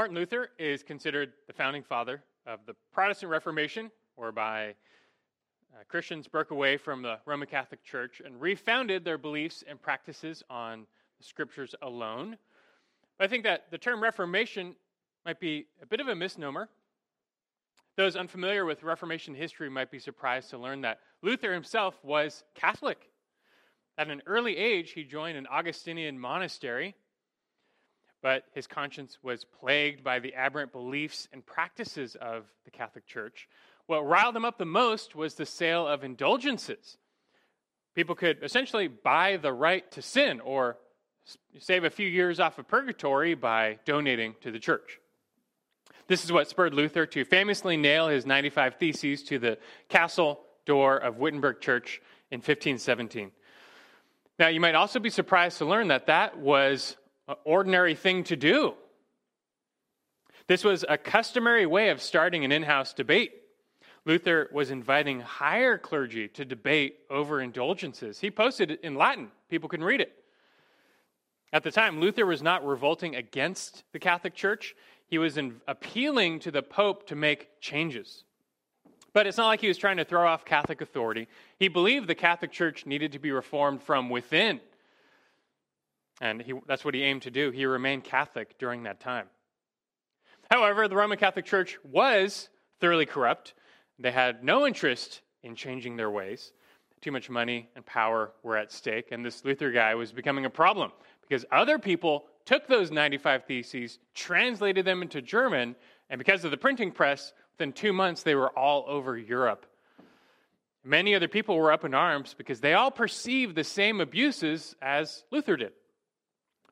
Martin 0.00 0.16
Luther 0.16 0.48
is 0.58 0.82
considered 0.82 1.34
the 1.46 1.52
founding 1.52 1.82
father 1.82 2.22
of 2.46 2.60
the 2.64 2.72
Protestant 2.90 3.30
Reformation, 3.30 3.90
whereby 4.16 4.68
uh, 5.74 5.84
Christians 5.88 6.26
broke 6.26 6.52
away 6.52 6.78
from 6.78 7.02
the 7.02 7.18
Roman 7.26 7.46
Catholic 7.46 7.84
Church 7.84 8.22
and 8.24 8.40
refounded 8.40 9.04
their 9.04 9.18
beliefs 9.18 9.62
and 9.68 9.78
practices 9.78 10.42
on 10.48 10.86
the 11.18 11.24
scriptures 11.24 11.74
alone. 11.82 12.38
But 13.18 13.26
I 13.26 13.28
think 13.28 13.44
that 13.44 13.70
the 13.70 13.76
term 13.76 14.02
Reformation 14.02 14.74
might 15.26 15.38
be 15.38 15.66
a 15.82 15.86
bit 15.86 16.00
of 16.00 16.08
a 16.08 16.14
misnomer. 16.14 16.70
Those 17.96 18.16
unfamiliar 18.16 18.64
with 18.64 18.82
Reformation 18.82 19.34
history 19.34 19.68
might 19.68 19.90
be 19.90 19.98
surprised 19.98 20.48
to 20.48 20.56
learn 20.56 20.80
that 20.80 21.00
Luther 21.20 21.52
himself 21.52 22.02
was 22.02 22.42
Catholic. 22.54 23.10
At 23.98 24.08
an 24.08 24.22
early 24.24 24.56
age, 24.56 24.92
he 24.92 25.04
joined 25.04 25.36
an 25.36 25.46
Augustinian 25.46 26.18
monastery 26.18 26.94
but 28.22 28.44
his 28.54 28.66
conscience 28.66 29.18
was 29.22 29.44
plagued 29.44 30.04
by 30.04 30.18
the 30.18 30.34
aberrant 30.34 30.72
beliefs 30.72 31.28
and 31.32 31.44
practices 31.44 32.16
of 32.16 32.44
the 32.64 32.70
Catholic 32.70 33.06
Church. 33.06 33.48
What 33.86 34.06
riled 34.06 34.36
him 34.36 34.44
up 34.44 34.58
the 34.58 34.64
most 34.64 35.14
was 35.14 35.34
the 35.34 35.46
sale 35.46 35.86
of 35.86 36.04
indulgences. 36.04 36.98
People 37.94 38.14
could 38.14 38.38
essentially 38.42 38.88
buy 38.88 39.36
the 39.36 39.52
right 39.52 39.90
to 39.92 40.02
sin 40.02 40.40
or 40.40 40.76
save 41.58 41.84
a 41.84 41.90
few 41.90 42.06
years 42.06 42.40
off 42.40 42.58
of 42.58 42.68
purgatory 42.68 43.34
by 43.34 43.78
donating 43.84 44.34
to 44.42 44.50
the 44.50 44.58
church. 44.58 45.00
This 46.06 46.24
is 46.24 46.32
what 46.32 46.48
spurred 46.48 46.74
Luther 46.74 47.06
to 47.06 47.24
famously 47.24 47.76
nail 47.76 48.08
his 48.08 48.26
95 48.26 48.76
Theses 48.76 49.22
to 49.24 49.38
the 49.38 49.58
castle 49.88 50.40
door 50.66 50.96
of 50.96 51.18
Wittenberg 51.18 51.60
Church 51.60 52.00
in 52.30 52.38
1517. 52.38 53.30
Now, 54.38 54.48
you 54.48 54.60
might 54.60 54.74
also 54.74 54.98
be 54.98 55.10
surprised 55.10 55.58
to 55.58 55.66
learn 55.66 55.88
that 55.88 56.06
that 56.06 56.38
was 56.38 56.96
ordinary 57.44 57.94
thing 57.94 58.24
to 58.24 58.36
do. 58.36 58.74
This 60.46 60.64
was 60.64 60.84
a 60.88 60.98
customary 60.98 61.66
way 61.66 61.90
of 61.90 62.02
starting 62.02 62.44
an 62.44 62.52
in 62.52 62.62
house 62.62 62.92
debate. 62.92 63.32
Luther 64.04 64.48
was 64.52 64.70
inviting 64.70 65.20
higher 65.20 65.78
clergy 65.78 66.26
to 66.28 66.44
debate 66.44 66.96
over 67.10 67.40
indulgences. 67.40 68.18
He 68.18 68.30
posted 68.30 68.70
it 68.70 68.80
in 68.82 68.94
Latin, 68.94 69.30
people 69.48 69.68
can 69.68 69.84
read 69.84 70.00
it. 70.00 70.12
At 71.52 71.64
the 71.64 71.70
time, 71.70 72.00
Luther 72.00 72.26
was 72.26 72.42
not 72.42 72.64
revolting 72.64 73.16
against 73.16 73.84
the 73.92 73.98
Catholic 73.98 74.34
Church, 74.34 74.74
he 75.06 75.18
was 75.18 75.38
appealing 75.66 76.38
to 76.40 76.50
the 76.50 76.62
Pope 76.62 77.08
to 77.08 77.16
make 77.16 77.60
changes. 77.60 78.24
But 79.12 79.26
it's 79.26 79.36
not 79.36 79.48
like 79.48 79.60
he 79.60 79.68
was 79.68 79.76
trying 79.76 79.96
to 79.96 80.04
throw 80.04 80.26
off 80.26 80.44
Catholic 80.44 80.80
authority. 80.80 81.26
He 81.58 81.66
believed 81.66 82.06
the 82.06 82.14
Catholic 82.14 82.52
Church 82.52 82.86
needed 82.86 83.12
to 83.12 83.18
be 83.18 83.32
reformed 83.32 83.82
from 83.82 84.08
within. 84.08 84.60
And 86.20 86.42
he, 86.42 86.52
that's 86.66 86.84
what 86.84 86.94
he 86.94 87.02
aimed 87.02 87.22
to 87.22 87.30
do. 87.30 87.50
He 87.50 87.64
remained 87.66 88.04
Catholic 88.04 88.58
during 88.58 88.82
that 88.82 89.00
time. 89.00 89.26
However, 90.50 90.88
the 90.88 90.96
Roman 90.96 91.18
Catholic 91.18 91.44
Church 91.44 91.78
was 91.84 92.48
thoroughly 92.80 93.06
corrupt. 93.06 93.54
They 93.98 94.10
had 94.10 94.42
no 94.42 94.66
interest 94.66 95.22
in 95.42 95.54
changing 95.54 95.96
their 95.96 96.10
ways. 96.10 96.52
Too 97.00 97.12
much 97.12 97.30
money 97.30 97.70
and 97.74 97.86
power 97.86 98.32
were 98.42 98.58
at 98.58 98.72
stake, 98.72 99.08
and 99.10 99.24
this 99.24 99.44
Luther 99.44 99.70
guy 99.70 99.94
was 99.94 100.12
becoming 100.12 100.44
a 100.44 100.50
problem 100.50 100.92
because 101.22 101.46
other 101.50 101.78
people 101.78 102.26
took 102.44 102.66
those 102.66 102.90
95 102.90 103.44
theses, 103.44 103.98
translated 104.14 104.84
them 104.84 105.00
into 105.00 105.22
German, 105.22 105.76
and 106.10 106.18
because 106.18 106.44
of 106.44 106.50
the 106.50 106.56
printing 106.58 106.90
press, 106.90 107.32
within 107.52 107.72
two 107.72 107.92
months 107.94 108.22
they 108.22 108.34
were 108.34 108.50
all 108.50 108.84
over 108.86 109.16
Europe. 109.16 109.64
Many 110.84 111.14
other 111.14 111.28
people 111.28 111.56
were 111.56 111.72
up 111.72 111.84
in 111.84 111.94
arms 111.94 112.34
because 112.36 112.60
they 112.60 112.74
all 112.74 112.90
perceived 112.90 113.54
the 113.54 113.64
same 113.64 114.00
abuses 114.00 114.74
as 114.82 115.24
Luther 115.30 115.56
did 115.56 115.72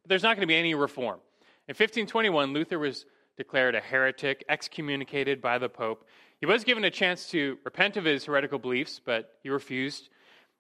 there's 0.09 0.23
not 0.23 0.37
going 0.37 0.42
to 0.42 0.47
be 0.47 0.56
any 0.56 0.75
reform. 0.75 1.20
In 1.69 1.75
1521, 1.75 2.53
Luther 2.53 2.78
was 2.78 3.05
declared 3.37 3.75
a 3.75 3.81
heretic, 3.81 4.45
excommunicated 4.48 5.41
by 5.41 5.59
the 5.59 5.69
Pope. 5.69 6.06
He 6.41 6.47
was 6.47 6.64
given 6.64 6.84
a 6.84 6.91
chance 6.91 7.28
to 7.31 7.59
repent 7.64 7.97
of 7.97 8.05
his 8.05 8.25
heretical 8.25 8.59
beliefs, 8.59 9.01
but 9.05 9.34
he 9.42 9.51
refused. 9.51 10.09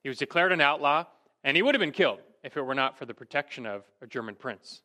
He 0.02 0.08
was 0.08 0.18
declared 0.18 0.52
an 0.52 0.60
outlaw, 0.60 1.06
and 1.42 1.56
he 1.56 1.62
would 1.62 1.74
have 1.74 1.80
been 1.80 1.92
killed 1.92 2.20
if 2.44 2.56
it 2.56 2.62
were 2.62 2.74
not 2.74 2.98
for 2.98 3.06
the 3.06 3.14
protection 3.14 3.66
of 3.66 3.84
a 4.02 4.06
German 4.06 4.34
prince. 4.34 4.82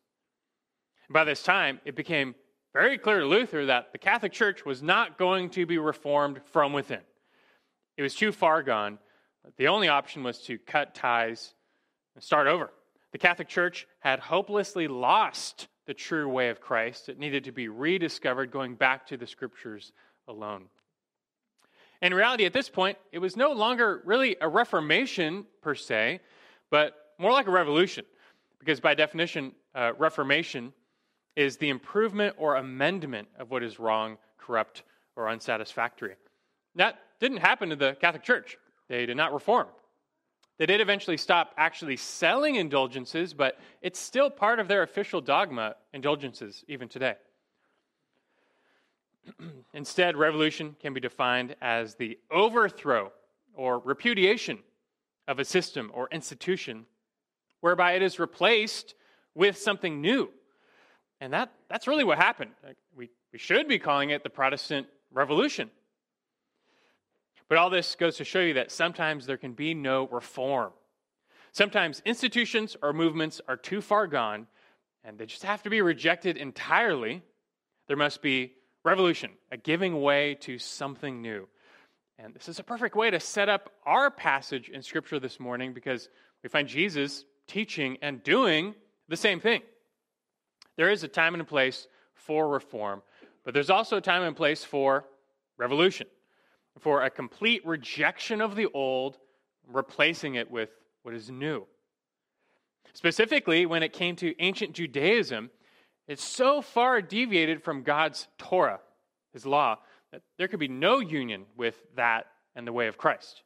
By 1.10 1.24
this 1.24 1.42
time, 1.42 1.80
it 1.84 1.94
became 1.94 2.34
very 2.72 2.98
clear 2.98 3.20
to 3.20 3.26
Luther 3.26 3.66
that 3.66 3.92
the 3.92 3.98
Catholic 3.98 4.32
Church 4.32 4.64
was 4.64 4.82
not 4.82 5.18
going 5.18 5.50
to 5.50 5.66
be 5.66 5.78
reformed 5.78 6.40
from 6.52 6.72
within. 6.72 7.00
It 7.96 8.02
was 8.02 8.14
too 8.14 8.32
far 8.32 8.62
gone. 8.62 8.98
The 9.56 9.68
only 9.68 9.88
option 9.88 10.24
was 10.24 10.38
to 10.42 10.58
cut 10.58 10.94
ties 10.94 11.54
and 12.14 12.24
start 12.24 12.46
over. 12.46 12.70
The 13.14 13.18
Catholic 13.18 13.46
Church 13.46 13.86
had 14.00 14.18
hopelessly 14.18 14.88
lost 14.88 15.68
the 15.86 15.94
true 15.94 16.28
way 16.28 16.48
of 16.48 16.60
Christ. 16.60 17.08
It 17.08 17.16
needed 17.16 17.44
to 17.44 17.52
be 17.52 17.68
rediscovered, 17.68 18.50
going 18.50 18.74
back 18.74 19.06
to 19.06 19.16
the 19.16 19.24
scriptures 19.24 19.92
alone. 20.26 20.64
In 22.02 22.12
reality, 22.12 22.44
at 22.44 22.52
this 22.52 22.68
point, 22.68 22.98
it 23.12 23.20
was 23.20 23.36
no 23.36 23.52
longer 23.52 24.02
really 24.04 24.34
a 24.40 24.48
reformation 24.48 25.46
per 25.62 25.76
se, 25.76 26.22
but 26.70 27.14
more 27.16 27.30
like 27.30 27.46
a 27.46 27.52
revolution. 27.52 28.04
Because 28.58 28.80
by 28.80 28.94
definition, 28.94 29.52
uh, 29.76 29.92
reformation 29.96 30.72
is 31.36 31.56
the 31.56 31.68
improvement 31.68 32.34
or 32.36 32.56
amendment 32.56 33.28
of 33.38 33.48
what 33.48 33.62
is 33.62 33.78
wrong, 33.78 34.18
corrupt, 34.38 34.82
or 35.14 35.28
unsatisfactory. 35.28 36.16
That 36.74 36.98
didn't 37.20 37.38
happen 37.38 37.68
to 37.68 37.76
the 37.76 37.96
Catholic 38.00 38.24
Church. 38.24 38.58
They 38.88 39.06
did 39.06 39.16
not 39.16 39.32
reform. 39.32 39.68
They 40.58 40.66
did 40.66 40.80
eventually 40.80 41.16
stop 41.16 41.52
actually 41.56 41.96
selling 41.96 42.56
indulgences, 42.56 43.34
but 43.34 43.58
it's 43.82 43.98
still 43.98 44.30
part 44.30 44.60
of 44.60 44.68
their 44.68 44.82
official 44.82 45.20
dogma, 45.20 45.74
indulgences, 45.92 46.64
even 46.68 46.88
today. 46.88 47.14
Instead, 49.74 50.16
revolution 50.16 50.76
can 50.80 50.94
be 50.94 51.00
defined 51.00 51.56
as 51.60 51.96
the 51.96 52.18
overthrow 52.30 53.10
or 53.54 53.80
repudiation 53.80 54.58
of 55.26 55.38
a 55.38 55.44
system 55.44 55.90
or 55.92 56.08
institution 56.12 56.86
whereby 57.60 57.92
it 57.92 58.02
is 58.02 58.18
replaced 58.18 58.94
with 59.34 59.56
something 59.56 60.00
new. 60.00 60.30
And 61.20 61.32
that, 61.32 61.52
that's 61.68 61.86
really 61.86 62.04
what 62.04 62.18
happened. 62.18 62.50
We, 62.94 63.10
we 63.32 63.38
should 63.38 63.66
be 63.66 63.78
calling 63.78 64.10
it 64.10 64.22
the 64.22 64.30
Protestant 64.30 64.86
Revolution. 65.10 65.70
But 67.48 67.58
all 67.58 67.70
this 67.70 67.94
goes 67.94 68.16
to 68.16 68.24
show 68.24 68.40
you 68.40 68.54
that 68.54 68.70
sometimes 68.70 69.26
there 69.26 69.36
can 69.36 69.52
be 69.52 69.74
no 69.74 70.08
reform. 70.08 70.72
Sometimes 71.52 72.02
institutions 72.04 72.76
or 72.82 72.92
movements 72.92 73.40
are 73.46 73.56
too 73.56 73.80
far 73.80 74.06
gone 74.06 74.46
and 75.04 75.18
they 75.18 75.26
just 75.26 75.42
have 75.42 75.62
to 75.62 75.70
be 75.70 75.82
rejected 75.82 76.36
entirely. 76.36 77.22
There 77.88 77.96
must 77.96 78.22
be 78.22 78.54
revolution, 78.84 79.30
a 79.52 79.56
giving 79.56 80.00
way 80.00 80.36
to 80.40 80.58
something 80.58 81.20
new. 81.20 81.46
And 82.18 82.34
this 82.34 82.48
is 82.48 82.58
a 82.58 82.64
perfect 82.64 82.96
way 82.96 83.10
to 83.10 83.20
set 83.20 83.48
up 83.48 83.70
our 83.84 84.10
passage 84.10 84.70
in 84.70 84.82
Scripture 84.82 85.20
this 85.20 85.38
morning 85.38 85.74
because 85.74 86.08
we 86.42 86.48
find 86.48 86.66
Jesus 86.66 87.24
teaching 87.46 87.98
and 88.00 88.22
doing 88.22 88.74
the 89.08 89.16
same 89.16 89.40
thing. 89.40 89.62
There 90.76 90.90
is 90.90 91.04
a 91.04 91.08
time 91.08 91.34
and 91.34 91.42
a 91.42 91.46
place 91.46 91.86
for 92.14 92.48
reform, 92.48 93.02
but 93.44 93.52
there's 93.52 93.70
also 93.70 93.98
a 93.98 94.00
time 94.00 94.22
and 94.22 94.34
place 94.34 94.64
for 94.64 95.04
revolution 95.58 96.06
for 96.78 97.02
a 97.02 97.10
complete 97.10 97.64
rejection 97.66 98.40
of 98.40 98.56
the 98.56 98.66
old, 98.74 99.18
replacing 99.66 100.34
it 100.34 100.50
with 100.50 100.70
what 101.02 101.14
is 101.14 101.30
new. 101.30 101.66
Specifically, 102.92 103.66
when 103.66 103.82
it 103.82 103.92
came 103.92 104.16
to 104.16 104.40
ancient 104.40 104.72
Judaism, 104.72 105.50
it's 106.06 106.22
so 106.22 106.60
far 106.60 107.00
deviated 107.00 107.62
from 107.62 107.82
God's 107.82 108.28
Torah, 108.38 108.80
his 109.32 109.46
law, 109.46 109.78
that 110.12 110.22
there 110.38 110.48
could 110.48 110.60
be 110.60 110.68
no 110.68 111.00
union 111.00 111.44
with 111.56 111.76
that 111.96 112.26
and 112.54 112.66
the 112.66 112.72
way 112.72 112.86
of 112.86 112.98
Christ. 112.98 113.42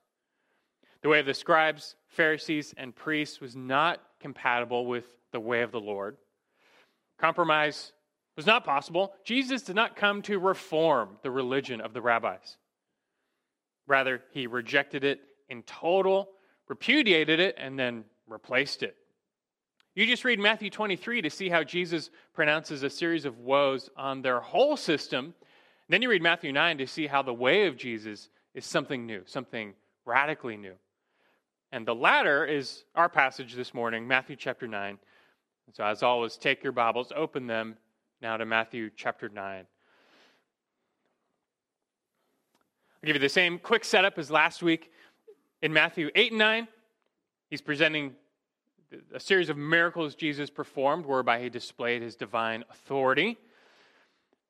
The 1.03 1.09
way 1.09 1.21
of 1.21 1.27
the 1.27 1.34
scribes, 1.34 1.97
Pharisees, 2.09 2.75
and 2.77 2.95
priests 2.95 3.41
was 3.41 3.55
not 3.55 4.03
compatible 4.21 4.87
with 4.87 5.05
the 5.33 5.41
way 5.41 5.62
of 5.62 5.71
the 5.71 5.81
Lord. 5.81 6.16
Compromise 7.19 7.93
was 8.37 8.47
not 8.47 8.65
possible. 8.65 9.15
Jesus 9.25 9.63
did 9.63 9.77
not 9.77 9.97
come 9.97 10.22
to 10.22 10.39
reform 10.39 11.19
the 11.22 11.30
religion 11.30 11.80
of 11.80 11.92
the 11.92 12.03
rabbis. 12.03 12.57
Rather, 13.89 14.23
he 14.31 14.47
rejected 14.47 15.03
it 15.03 15.21
in 15.49 15.63
total, 15.65 16.29
repudiated 16.69 17.41
it, 17.41 17.57
and 17.59 17.77
then 17.79 18.05
replaced 18.29 18.83
it. 18.83 18.97
You 19.95 20.07
just 20.07 20.25
read 20.25 20.39
Matthew 20.39 20.71
23 20.71 21.23
to 21.23 21.31
see 21.31 21.49
how 21.49 21.65
Jesus 21.65 22.11
pronounces 22.35 22.85
a 22.85 22.91
series 22.91 23.25
of 23.25 23.39
woes 23.41 23.91
on 23.97 24.23
their 24.23 24.39
whole 24.39 24.77
system. 24.77 25.35
Then 25.89 26.03
you 26.03 26.11
read 26.11 26.23
Matthew 26.23 26.53
9 26.53 26.79
to 26.79 26.87
see 26.87 27.07
how 27.07 27.23
the 27.23 27.35
way 27.35 27.67
of 27.67 27.77
Jesus 27.77 28.29
is 28.55 28.65
something 28.65 29.07
new, 29.07 29.23
something 29.25 29.75
radically 30.05 30.57
new. 30.57 30.75
And 31.73 31.87
the 31.87 31.95
latter 31.95 32.45
is 32.45 32.85
our 32.95 33.09
passage 33.09 33.55
this 33.55 33.75
morning, 33.75 34.07
Matthew 34.07 34.37
chapter 34.37 34.69
9. 34.69 34.99
And 35.67 35.75
so, 35.75 35.85
as 35.85 36.03
always, 36.03 36.37
take 36.37 36.63
your 36.63 36.73
Bibles, 36.73 37.13
open 37.17 37.47
them 37.47 37.77
now 38.23 38.37
to 38.37 38.47
Matthew 38.47 38.91
chapter 38.95 39.29
9. 39.29 39.67
I'll 43.03 43.06
give 43.06 43.15
you 43.15 43.21
the 43.21 43.28
same 43.28 43.60
quick 43.60 43.84
setup 43.84 44.18
as 44.18 44.28
last 44.28 44.60
week. 44.60 44.91
In 45.62 45.72
Matthew 45.72 46.10
8 46.16 46.33
and 46.33 46.39
9, 46.41 46.68
he's 47.48 47.60
presenting 47.60 48.16
a 49.15 49.21
series 49.21 49.48
of 49.48 49.56
miracles 49.56 50.16
Jesus 50.16 50.50
performed 50.50 51.06
whereby 51.06 51.41
he 51.41 51.48
displayed 51.48 52.03
his 52.03 52.16
divine 52.16 52.65
authority. 52.71 53.39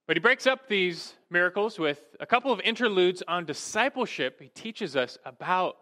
But 0.06 0.16
he 0.16 0.20
breaks 0.20 0.46
up 0.46 0.66
these 0.66 1.12
miracles 1.28 1.78
with 1.78 2.16
a 2.20 2.24
couple 2.24 2.50
of 2.50 2.60
interludes 2.60 3.22
on 3.28 3.44
discipleship. 3.44 4.40
He 4.40 4.48
teaches 4.48 4.96
us 4.96 5.18
about 5.26 5.76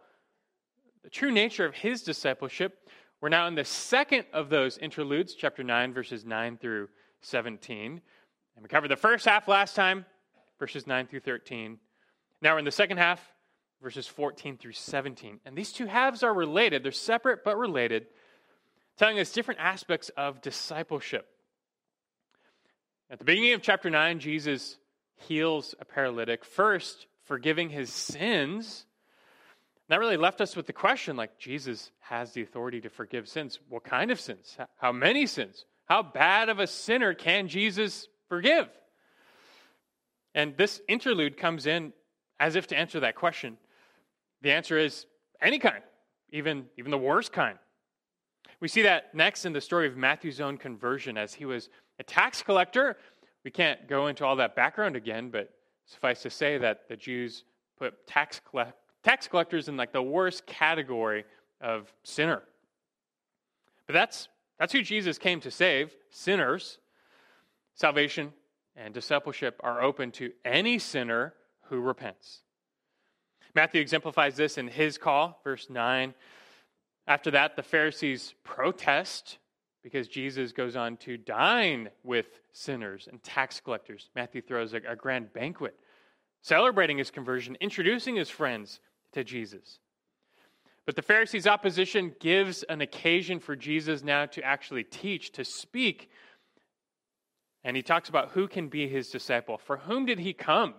the 1.04 1.10
true 1.10 1.30
nature 1.30 1.66
of 1.66 1.74
his 1.74 2.02
discipleship. 2.02 2.90
We're 3.20 3.28
now 3.28 3.46
in 3.46 3.54
the 3.54 3.64
second 3.64 4.24
of 4.32 4.50
those 4.50 4.76
interludes, 4.78 5.34
chapter 5.34 5.62
9, 5.62 5.94
verses 5.94 6.24
9 6.24 6.56
through 6.56 6.88
17. 7.20 8.00
And 8.56 8.62
we 8.64 8.68
covered 8.68 8.90
the 8.90 8.96
first 8.96 9.24
half 9.24 9.46
last 9.46 9.76
time, 9.76 10.04
verses 10.58 10.88
9 10.88 11.06
through 11.06 11.20
13. 11.20 11.78
Now 12.46 12.52
we're 12.52 12.60
in 12.60 12.64
the 12.64 12.70
second 12.70 12.98
half, 12.98 13.20
verses 13.82 14.06
14 14.06 14.56
through 14.56 14.74
17. 14.74 15.40
And 15.44 15.58
these 15.58 15.72
two 15.72 15.86
halves 15.86 16.22
are 16.22 16.32
related, 16.32 16.84
they're 16.84 16.92
separate 16.92 17.42
but 17.42 17.58
related, 17.58 18.06
telling 18.96 19.18
us 19.18 19.32
different 19.32 19.58
aspects 19.58 20.10
of 20.10 20.42
discipleship. 20.42 21.26
At 23.10 23.18
the 23.18 23.24
beginning 23.24 23.54
of 23.54 23.62
chapter 23.62 23.90
9, 23.90 24.20
Jesus 24.20 24.78
heals 25.16 25.74
a 25.80 25.84
paralytic, 25.84 26.44
first 26.44 27.08
forgiving 27.24 27.68
his 27.68 27.90
sins. 27.90 28.86
That 29.88 29.98
really 29.98 30.16
left 30.16 30.40
us 30.40 30.54
with 30.54 30.68
the 30.68 30.72
question 30.72 31.16
like, 31.16 31.40
Jesus 31.40 31.90
has 31.98 32.30
the 32.30 32.42
authority 32.42 32.80
to 32.82 32.90
forgive 32.90 33.26
sins. 33.26 33.58
What 33.68 33.82
kind 33.82 34.12
of 34.12 34.20
sins? 34.20 34.56
How 34.76 34.92
many 34.92 35.26
sins? 35.26 35.64
How 35.86 36.04
bad 36.04 36.48
of 36.48 36.60
a 36.60 36.68
sinner 36.68 37.12
can 37.12 37.48
Jesus 37.48 38.06
forgive? 38.28 38.68
And 40.32 40.56
this 40.56 40.80
interlude 40.86 41.38
comes 41.38 41.66
in 41.66 41.92
as 42.38 42.56
if 42.56 42.66
to 42.68 42.76
answer 42.76 43.00
that 43.00 43.14
question. 43.14 43.56
The 44.42 44.52
answer 44.52 44.78
is 44.78 45.06
any 45.40 45.58
kind, 45.58 45.82
even, 46.30 46.66
even 46.76 46.90
the 46.90 46.98
worst 46.98 47.32
kind. 47.32 47.58
We 48.60 48.68
see 48.68 48.82
that 48.82 49.14
next 49.14 49.44
in 49.44 49.52
the 49.52 49.60
story 49.60 49.86
of 49.86 49.96
Matthew's 49.96 50.40
own 50.40 50.56
conversion 50.56 51.18
as 51.18 51.34
he 51.34 51.44
was 51.44 51.68
a 51.98 52.02
tax 52.02 52.42
collector. 52.42 52.96
We 53.44 53.50
can't 53.50 53.88
go 53.88 54.06
into 54.06 54.24
all 54.24 54.36
that 54.36 54.56
background 54.56 54.96
again, 54.96 55.30
but 55.30 55.50
suffice 55.84 56.22
to 56.22 56.30
say 56.30 56.58
that 56.58 56.88
the 56.88 56.96
Jews 56.96 57.44
put 57.78 58.06
tax, 58.06 58.40
collect, 58.48 58.74
tax 59.02 59.28
collectors 59.28 59.68
in 59.68 59.76
like 59.76 59.92
the 59.92 60.02
worst 60.02 60.46
category 60.46 61.24
of 61.60 61.92
sinner. 62.02 62.42
But 63.86 63.92
that's, 63.92 64.28
that's 64.58 64.72
who 64.72 64.82
Jesus 64.82 65.18
came 65.18 65.40
to 65.40 65.50
save 65.50 65.94
sinners. 66.10 66.78
Salvation 67.74 68.32
and 68.74 68.92
discipleship 68.92 69.60
are 69.62 69.82
open 69.82 70.10
to 70.12 70.32
any 70.44 70.78
sinner 70.78 71.34
who 71.68 71.80
repents. 71.80 72.42
Matthew 73.54 73.80
exemplifies 73.80 74.36
this 74.36 74.58
in 74.58 74.68
his 74.68 74.98
call, 74.98 75.40
verse 75.42 75.68
9. 75.70 76.14
After 77.06 77.30
that, 77.30 77.56
the 77.56 77.62
Pharisees 77.62 78.34
protest 78.44 79.38
because 79.82 80.08
Jesus 80.08 80.50
goes 80.50 80.74
on 80.74 80.96
to 80.98 81.16
dine 81.16 81.90
with 82.02 82.26
sinners 82.52 83.08
and 83.08 83.22
tax 83.22 83.60
collectors. 83.60 84.10
Matthew 84.16 84.42
throws 84.42 84.74
a, 84.74 84.80
a 84.88 84.96
grand 84.96 85.32
banquet, 85.32 85.76
celebrating 86.42 86.98
his 86.98 87.12
conversion, 87.12 87.56
introducing 87.60 88.16
his 88.16 88.28
friends 88.28 88.80
to 89.12 89.22
Jesus. 89.22 89.78
But 90.86 90.96
the 90.96 91.02
Pharisees' 91.02 91.46
opposition 91.46 92.14
gives 92.20 92.62
an 92.64 92.80
occasion 92.80 93.38
for 93.38 93.54
Jesus 93.54 94.02
now 94.02 94.26
to 94.26 94.42
actually 94.42 94.84
teach, 94.84 95.32
to 95.32 95.44
speak. 95.44 96.10
And 97.62 97.76
he 97.76 97.82
talks 97.82 98.08
about 98.08 98.30
who 98.30 98.48
can 98.48 98.68
be 98.68 98.88
his 98.88 99.10
disciple. 99.10 99.56
For 99.56 99.76
whom 99.76 100.04
did 100.06 100.18
he 100.18 100.32
come? 100.32 100.74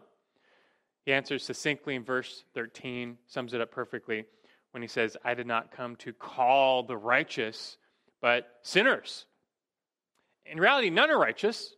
He 1.07 1.13
answers 1.13 1.45
succinctly 1.45 1.95
in 1.95 2.03
verse 2.03 2.43
13, 2.53 3.17
sums 3.27 3.53
it 3.53 3.61
up 3.61 3.71
perfectly 3.71 4.25
when 4.71 4.81
he 4.81 4.89
says, 4.89 5.15
I 5.23 5.35
did 5.35 5.47
not 5.47 5.71
come 5.71 5.95
to 5.97 6.11
call 6.11 6.83
the 6.83 6.97
righteous, 6.97 7.77
but 8.19 8.59
sinners. 8.61 9.25
In 10.45 10.59
reality, 10.59 10.89
none 10.89 11.09
are 11.09 11.17
righteous. 11.17 11.73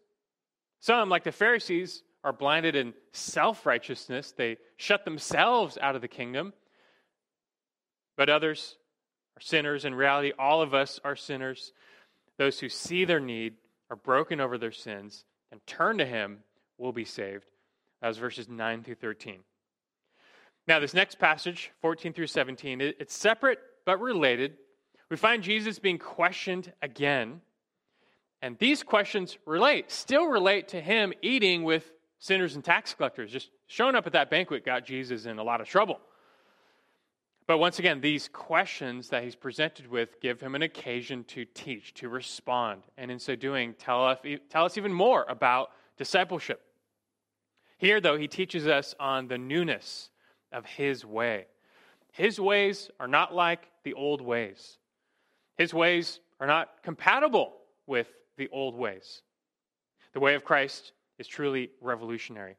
Some, 0.80 1.10
like 1.10 1.24
the 1.24 1.32
Pharisees, 1.32 2.02
are 2.24 2.34
blinded 2.34 2.76
in 2.76 2.96
self 3.12 3.68
righteousness. 3.68 4.34
They 4.36 4.58
shut 4.78 5.06
themselves 5.06 5.78
out 5.80 5.96
of 5.96 6.02
the 6.02 6.08
kingdom. 6.08 6.52
But 8.18 8.30
others 8.30 8.78
are 9.38 9.42
sinners. 9.42 9.86
In 9.86 9.94
reality, 9.94 10.32
all 10.40 10.64
of 10.64 10.74
us 10.74 11.00
are 11.04 11.16
sinners. 11.16 11.72
Those 12.40 12.60
who 12.60 12.68
see 12.68 13.06
their 13.06 13.20
need, 13.20 13.54
are 13.92 13.96
broken 13.96 14.42
over 14.42 14.58
their 14.58 14.72
sins, 14.72 15.24
and 15.52 15.62
turn 15.68 16.00
to 16.00 16.06
Him 16.08 16.40
will 16.80 16.94
be 16.94 17.06
saved. 17.06 17.46
That 18.02 18.08
was 18.08 18.18
verses 18.18 18.48
9 18.48 18.84
through 18.84 18.96
13. 18.96 19.40
Now, 20.68 20.80
this 20.80 20.94
next 20.94 21.20
passage, 21.20 21.72
14 21.82 22.14
through 22.14 22.28
17, 22.28 22.80
it's 22.82 23.16
separate 23.16 23.60
but 23.86 24.00
related. 24.00 24.58
We 25.10 25.18
find 25.18 25.42
Jesus 25.42 25.80
being 25.80 25.98
questioned 25.98 26.72
again. 26.82 27.42
And 28.42 28.58
these 28.60 28.84
questions 28.84 29.38
relate, 29.46 29.92
still 29.92 30.28
relate 30.28 30.70
to 30.70 30.80
him 30.80 31.12
eating 31.22 31.64
with 31.64 31.92
sinners 32.20 32.56
and 32.56 32.64
tax 32.64 32.94
collectors. 32.94 33.32
Just 33.32 33.50
showing 33.68 33.96
up 33.96 34.06
at 34.06 34.14
that 34.14 34.30
banquet 34.30 34.64
got 34.64 34.86
Jesus 34.86 35.26
in 35.26 35.40
a 35.40 35.44
lot 35.44 35.60
of 35.60 35.68
trouble. 35.68 36.00
But 37.48 37.58
once 37.58 37.80
again, 37.80 38.00
these 38.00 38.30
questions 38.32 39.10
that 39.10 39.24
he's 39.24 39.36
presented 39.36 39.88
with 39.88 40.22
give 40.22 40.40
him 40.40 40.54
an 40.54 40.62
occasion 40.62 41.24
to 41.30 41.46
teach, 41.46 41.96
to 41.96 42.08
respond, 42.08 42.84
and 42.96 43.10
in 43.10 43.18
so 43.18 43.36
doing, 43.36 43.74
tell 43.74 44.06
us, 44.06 44.20
tell 44.52 44.66
us 44.66 44.78
even 44.78 44.94
more 44.94 45.26
about 45.28 45.72
discipleship. 45.98 46.62
Here, 47.80 48.02
though, 48.02 48.18
he 48.18 48.28
teaches 48.28 48.68
us 48.68 48.94
on 49.00 49.30
the 49.30 49.38
newness 49.38 50.10
of 50.52 50.66
his 50.66 51.06
way. 51.06 51.48
His 52.12 52.40
ways 52.40 52.92
are 53.00 53.08
not 53.08 53.34
like 53.34 53.70
the 53.84 53.94
old 53.94 54.22
ways, 54.22 54.78
his 55.58 55.74
ways 55.74 56.20
are 56.40 56.48
not 56.48 56.84
compatible 56.84 57.54
with 57.88 58.08
the 58.38 58.50
old 58.50 58.76
ways. 58.76 59.22
The 60.14 60.20
way 60.20 60.36
of 60.36 60.44
Christ 60.44 60.92
is 61.18 61.28
truly 61.28 61.72
revolutionary. 61.82 62.56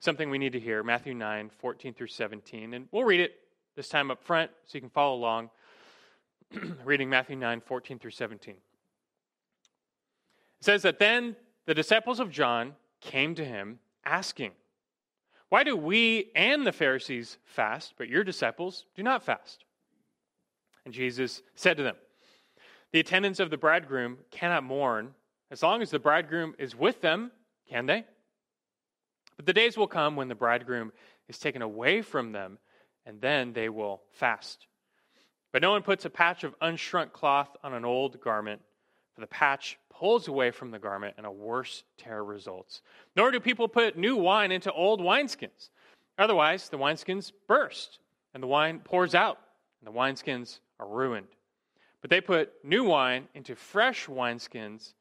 Something 0.00 0.30
we 0.30 0.38
need 0.38 0.52
to 0.52 0.60
hear 0.60 0.82
Matthew 0.82 1.14
9, 1.14 1.50
14 1.58 1.94
through 1.94 2.08
17. 2.08 2.74
And 2.74 2.88
we'll 2.90 3.04
read 3.04 3.20
it 3.20 3.34
this 3.76 3.88
time 3.88 4.10
up 4.10 4.22
front 4.22 4.50
so 4.66 4.76
you 4.76 4.80
can 4.80 4.90
follow 4.90 5.16
along. 5.16 5.50
Reading 6.84 7.08
Matthew 7.08 7.36
9, 7.36 7.60
14 7.60 7.98
through 7.98 8.10
17. 8.10 8.54
It 8.54 8.60
says 10.60 10.82
that 10.82 10.98
then 10.98 11.36
the 11.66 11.74
disciples 11.74 12.20
of 12.20 12.30
John 12.30 12.74
came 13.00 13.34
to 13.34 13.44
him 13.44 13.78
asking, 14.04 14.52
why 15.50 15.64
do 15.64 15.76
we 15.76 16.30
and 16.34 16.66
the 16.66 16.72
Pharisees 16.72 17.36
fast, 17.44 17.94
but 17.98 18.08
your 18.08 18.24
disciples 18.24 18.86
do 18.96 19.02
not 19.02 19.24
fast? 19.24 19.64
And 20.84 20.94
Jesus 20.94 21.42
said 21.56 21.76
to 21.76 21.82
them, 21.82 21.96
The 22.92 23.00
attendants 23.00 23.40
of 23.40 23.50
the 23.50 23.58
bridegroom 23.58 24.18
cannot 24.30 24.64
mourn 24.64 25.14
as 25.50 25.62
long 25.62 25.82
as 25.82 25.90
the 25.90 25.98
bridegroom 25.98 26.54
is 26.58 26.76
with 26.76 27.00
them, 27.00 27.32
can 27.68 27.86
they? 27.86 28.04
But 29.36 29.46
the 29.46 29.52
days 29.52 29.76
will 29.76 29.88
come 29.88 30.14
when 30.14 30.28
the 30.28 30.34
bridegroom 30.36 30.92
is 31.28 31.38
taken 31.38 31.62
away 31.62 32.02
from 32.02 32.30
them, 32.30 32.58
and 33.04 33.20
then 33.20 33.52
they 33.52 33.68
will 33.68 34.02
fast. 34.12 34.66
But 35.52 35.62
no 35.62 35.72
one 35.72 35.82
puts 35.82 36.04
a 36.04 36.10
patch 36.10 36.44
of 36.44 36.54
unshrunk 36.60 37.12
cloth 37.12 37.56
on 37.64 37.74
an 37.74 37.84
old 37.84 38.20
garment, 38.20 38.60
for 39.14 39.20
the 39.20 39.26
patch 39.26 39.78
pulls 40.00 40.28
away 40.28 40.50
from 40.50 40.70
the 40.70 40.78
garment, 40.78 41.14
and 41.18 41.26
a 41.26 41.30
worse 41.30 41.84
tear 41.98 42.24
results. 42.24 42.80
Nor 43.16 43.30
do 43.30 43.38
people 43.38 43.68
put 43.68 43.98
new 43.98 44.16
wine 44.16 44.50
into 44.50 44.72
old 44.72 44.98
wineskins. 44.98 45.68
Otherwise, 46.18 46.70
the 46.70 46.78
wineskins 46.78 47.32
burst, 47.46 47.98
and 48.32 48.42
the 48.42 48.46
wine 48.46 48.80
pours 48.82 49.14
out, 49.14 49.38
and 49.78 49.94
the 49.94 49.98
wineskins 49.98 50.60
are 50.78 50.88
ruined. 50.88 51.26
But 52.00 52.08
they 52.08 52.22
put 52.22 52.50
new 52.64 52.84
wine 52.84 53.28
into 53.34 53.54
fresh 53.54 54.06
wineskins, 54.06 54.94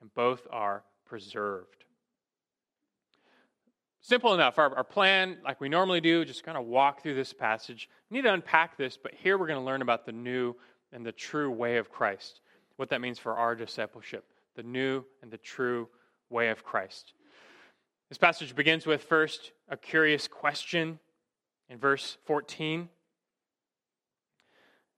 and 0.00 0.12
both 0.14 0.46
are 0.50 0.84
preserved. 1.04 1.84
Simple 4.00 4.32
enough. 4.32 4.58
Our, 4.58 4.74
our 4.74 4.84
plan, 4.84 5.36
like 5.44 5.60
we 5.60 5.68
normally 5.68 6.00
do, 6.00 6.24
just 6.24 6.44
kind 6.44 6.56
of 6.56 6.64
walk 6.64 7.02
through 7.02 7.16
this 7.16 7.34
passage. 7.34 7.90
We 8.08 8.16
need 8.16 8.22
to 8.22 8.32
unpack 8.32 8.78
this, 8.78 8.96
but 8.96 9.12
here 9.12 9.36
we're 9.36 9.48
going 9.48 9.60
to 9.60 9.66
learn 9.66 9.82
about 9.82 10.06
the 10.06 10.12
new 10.12 10.56
and 10.92 11.04
the 11.04 11.12
true 11.12 11.50
way 11.50 11.76
of 11.76 11.90
Christ, 11.90 12.40
what 12.76 12.88
that 12.88 13.02
means 13.02 13.18
for 13.18 13.34
our 13.34 13.54
discipleship 13.54 14.24
the 14.56 14.62
new 14.62 15.04
and 15.22 15.30
the 15.30 15.38
true 15.38 15.88
way 16.30 16.48
of 16.48 16.64
Christ. 16.64 17.12
This 18.08 18.18
passage 18.18 18.54
begins 18.54 18.86
with 18.86 19.02
first 19.02 19.52
a 19.68 19.76
curious 19.76 20.26
question 20.28 20.98
in 21.68 21.78
verse 21.78 22.18
14. 22.24 22.88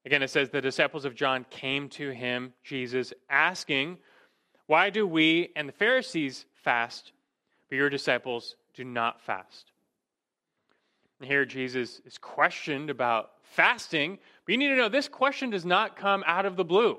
Again, 0.05 0.23
it 0.23 0.31
says, 0.31 0.51
The 0.51 0.61
disciples 0.61 1.05
of 1.05 1.15
John 1.15 1.45
came 1.51 1.89
to 1.91 2.11
him, 2.11 2.53
Jesus, 2.63 3.13
asking, 3.29 3.99
Why 4.67 4.91
do 4.91 5.07
we 5.07 5.51
and 5.57 5.69
the 5.69 5.73
Pharisees 5.73 6.47
fast, 6.55 7.13
but 7.69 7.77
your 7.77 7.91
disciples 7.91 8.57
do 8.75 8.85
not 8.85 9.21
fast? 9.23 9.73
And 11.21 11.29
here 11.29 11.45
Jesus 11.45 12.01
is 12.05 12.17
questioned 12.17 12.91
about 12.91 13.31
fasting, 13.43 14.19
but 14.45 14.53
you 14.53 14.59
need 14.59 14.69
to 14.69 14.77
know 14.77 14.89
this 14.89 15.09
question 15.09 15.51
does 15.51 15.65
not 15.65 15.97
come 15.97 16.23
out 16.27 16.47
of 16.47 16.57
the 16.57 16.65
blue. 16.65 16.99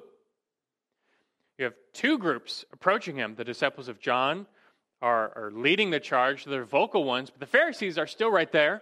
Two 1.93 2.17
groups 2.17 2.65
approaching 2.71 3.15
him. 3.15 3.35
The 3.35 3.43
disciples 3.43 3.87
of 3.87 3.99
John 3.99 4.45
are, 5.01 5.31
are 5.35 5.51
leading 5.51 5.89
the 5.89 5.99
charge, 5.99 6.45
they're 6.45 6.65
vocal 6.65 7.03
ones, 7.03 7.29
but 7.29 7.39
the 7.39 7.45
Pharisees 7.45 7.97
are 7.97 8.07
still 8.07 8.31
right 8.31 8.51
there. 8.51 8.81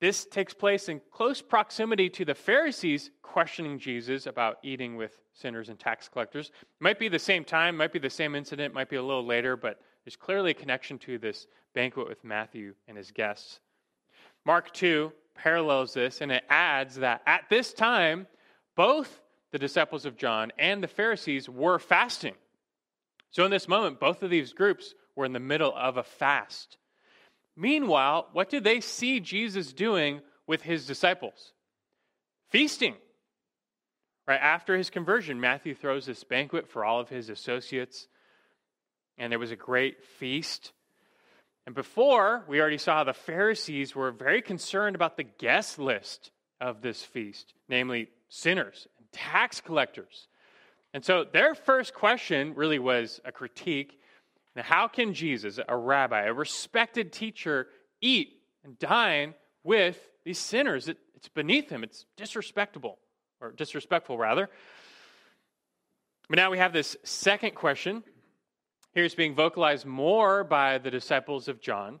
this 0.00 0.24
takes 0.24 0.54
place 0.54 0.88
in 0.88 1.00
close 1.10 1.42
proximity 1.42 2.08
to 2.08 2.24
the 2.24 2.34
Pharisees 2.34 3.10
questioning 3.22 3.78
Jesus 3.78 4.26
about 4.26 4.58
eating 4.62 4.96
with 4.96 5.20
sinners 5.34 5.68
and 5.68 5.78
tax 5.78 6.08
collectors. 6.08 6.50
Might 6.80 6.98
be 6.98 7.08
the 7.08 7.18
same 7.18 7.44
time, 7.44 7.76
might 7.76 7.92
be 7.92 7.98
the 7.98 8.10
same 8.10 8.34
incident, 8.34 8.74
might 8.74 8.88
be 8.88 8.96
a 8.96 9.02
little 9.02 9.24
later, 9.24 9.56
but 9.56 9.80
there's 10.04 10.16
clearly 10.16 10.50
a 10.50 10.54
connection 10.54 10.98
to 11.00 11.18
this 11.18 11.46
banquet 11.74 12.08
with 12.08 12.24
Matthew 12.24 12.74
and 12.88 12.96
his 12.96 13.10
guests. 13.10 13.60
Mark 14.44 14.72
2 14.72 15.12
parallels 15.34 15.94
this, 15.94 16.20
and 16.20 16.32
it 16.32 16.44
adds 16.48 16.96
that 16.96 17.22
at 17.26 17.44
this 17.48 17.72
time, 17.72 18.26
both 18.74 19.20
the 19.52 19.58
disciples 19.58 20.04
of 20.04 20.16
John 20.16 20.52
and 20.58 20.82
the 20.82 20.88
Pharisees 20.88 21.48
were 21.48 21.78
fasting. 21.78 22.34
So, 23.30 23.44
in 23.44 23.50
this 23.50 23.68
moment, 23.68 24.00
both 24.00 24.22
of 24.22 24.30
these 24.30 24.52
groups 24.52 24.94
were 25.14 25.24
in 25.24 25.32
the 25.32 25.40
middle 25.40 25.74
of 25.76 25.96
a 25.96 26.02
fast. 26.02 26.76
Meanwhile, 27.56 28.28
what 28.32 28.48
did 28.48 28.64
they 28.64 28.80
see 28.80 29.20
Jesus 29.20 29.72
doing 29.72 30.20
with 30.46 30.62
his 30.62 30.86
disciples? 30.86 31.52
Feasting. 32.48 32.94
Right 34.26 34.40
after 34.40 34.76
his 34.76 34.90
conversion, 34.90 35.40
Matthew 35.40 35.74
throws 35.74 36.06
this 36.06 36.24
banquet 36.24 36.68
for 36.68 36.84
all 36.84 37.00
of 37.00 37.08
his 37.08 37.28
associates, 37.28 38.06
and 39.18 39.30
there 39.30 39.38
was 39.38 39.50
a 39.50 39.56
great 39.56 40.04
feast. 40.04 40.72
And 41.66 41.74
before, 41.74 42.44
we 42.48 42.60
already 42.60 42.78
saw 42.78 43.04
the 43.04 43.12
Pharisees 43.12 43.94
were 43.94 44.12
very 44.12 44.42
concerned 44.42 44.96
about 44.96 45.16
the 45.16 45.24
guest 45.24 45.78
list 45.78 46.30
of 46.60 46.80
this 46.80 47.02
feast, 47.02 47.54
namely 47.68 48.08
sinners 48.28 48.86
tax 49.12 49.60
collectors. 49.60 50.28
And 50.92 51.04
so 51.04 51.24
their 51.24 51.54
first 51.54 51.94
question 51.94 52.54
really 52.54 52.78
was 52.78 53.20
a 53.24 53.32
critique. 53.32 53.98
Now, 54.56 54.62
how 54.62 54.88
can 54.88 55.14
Jesus, 55.14 55.60
a 55.66 55.76
rabbi, 55.76 56.24
a 56.24 56.32
respected 56.32 57.12
teacher, 57.12 57.68
eat 58.00 58.40
and 58.64 58.78
dine 58.78 59.34
with 59.62 59.98
these 60.24 60.38
sinners? 60.38 60.88
It, 60.88 60.98
it's 61.14 61.28
beneath 61.28 61.70
him. 61.70 61.84
It's 61.84 62.06
disrespectful, 62.16 62.98
or 63.40 63.52
disrespectful 63.52 64.18
rather. 64.18 64.50
But 66.28 66.36
now 66.36 66.50
we 66.50 66.58
have 66.58 66.72
this 66.72 66.96
second 67.04 67.54
question. 67.54 68.02
Here 68.94 69.04
it's 69.04 69.14
being 69.14 69.34
vocalized 69.34 69.86
more 69.86 70.42
by 70.42 70.78
the 70.78 70.90
disciples 70.90 71.46
of 71.46 71.60
John. 71.60 72.00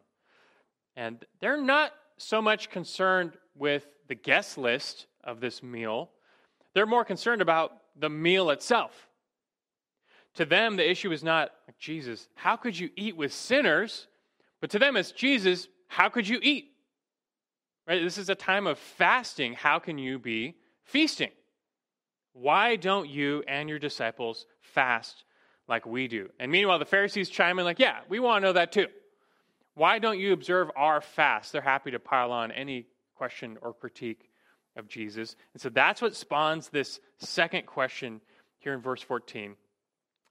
And 0.96 1.24
they're 1.40 1.60
not 1.60 1.92
so 2.16 2.42
much 2.42 2.70
concerned 2.70 3.32
with 3.54 3.86
the 4.08 4.14
guest 4.14 4.58
list 4.58 5.06
of 5.22 5.40
this 5.40 5.62
meal, 5.62 6.10
they're 6.74 6.86
more 6.86 7.04
concerned 7.04 7.42
about 7.42 7.72
the 7.96 8.08
meal 8.08 8.50
itself. 8.50 9.08
To 10.34 10.44
them, 10.44 10.76
the 10.76 10.88
issue 10.88 11.10
is 11.12 11.24
not 11.24 11.50
Jesus, 11.78 12.28
how 12.34 12.56
could 12.56 12.78
you 12.78 12.90
eat 12.94 13.16
with 13.16 13.32
sinners? 13.32 14.06
But 14.60 14.70
to 14.70 14.78
them, 14.78 14.96
it's 14.96 15.12
Jesus, 15.12 15.66
how 15.88 16.08
could 16.08 16.28
you 16.28 16.38
eat? 16.42 16.66
Right? 17.88 18.02
This 18.02 18.18
is 18.18 18.28
a 18.28 18.34
time 18.34 18.66
of 18.66 18.78
fasting. 18.78 19.54
How 19.54 19.78
can 19.78 19.98
you 19.98 20.18
be 20.18 20.56
feasting? 20.84 21.30
Why 22.32 22.76
don't 22.76 23.08
you 23.08 23.42
and 23.48 23.68
your 23.68 23.78
disciples 23.78 24.46
fast 24.60 25.24
like 25.66 25.84
we 25.86 26.06
do? 26.06 26.28
And 26.38 26.52
meanwhile, 26.52 26.78
the 26.78 26.84
Pharisees 26.84 27.28
chime 27.28 27.58
in, 27.58 27.64
like, 27.64 27.80
yeah, 27.80 28.00
we 28.08 28.20
want 28.20 28.42
to 28.42 28.48
know 28.48 28.52
that 28.52 28.70
too. 28.70 28.86
Why 29.74 29.98
don't 29.98 30.18
you 30.18 30.32
observe 30.32 30.70
our 30.76 31.00
fast? 31.00 31.52
They're 31.52 31.60
happy 31.60 31.90
to 31.90 31.98
pile 31.98 32.30
on 32.30 32.52
any 32.52 32.86
question 33.16 33.58
or 33.62 33.72
critique 33.72 34.29
of 34.76 34.88
Jesus. 34.88 35.36
And 35.54 35.60
so 35.60 35.68
that's 35.68 36.02
what 36.02 36.14
spawns 36.14 36.68
this 36.68 37.00
second 37.18 37.66
question 37.66 38.20
here 38.58 38.72
in 38.74 38.80
verse 38.80 39.02
14. 39.02 39.56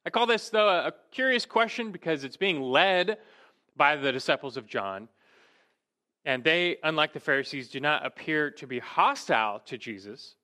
I 0.05 0.09
call 0.09 0.25
this, 0.25 0.49
though, 0.49 0.69
a 0.69 0.93
curious 1.11 1.45
question 1.45 1.91
because 1.91 2.23
it's 2.23 2.37
being 2.37 2.61
led 2.61 3.17
by 3.75 3.95
the 3.95 4.11
disciples 4.11 4.57
of 4.57 4.65
John. 4.65 5.09
And 6.25 6.43
they, 6.43 6.77
unlike 6.83 7.13
the 7.13 7.19
Pharisees, 7.19 7.69
do 7.69 7.79
not 7.79 8.05
appear 8.05 8.51
to 8.51 8.67
be 8.67 8.79
hostile 8.79 9.59
to 9.65 9.77
Jesus. 9.77 10.35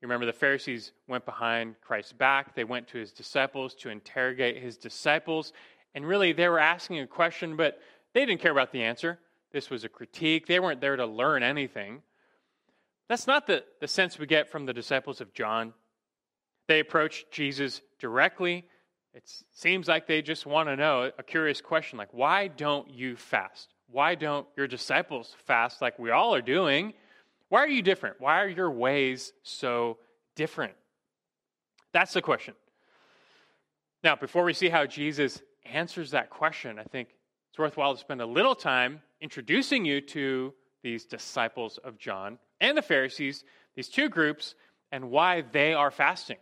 You 0.00 0.08
remember 0.08 0.26
the 0.26 0.32
Pharisees 0.32 0.92
went 1.08 1.24
behind 1.24 1.76
Christ's 1.80 2.12
back. 2.12 2.54
They 2.54 2.64
went 2.64 2.88
to 2.88 2.98
his 2.98 3.12
disciples 3.12 3.74
to 3.76 3.88
interrogate 3.88 4.62
his 4.62 4.76
disciples. 4.76 5.52
And 5.94 6.06
really, 6.06 6.32
they 6.32 6.48
were 6.48 6.58
asking 6.58 7.00
a 7.00 7.06
question, 7.06 7.56
but 7.56 7.80
they 8.12 8.26
didn't 8.26 8.40
care 8.40 8.52
about 8.52 8.72
the 8.72 8.82
answer. 8.82 9.18
This 9.52 9.70
was 9.70 9.84
a 9.84 9.88
critique. 9.88 10.46
They 10.46 10.60
weren't 10.60 10.80
there 10.80 10.96
to 10.96 11.06
learn 11.06 11.42
anything. 11.42 12.02
That's 13.08 13.26
not 13.26 13.46
the, 13.46 13.64
the 13.80 13.88
sense 13.88 14.18
we 14.18 14.26
get 14.26 14.50
from 14.50 14.66
the 14.66 14.72
disciples 14.72 15.20
of 15.20 15.32
John. 15.32 15.72
They 16.68 16.80
approach 16.80 17.24
Jesus 17.30 17.80
directly. 17.98 18.66
It 19.14 19.30
seems 19.52 19.88
like 19.88 20.06
they 20.06 20.22
just 20.22 20.44
want 20.44 20.68
to 20.68 20.76
know 20.76 21.10
a 21.18 21.22
curious 21.22 21.60
question 21.60 21.98
like, 21.98 22.12
why 22.12 22.48
don't 22.48 22.90
you 22.90 23.16
fast? 23.16 23.72
Why 23.88 24.14
don't 24.14 24.46
your 24.56 24.66
disciples 24.66 25.36
fast 25.46 25.80
like 25.80 25.98
we 25.98 26.10
all 26.10 26.34
are 26.34 26.42
doing? 26.42 26.92
Why 27.48 27.60
are 27.60 27.68
you 27.68 27.82
different? 27.82 28.20
Why 28.20 28.42
are 28.42 28.48
your 28.48 28.70
ways 28.70 29.32
so 29.42 29.98
different? 30.34 30.74
That's 31.92 32.12
the 32.12 32.22
question. 32.22 32.54
Now, 34.02 34.16
before 34.16 34.44
we 34.44 34.52
see 34.52 34.68
how 34.68 34.84
Jesus 34.86 35.40
answers 35.64 36.10
that 36.10 36.30
question, 36.30 36.78
I 36.78 36.84
think 36.84 37.08
it's 37.50 37.58
worthwhile 37.58 37.94
to 37.94 38.00
spend 38.00 38.20
a 38.20 38.26
little 38.26 38.54
time 38.54 39.00
introducing 39.20 39.84
you 39.84 40.00
to 40.00 40.52
these 40.82 41.06
disciples 41.06 41.78
of 41.78 41.98
John 41.98 42.38
and 42.60 42.76
the 42.76 42.82
Pharisees, 42.82 43.44
these 43.74 43.88
two 43.88 44.08
groups, 44.08 44.54
and 44.92 45.10
why 45.10 45.42
they 45.42 45.74
are 45.74 45.90
fasting. 45.90 46.38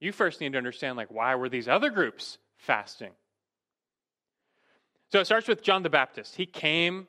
You 0.00 0.12
first 0.12 0.40
need 0.40 0.52
to 0.52 0.58
understand 0.58 0.96
like 0.96 1.10
why 1.10 1.34
were 1.34 1.48
these 1.48 1.68
other 1.68 1.90
groups 1.90 2.38
fasting? 2.58 3.12
So 5.12 5.20
it 5.20 5.26
starts 5.26 5.48
with 5.48 5.62
John 5.62 5.82
the 5.82 5.90
Baptist. 5.90 6.36
He 6.36 6.46
came, 6.46 7.06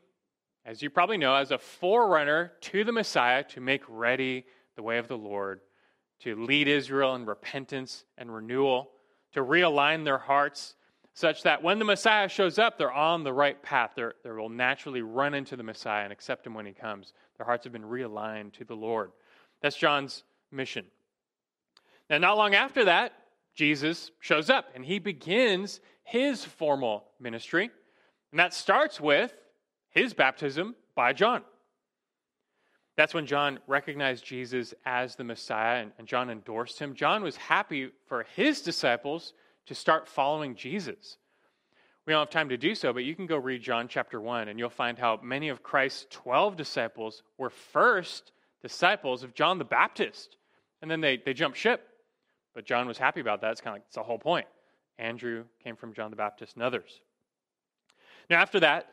as 0.66 0.82
you 0.82 0.90
probably 0.90 1.18
know, 1.18 1.36
as 1.36 1.52
a 1.52 1.58
forerunner 1.58 2.54
to 2.62 2.84
the 2.84 2.92
Messiah 2.92 3.44
to 3.46 3.62
make 3.62 3.82
ready 3.88 4.46
the 4.76 4.84
way 4.84 4.98
of 4.98 5.08
the 5.08 5.18
Lord, 5.18 5.62
to 6.22 6.36
lead 6.36 6.68
Israel 6.68 7.16
in 7.16 7.26
repentance 7.26 8.06
and 8.18 8.34
renewal, 8.34 8.92
to 9.34 9.42
realign 9.42 10.06
their 10.06 10.18
hearts 10.18 10.76
such 11.16 11.44
that 11.44 11.64
when 11.64 11.80
the 11.80 11.86
Messiah 11.86 12.28
shows 12.28 12.60
up, 12.60 12.78
they're 12.78 12.92
on 12.92 13.24
the 13.24 13.34
right 13.34 13.62
path. 13.64 13.92
They're, 13.96 14.16
they 14.24 14.32
will 14.32 14.50
naturally 14.50 15.02
run 15.02 15.34
into 15.34 15.56
the 15.56 15.64
Messiah 15.64 16.04
and 16.04 16.12
accept 16.12 16.46
him 16.46 16.54
when 16.54 16.66
he 16.66 16.74
comes. 16.74 17.14
Their 17.38 17.46
hearts 17.46 17.64
have 17.64 17.72
been 17.72 17.84
realigned 17.84 18.52
to 18.54 18.66
the 18.66 18.76
Lord. 18.76 19.12
That's 19.62 19.78
John's 19.78 20.24
mission. 20.52 20.86
Now, 22.10 22.18
not 22.18 22.38
long 22.38 22.54
after 22.54 22.84
that, 22.86 23.14
Jesus 23.56 24.12
shows 24.20 24.50
up 24.50 24.66
and 24.76 24.86
he 24.86 25.00
begins 25.00 25.80
his 26.04 26.44
formal 26.44 27.06
ministry. 27.20 27.72
And 28.32 28.40
that 28.40 28.54
starts 28.54 29.00
with 29.00 29.34
his 29.90 30.14
baptism 30.14 30.76
by 30.96 31.14
John. 31.14 31.44
That's 32.98 33.14
when 33.14 33.26
John 33.26 33.60
recognized 33.68 34.26
Jesus 34.26 34.74
as 34.86 35.16
the 35.16 35.24
Messiah 35.24 35.82
and, 35.82 35.92
and 35.98 36.08
John 36.08 36.30
endorsed 36.30 36.78
him. 36.78 36.94
John 36.94 37.24
was 37.24 37.38
happy 37.38 37.92
for 38.06 38.26
his 38.36 38.62
disciples 38.62 39.34
to 39.68 39.76
start 39.76 40.08
following 40.08 40.56
Jesus. 40.56 41.18
We 42.06 42.14
don't 42.14 42.22
have 42.22 42.30
time 42.30 42.50
to 42.50 42.58
do 42.58 42.76
so, 42.76 42.94
but 42.94 43.04
you 43.04 43.16
can 43.16 43.26
go 43.26 43.38
read 43.38 43.62
John 43.62 43.88
chapter 43.88 44.22
1, 44.22 44.48
and 44.48 44.60
you'll 44.60 44.70
find 44.70 44.98
how 44.98 45.20
many 45.24 45.50
of 45.50 45.64
Christ's 45.64 46.06
12 46.12 46.56
disciples 46.56 47.24
were 47.38 47.50
first 47.50 48.32
disciples 48.62 49.24
of 49.24 49.34
John 49.34 49.58
the 49.58 49.66
Baptist. 49.66 50.38
And 50.82 50.90
then 50.90 51.02
they, 51.02 51.18
they 51.18 51.34
jumped 51.34 51.58
ship. 51.58 51.88
But 52.54 52.66
John 52.66 52.88
was 52.88 52.98
happy 52.98 53.20
about 53.20 53.42
that. 53.42 53.52
It's 53.52 53.62
kind 53.62 53.74
of 53.74 53.76
like 53.76 53.86
it's 53.88 53.96
the 53.96 54.04
whole 54.04 54.20
point. 54.20 54.46
Andrew 54.98 55.44
came 55.64 55.76
from 55.76 55.94
John 55.94 56.10
the 56.10 56.16
Baptist 56.16 56.56
and 56.56 56.64
others. 56.64 57.02
Now, 58.30 58.40
after 58.40 58.60
that, 58.62 58.90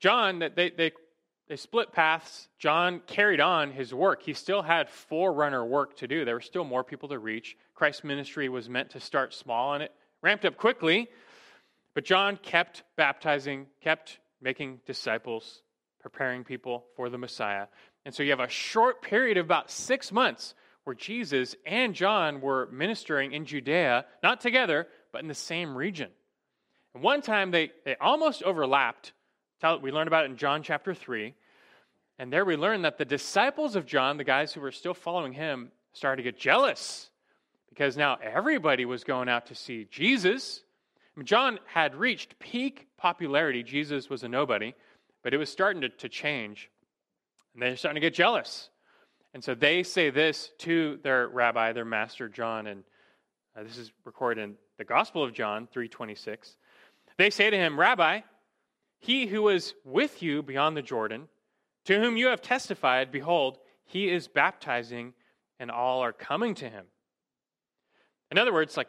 John, 0.00 0.40
that 0.40 0.56
they, 0.56 0.70
they, 0.70 0.92
they 1.48 1.56
split 1.56 1.92
paths. 1.92 2.48
John 2.58 3.00
carried 3.06 3.40
on 3.40 3.72
his 3.72 3.94
work. 3.94 4.22
He 4.22 4.34
still 4.34 4.62
had 4.62 4.90
forerunner 4.90 5.64
work 5.64 5.96
to 5.98 6.06
do. 6.06 6.24
There 6.24 6.34
were 6.34 6.40
still 6.40 6.64
more 6.64 6.84
people 6.84 7.08
to 7.08 7.18
reach. 7.18 7.56
Christ's 7.74 8.04
ministry 8.04 8.48
was 8.48 8.68
meant 8.68 8.90
to 8.90 9.00
start 9.00 9.32
small, 9.32 9.74
and 9.74 9.82
it 9.82 9.92
ramped 10.20 10.44
up 10.44 10.56
quickly. 10.56 11.08
But 11.94 12.04
John 12.04 12.36
kept 12.36 12.82
baptizing, 12.96 13.66
kept 13.82 14.18
making 14.42 14.80
disciples, 14.86 15.62
preparing 16.00 16.44
people 16.44 16.84
for 16.96 17.08
the 17.08 17.18
Messiah. 17.18 17.66
And 18.04 18.14
so 18.14 18.22
you 18.22 18.30
have 18.30 18.40
a 18.40 18.48
short 18.48 19.02
period 19.02 19.38
of 19.38 19.46
about 19.46 19.70
six 19.70 20.12
months 20.12 20.54
where 20.84 20.94
Jesus 20.94 21.56
and 21.66 21.94
John 21.94 22.40
were 22.40 22.68
ministering 22.72 23.32
in 23.32 23.44
Judea, 23.44 24.06
not 24.22 24.40
together, 24.40 24.86
but 25.12 25.22
in 25.22 25.28
the 25.28 25.34
same 25.34 25.76
region. 25.76 26.10
And 26.94 27.02
one 27.02 27.20
time 27.20 27.50
they, 27.50 27.72
they 27.84 27.96
almost 28.00 28.42
overlapped. 28.42 29.12
We 29.82 29.90
learn 29.90 30.06
about 30.06 30.24
it 30.24 30.30
in 30.30 30.36
John 30.36 30.62
chapter 30.62 30.94
3. 30.94 31.34
And 32.18 32.32
there 32.32 32.44
we 32.44 32.56
learn 32.56 32.82
that 32.82 32.98
the 32.98 33.04
disciples 33.04 33.76
of 33.76 33.86
John, 33.86 34.16
the 34.16 34.24
guys 34.24 34.52
who 34.52 34.60
were 34.60 34.72
still 34.72 34.94
following 34.94 35.32
him, 35.32 35.70
started 35.92 36.22
to 36.22 36.30
get 36.30 36.38
jealous 36.38 37.10
because 37.68 37.96
now 37.96 38.18
everybody 38.22 38.84
was 38.84 39.04
going 39.04 39.28
out 39.28 39.46
to 39.46 39.54
see 39.54 39.86
Jesus. 39.90 40.62
I 41.16 41.20
mean, 41.20 41.26
John 41.26 41.58
had 41.66 41.94
reached 41.94 42.38
peak 42.38 42.86
popularity. 42.96 43.62
Jesus 43.62 44.08
was 44.08 44.22
a 44.22 44.28
nobody, 44.28 44.74
but 45.22 45.34
it 45.34 45.38
was 45.38 45.50
starting 45.50 45.82
to, 45.82 45.88
to 45.88 46.08
change. 46.08 46.70
And 47.54 47.62
they're 47.62 47.76
starting 47.76 48.00
to 48.00 48.06
get 48.06 48.14
jealous. 48.14 48.70
And 49.34 49.42
so 49.42 49.54
they 49.54 49.82
say 49.82 50.10
this 50.10 50.50
to 50.58 50.98
their 51.02 51.28
rabbi, 51.28 51.72
their 51.72 51.84
master 51.84 52.28
John, 52.28 52.68
and 52.68 52.84
uh, 53.56 53.62
this 53.62 53.76
is 53.76 53.92
recorded 54.04 54.42
in 54.42 54.54
the 54.78 54.84
Gospel 54.84 55.22
of 55.22 55.32
John 55.32 55.68
3:26. 55.74 56.56
They 57.16 57.30
say 57.30 57.50
to 57.50 57.56
him, 57.56 57.78
"Rabbi, 57.78 58.20
he 58.98 59.26
who 59.26 59.42
was 59.42 59.74
with 59.84 60.22
you 60.22 60.42
beyond 60.42 60.76
the 60.76 60.82
Jordan, 60.82 61.28
to 61.84 61.98
whom 61.98 62.16
you 62.16 62.26
have 62.28 62.42
testified, 62.42 63.10
behold, 63.10 63.58
he 63.84 64.10
is 64.10 64.28
baptizing, 64.28 65.14
and 65.58 65.70
all 65.70 66.02
are 66.02 66.12
coming 66.12 66.54
to 66.56 66.68
him. 66.68 66.86
In 68.30 68.38
other 68.38 68.52
words, 68.52 68.76
like, 68.76 68.88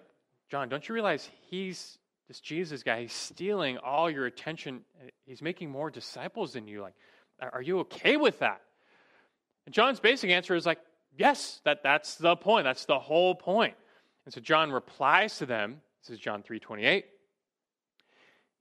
John, 0.49 0.67
don't 0.67 0.87
you 0.87 0.93
realize 0.93 1.29
he's 1.49 1.97
this 2.29 2.39
Jesus 2.39 2.83
guy, 2.83 3.01
he's 3.01 3.13
stealing 3.13 3.79
all 3.79 4.09
your 4.09 4.27
attention. 4.27 4.81
He's 5.25 5.41
making 5.41 5.71
more 5.71 5.89
disciples 5.89 6.53
than 6.53 6.67
you. 6.67 6.81
Like, 6.81 6.93
are 7.41 7.61
you 7.61 7.79
okay 7.79 8.17
with 8.17 8.37
that? 8.39 8.61
And 9.65 9.73
John's 9.73 9.99
basic 9.99 10.29
answer 10.29 10.55
is 10.55 10.65
like, 10.65 10.79
yes, 11.17 11.59
that, 11.65 11.81
that's 11.81 12.15
the 12.15 12.35
point. 12.35 12.65
That's 12.65 12.85
the 12.85 12.99
whole 12.99 13.33
point. 13.33 13.73
And 14.25 14.33
so 14.33 14.41
John 14.41 14.71
replies 14.71 15.39
to 15.39 15.47
them. 15.47 15.81
This 16.03 16.15
is 16.15 16.19
John 16.19 16.43
3:28. 16.43 17.03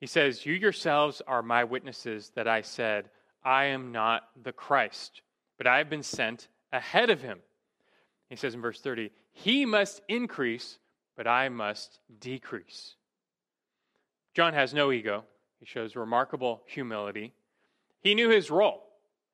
He 0.01 0.07
says, 0.07 0.47
You 0.47 0.55
yourselves 0.55 1.21
are 1.27 1.43
my 1.43 1.65
witnesses 1.65 2.31
that 2.35 2.47
I 2.49 2.63
said, 2.63 3.11
I 3.45 3.67
am 3.67 3.93
not 3.93 4.29
the 4.43 4.53
Christ, 4.53 5.23
but 5.57 5.67
I 5.67 5.79
have 5.79 5.91
been 5.91 6.03
sent 6.03 6.49
ahead 6.73 7.11
of 7.11 7.21
him. 7.21 7.41
He 8.31 8.37
says 8.37 8.55
in 8.55 8.61
verse 8.61 8.81
30, 8.81 9.11
He 9.33 9.65
must 9.65 10.03
increase, 10.09 10.79
but 11.17 11.27
I 11.27 11.49
must 11.49 12.01
decrease. 12.21 12.95
John 14.35 14.55
has 14.55 14.73
no 14.75 14.93
ego. 14.93 15.25
He 15.59 15.67
shows 15.67 15.97
remarkable 15.97 16.63
humility. 16.67 17.33
He 18.01 18.15
knew 18.15 18.29
his 18.29 18.51
role, 18.51 18.85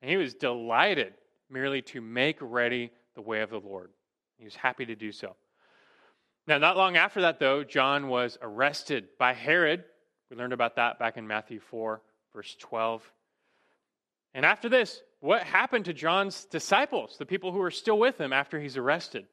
and 0.01 0.09
he 0.09 0.17
was 0.17 0.33
delighted 0.33 1.13
merely 1.49 1.81
to 1.83 2.01
make 2.01 2.37
ready 2.41 2.91
the 3.13 3.21
way 3.21 3.41
of 3.41 3.51
the 3.51 3.59
Lord. 3.59 3.91
He 4.37 4.45
was 4.45 4.55
happy 4.55 4.85
to 4.85 4.95
do 4.95 5.11
so. 5.11 5.35
Now, 6.47 6.57
not 6.57 6.77
long 6.77 6.97
after 6.97 7.21
that, 7.21 7.39
though, 7.39 7.63
John 7.63 8.07
was 8.07 8.37
arrested 8.41 9.09
by 9.19 9.33
Herod 9.33 9.83
we 10.29 10.37
learned 10.37 10.53
about 10.53 10.75
that 10.77 10.99
back 10.99 11.17
in 11.17 11.27
Matthew 11.27 11.59
4, 11.59 12.01
verse 12.33 12.55
12. 12.59 13.11
And 14.33 14.45
after 14.45 14.67
this, 14.69 15.01
what 15.19 15.43
happened 15.43 15.85
to 15.85 15.93
John's 15.93 16.45
disciples, 16.45 17.15
the 17.17 17.25
people 17.25 17.51
who 17.51 17.59
were 17.59 17.71
still 17.71 17.97
with 17.97 18.19
him 18.19 18.33
after 18.33 18.59
he's 18.59 18.77
arrested? 18.77 19.25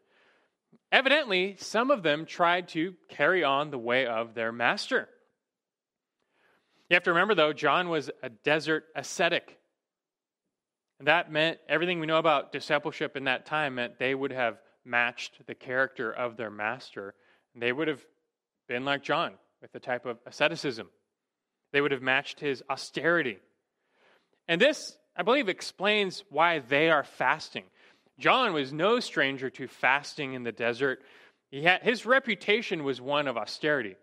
Evidently, 0.90 1.56
some 1.58 1.90
of 1.90 2.02
them 2.02 2.26
tried 2.26 2.68
to 2.68 2.94
carry 3.08 3.42
on 3.42 3.70
the 3.70 3.78
way 3.78 4.06
of 4.06 4.34
their 4.34 4.52
master. 4.52 5.08
You 6.88 6.94
have 6.94 7.04
to 7.04 7.10
remember, 7.10 7.34
though, 7.34 7.52
John 7.52 7.88
was 7.88 8.10
a 8.22 8.28
desert 8.28 8.84
ascetic. 8.94 9.58
And 10.98 11.08
that 11.08 11.32
meant 11.32 11.58
everything 11.68 11.98
we 11.98 12.06
know 12.06 12.18
about 12.18 12.52
discipleship 12.52 13.16
in 13.16 13.24
that 13.24 13.46
time 13.46 13.76
meant 13.76 13.98
they 13.98 14.14
would 14.14 14.32
have 14.32 14.58
matched 14.84 15.46
the 15.46 15.54
character 15.54 16.12
of 16.12 16.36
their 16.36 16.50
master. 16.50 17.14
They 17.54 17.72
would 17.72 17.88
have 17.88 18.04
been 18.68 18.84
like 18.84 19.02
John, 19.02 19.32
with 19.62 19.74
a 19.74 19.80
type 19.80 20.04
of 20.04 20.18
asceticism. 20.26 20.88
They 21.72 21.80
would 21.80 21.92
have 21.92 22.02
matched 22.02 22.40
his 22.40 22.62
austerity. 22.68 23.38
And 24.48 24.60
this, 24.60 24.98
I 25.16 25.22
believe, 25.22 25.48
explains 25.48 26.24
why 26.28 26.58
they 26.58 26.90
are 26.90 27.04
fasting. 27.04 27.64
John 28.18 28.52
was 28.52 28.72
no 28.72 29.00
stranger 29.00 29.48
to 29.50 29.68
fasting 29.68 30.34
in 30.34 30.42
the 30.42 30.52
desert. 30.52 31.00
He 31.50 31.62
had, 31.62 31.82
his 31.82 32.04
reputation 32.04 32.84
was 32.84 33.00
one 33.00 33.28
of 33.28 33.38
austerity. 33.38 33.96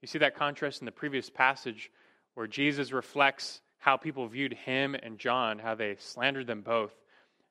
You 0.00 0.08
see 0.08 0.18
that 0.18 0.34
contrast 0.34 0.80
in 0.80 0.86
the 0.86 0.92
previous 0.92 1.30
passage 1.30 1.90
where 2.34 2.48
Jesus 2.48 2.90
reflects 2.90 3.60
how 3.78 3.96
people 3.96 4.26
viewed 4.26 4.54
him 4.54 4.94
and 4.94 5.18
John, 5.18 5.58
how 5.58 5.74
they 5.74 5.96
slandered 5.98 6.46
them 6.46 6.62
both. 6.62 6.92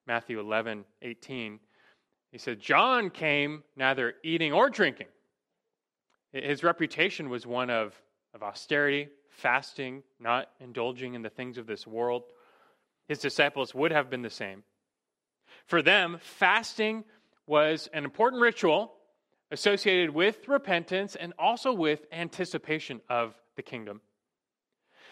Matthew 0.08 0.40
11, 0.40 0.84
18. 1.02 1.60
He 2.32 2.38
said, 2.38 2.60
John 2.60 3.10
came 3.10 3.64
neither 3.76 4.16
eating 4.24 4.52
or 4.52 4.70
drinking 4.70 5.08
his 6.32 6.64
reputation 6.64 7.30
was 7.30 7.46
one 7.46 7.70
of, 7.70 7.94
of 8.34 8.44
austerity, 8.44 9.10
fasting, 9.30 10.04
not 10.20 10.50
indulging 10.60 11.14
in 11.14 11.22
the 11.22 11.30
things 11.30 11.58
of 11.58 11.68
this 11.68 11.86
world. 11.86 12.24
His 13.08 13.20
disciples 13.20 13.76
would 13.76 13.92
have 13.92 14.10
been 14.10 14.22
the 14.22 14.30
same. 14.30 14.64
For 15.66 15.82
them, 15.82 16.18
fasting 16.22 17.04
was 17.46 17.90
an 17.94 18.06
important 18.06 18.42
ritual 18.42 18.94
associated 19.52 20.12
with 20.12 20.48
repentance 20.48 21.16
and 21.16 21.34
also 21.38 21.74
with 21.74 22.06
anticipation 22.12 23.02
of 23.10 23.36
the 23.58 23.62
kingdom. 23.62 24.02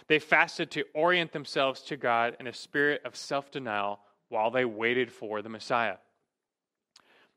They 0.08 0.20
fasted 0.20 0.72
to 0.72 0.86
orient 0.94 1.34
themselves 1.34 1.82
to 1.84 1.98
God 1.98 2.38
in 2.40 2.48
a 2.48 2.54
spirit 2.54 3.02
of 3.04 3.16
self 3.16 3.52
denial 3.52 4.00
while 4.30 4.50
they 4.52 4.66
waited 4.66 5.12
for 5.12 5.42
the 5.42 5.50
Messiah. 5.50 5.98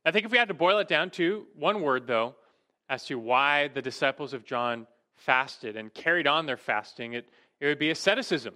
I 0.05 0.11
think 0.11 0.25
if 0.25 0.33
we 0.33 0.39
had 0.39 0.49
to 0.49 0.55
boil 0.55 0.79
it 0.79 0.89
down 0.89 1.11
to 1.11 1.47
one 1.55 1.83
word, 1.83 2.07
though, 2.07 2.37
as 2.93 3.05
to 3.07 3.19
why 3.19 3.69
the 3.69 3.81
disciples 3.81 4.35
of 4.35 4.45
John 4.45 4.87
fasted 5.17 5.79
and 5.79 5.95
carried 5.95 6.27
on 6.27 6.45
their 6.45 6.59
fasting, 6.59 7.15
it, 7.15 7.27
it 7.59 7.65
would 7.65 7.79
be 7.79 7.89
asceticism. 7.89 8.53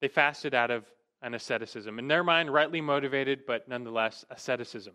They 0.00 0.08
fasted 0.08 0.52
out 0.52 0.72
of 0.72 0.84
an 1.22 1.32
asceticism. 1.32 2.00
In 2.00 2.08
their 2.08 2.24
mind, 2.24 2.52
rightly 2.52 2.80
motivated, 2.80 3.46
but 3.46 3.68
nonetheless 3.68 4.24
asceticism. 4.30 4.94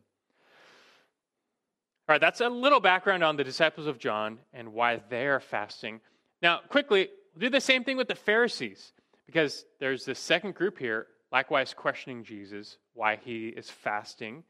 All 2.09 2.13
right, 2.13 2.19
that's 2.19 2.41
a 2.41 2.49
little 2.49 2.81
background 2.81 3.23
on 3.23 3.37
the 3.37 3.43
disciples 3.45 3.87
of 3.87 3.99
John 3.99 4.39
and 4.51 4.73
why 4.73 5.01
they're 5.09 5.39
fasting. 5.39 6.01
Now, 6.41 6.59
quickly, 6.67 7.07
do 7.37 7.49
the 7.49 7.61
same 7.61 7.85
thing 7.85 7.95
with 7.95 8.09
the 8.09 8.15
Pharisees, 8.15 8.91
because 9.27 9.63
there's 9.79 10.03
this 10.03 10.19
second 10.19 10.55
group 10.55 10.77
here, 10.77 11.07
likewise 11.31 11.73
questioning 11.73 12.25
Jesus, 12.25 12.79
why 12.93 13.17
he 13.23 13.47
is 13.47 13.69
fasting. 13.69 14.43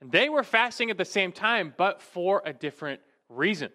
And 0.00 0.12
they 0.12 0.28
were 0.28 0.42
fasting 0.42 0.90
at 0.90 0.98
the 0.98 1.04
same 1.04 1.32
time, 1.32 1.74
but 1.76 2.00
for 2.00 2.42
a 2.44 2.52
different 2.52 3.00
reason. 3.28 3.70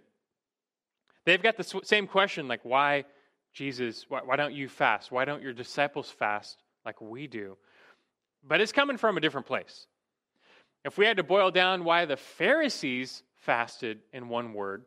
They've 1.25 1.41
got 1.41 1.57
the 1.57 1.81
same 1.83 2.07
question 2.07 2.47
like, 2.47 2.62
why, 2.63 3.05
Jesus, 3.53 4.05
why, 4.09 4.21
why 4.23 4.36
don't 4.36 4.53
you 4.53 4.67
fast? 4.67 5.12
Why 5.12 5.25
don't 5.25 5.41
your 5.41 5.53
disciples 5.53 6.09
fast 6.09 6.57
like 6.86 6.99
we 7.01 7.27
do? 7.27 7.57
But 8.45 8.62
it's 8.62 8.71
coming 8.71 8.97
from 8.97 9.17
a 9.17 9.21
different 9.21 9.47
place. 9.47 9.88
If 10.83 10.97
we 10.97 11.05
had 11.05 11.17
to 11.17 11.23
boil 11.23 11.51
down 11.51 11.86
why 11.86 12.05
the 12.05 12.17
Pharisees 12.17 13.23
fasted 13.38 13.99
in 14.12 14.27
one 14.27 14.53
word, 14.53 14.83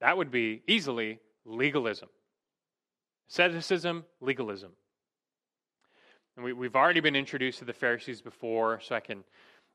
that 0.00 0.16
would 0.16 0.30
be 0.30 0.62
easily 0.66 1.20
legalism. 1.44 2.08
Asceticism, 3.30 4.04
legalism. 4.20 4.72
And 6.36 6.44
we, 6.44 6.66
have 6.66 6.76
already 6.76 7.00
been 7.00 7.16
introduced 7.16 7.60
to 7.60 7.64
the 7.64 7.72
Pharisees 7.72 8.20
before, 8.20 8.80
so 8.80 8.94
I 8.94 9.00
can 9.00 9.24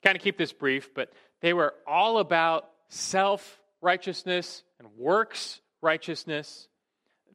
kind 0.04 0.16
of 0.16 0.22
keep 0.22 0.38
this 0.38 0.54
brief, 0.54 0.94
but 0.94 1.12
they 1.42 1.54
were 1.54 1.74
all 1.88 2.20
about 2.20 2.70
self 2.90 3.60
righteousness 3.82 4.64
and 4.80 4.88
works 4.98 5.62
righteousness. 5.82 6.68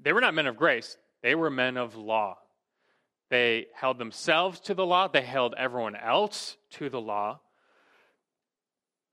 They 0.00 0.12
were 0.12 0.20
not 0.20 0.34
men 0.34 0.46
of 0.46 0.56
grace, 0.56 0.96
they 1.22 1.34
were 1.34 1.50
men 1.50 1.76
of 1.76 1.96
law. 1.96 2.38
They 3.28 3.66
held 3.74 3.98
themselves 3.98 4.60
to 4.60 4.74
the 4.74 4.86
law, 4.86 5.08
they 5.08 5.22
held 5.22 5.54
everyone 5.56 5.96
else 5.96 6.56
to 6.72 6.88
the 6.88 7.00
law. 7.00 7.40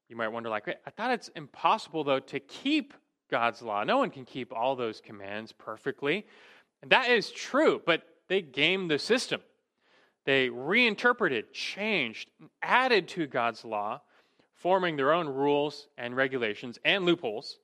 You 0.09 0.15
might 0.15 0.27
wonder, 0.27 0.49
like, 0.49 0.67
I 0.67 0.89
thought 0.91 1.11
it's 1.11 1.29
impossible, 1.29 2.03
though, 2.03 2.19
to 2.19 2.39
keep 2.39 2.93
God's 3.31 3.63
law. 3.63 3.83
No 3.83 3.97
one 3.97 4.11
can 4.11 4.25
keep 4.25 4.53
all 4.53 4.75
those 4.75 5.01
commands 5.01 5.51
perfectly. 5.51 6.27
And 6.83 6.91
that 6.91 7.09
is 7.09 7.31
true, 7.31 7.81
but 7.83 8.03
they 8.27 8.41
game 8.41 8.87
the 8.87 8.99
system. 8.99 9.41
They 10.25 10.49
reinterpreted, 10.49 11.53
changed, 11.53 12.29
added 12.61 13.07
to 13.09 13.27
God's 13.27 13.65
law, 13.65 14.01
forming 14.55 14.95
their 14.95 15.11
own 15.11 15.27
rules 15.27 15.87
and 15.97 16.15
regulations 16.15 16.79
and 16.85 17.05
loopholes. 17.05 17.59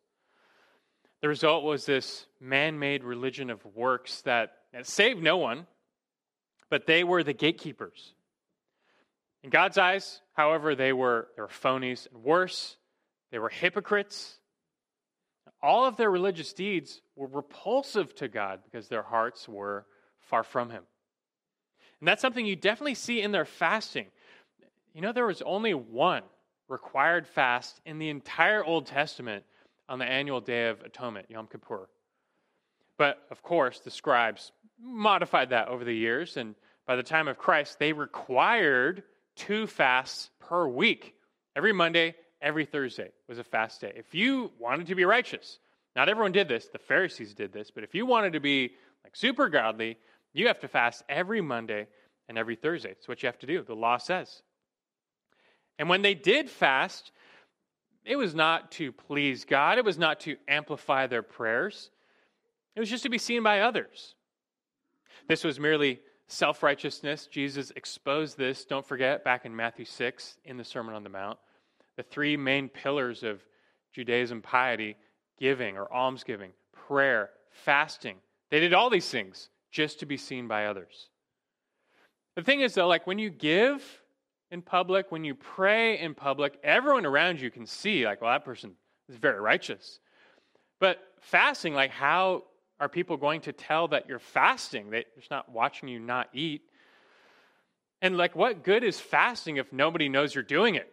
The 1.21 1.27
result 1.27 1.63
was 1.63 1.85
this 1.85 2.25
man 2.39 2.79
made 2.79 3.03
religion 3.03 3.49
of 3.49 3.65
works 3.65 4.21
that 4.21 4.51
saved 4.83 5.21
no 5.21 5.37
one, 5.37 5.67
but 6.69 6.85
they 6.85 7.03
were 7.03 7.23
the 7.23 7.33
gatekeepers. 7.33 8.13
In 9.43 9.49
God's 9.49 9.77
eyes, 9.77 10.21
however, 10.33 10.75
they 10.75 10.91
were, 10.91 11.29
they 11.35 11.41
were 11.41 11.47
phonies 11.47 12.07
and 12.11 12.23
worse, 12.23 12.75
they 13.31 13.39
were 13.39 13.49
hypocrites. 13.49 14.35
All 15.61 15.85
of 15.85 15.97
their 15.97 16.11
religious 16.11 16.53
deeds 16.53 17.01
were 17.15 17.27
repulsive 17.27 18.15
to 18.15 18.27
God 18.27 18.61
because 18.63 18.87
their 18.87 19.03
hearts 19.03 19.47
were 19.47 19.85
far 20.19 20.43
from 20.43 20.69
Him. 20.69 20.83
And 21.99 22.07
that's 22.07 22.21
something 22.21 22.45
you 22.45 22.55
definitely 22.55 22.95
see 22.95 23.21
in 23.21 23.31
their 23.31 23.45
fasting. 23.45 24.07
You 24.93 25.01
know, 25.01 25.11
there 25.11 25.25
was 25.25 25.41
only 25.41 25.73
one 25.73 26.23
required 26.67 27.27
fast 27.27 27.81
in 27.85 27.99
the 27.99 28.09
entire 28.09 28.63
Old 28.63 28.85
Testament 28.85 29.43
on 29.87 29.99
the 29.99 30.05
annual 30.05 30.39
Day 30.39 30.69
of 30.69 30.81
Atonement, 30.81 31.27
Yom 31.29 31.47
Kippur. 31.47 31.89
But 32.97 33.19
of 33.31 33.41
course, 33.41 33.79
the 33.79 33.91
scribes 33.91 34.51
modified 34.81 35.49
that 35.49 35.67
over 35.67 35.83
the 35.83 35.95
years, 35.95 36.37
and 36.37 36.55
by 36.85 36.95
the 36.95 37.03
time 37.03 37.27
of 37.27 37.37
Christ, 37.37 37.79
they 37.79 37.93
required 37.93 39.03
two 39.35 39.67
fasts 39.67 40.29
per 40.39 40.67
week. 40.67 41.15
Every 41.55 41.73
Monday, 41.73 42.15
every 42.41 42.65
Thursday 42.65 43.09
was 43.27 43.39
a 43.39 43.43
fast 43.43 43.81
day. 43.81 43.93
If 43.95 44.13
you 44.13 44.51
wanted 44.59 44.87
to 44.87 44.95
be 44.95 45.05
righteous, 45.05 45.59
not 45.95 46.09
everyone 46.09 46.31
did 46.31 46.47
this, 46.47 46.67
the 46.67 46.79
Pharisees 46.79 47.33
did 47.33 47.51
this, 47.51 47.71
but 47.71 47.83
if 47.83 47.95
you 47.95 48.05
wanted 48.05 48.33
to 48.33 48.39
be 48.39 48.71
like 49.03 49.15
super 49.15 49.49
godly, 49.49 49.97
you 50.33 50.47
have 50.47 50.59
to 50.59 50.67
fast 50.67 51.03
every 51.09 51.41
Monday 51.41 51.87
and 52.27 52.37
every 52.37 52.55
Thursday. 52.55 52.91
It's 52.91 53.07
what 53.07 53.23
you 53.23 53.27
have 53.27 53.39
to 53.39 53.47
do. 53.47 53.63
The 53.63 53.75
law 53.75 53.97
says. 53.97 54.41
And 55.77 55.89
when 55.89 56.01
they 56.01 56.13
did 56.13 56.49
fast, 56.49 57.11
it 58.05 58.17
was 58.17 58.35
not 58.35 58.71
to 58.73 58.91
please 58.91 59.45
God, 59.45 59.77
it 59.77 59.85
was 59.85 59.97
not 59.97 60.19
to 60.21 60.37
amplify 60.47 61.07
their 61.07 61.23
prayers, 61.23 61.89
it 62.75 62.79
was 62.79 62.89
just 62.89 63.03
to 63.03 63.09
be 63.09 63.17
seen 63.17 63.43
by 63.43 63.61
others. 63.61 64.15
This 65.27 65.43
was 65.43 65.59
merely 65.59 65.99
self 66.27 66.63
righteousness. 66.63 67.27
Jesus 67.27 67.71
exposed 67.75 68.37
this, 68.37 68.65
don't 68.65 68.85
forget, 68.85 69.23
back 69.23 69.45
in 69.45 69.55
Matthew 69.55 69.85
6 69.85 70.37
in 70.45 70.57
the 70.57 70.63
Sermon 70.63 70.95
on 70.95 71.03
the 71.03 71.09
Mount. 71.09 71.37
The 71.97 72.03
three 72.03 72.37
main 72.37 72.69
pillars 72.69 73.23
of 73.23 73.43
Judaism 73.91 74.41
piety 74.41 74.95
giving 75.37 75.77
or 75.77 75.91
almsgiving, 75.93 76.51
prayer, 76.71 77.31
fasting. 77.51 78.17
They 78.49 78.59
did 78.59 78.73
all 78.73 78.89
these 78.89 79.09
things 79.09 79.49
just 79.71 79.99
to 79.99 80.05
be 80.05 80.17
seen 80.17 80.47
by 80.47 80.65
others. 80.65 81.09
The 82.35 82.43
thing 82.43 82.61
is, 82.61 82.73
though, 82.73 82.87
like 82.87 83.05
when 83.07 83.19
you 83.19 83.29
give 83.29 83.83
in 84.51 84.61
public, 84.61 85.11
when 85.11 85.23
you 85.23 85.35
pray 85.35 85.99
in 85.99 86.15
public, 86.15 86.57
everyone 86.63 87.05
around 87.05 87.39
you 87.39 87.51
can 87.51 87.65
see, 87.65 88.05
like, 88.05 88.21
well, 88.21 88.31
that 88.31 88.45
person 88.45 88.71
is 89.07 89.15
very 89.15 89.39
righteous. 89.39 89.99
But 90.79 90.99
fasting, 91.19 91.73
like, 91.73 91.91
how 91.91 92.43
are 92.79 92.89
people 92.89 93.17
going 93.17 93.41
to 93.41 93.53
tell 93.53 93.89
that 93.89 94.07
you're 94.07 94.19
fasting? 94.19 94.89
They're 94.89 95.03
just 95.17 95.29
not 95.29 95.51
watching 95.51 95.89
you 95.89 95.99
not 95.99 96.29
eat. 96.33 96.61
And, 98.01 98.17
like, 98.17 98.35
what 98.35 98.63
good 98.63 98.83
is 98.83 98.99
fasting 98.99 99.57
if 99.57 99.73
nobody 99.73 100.07
knows 100.07 100.33
you're 100.33 100.43
doing 100.43 100.75
it? 100.75 100.89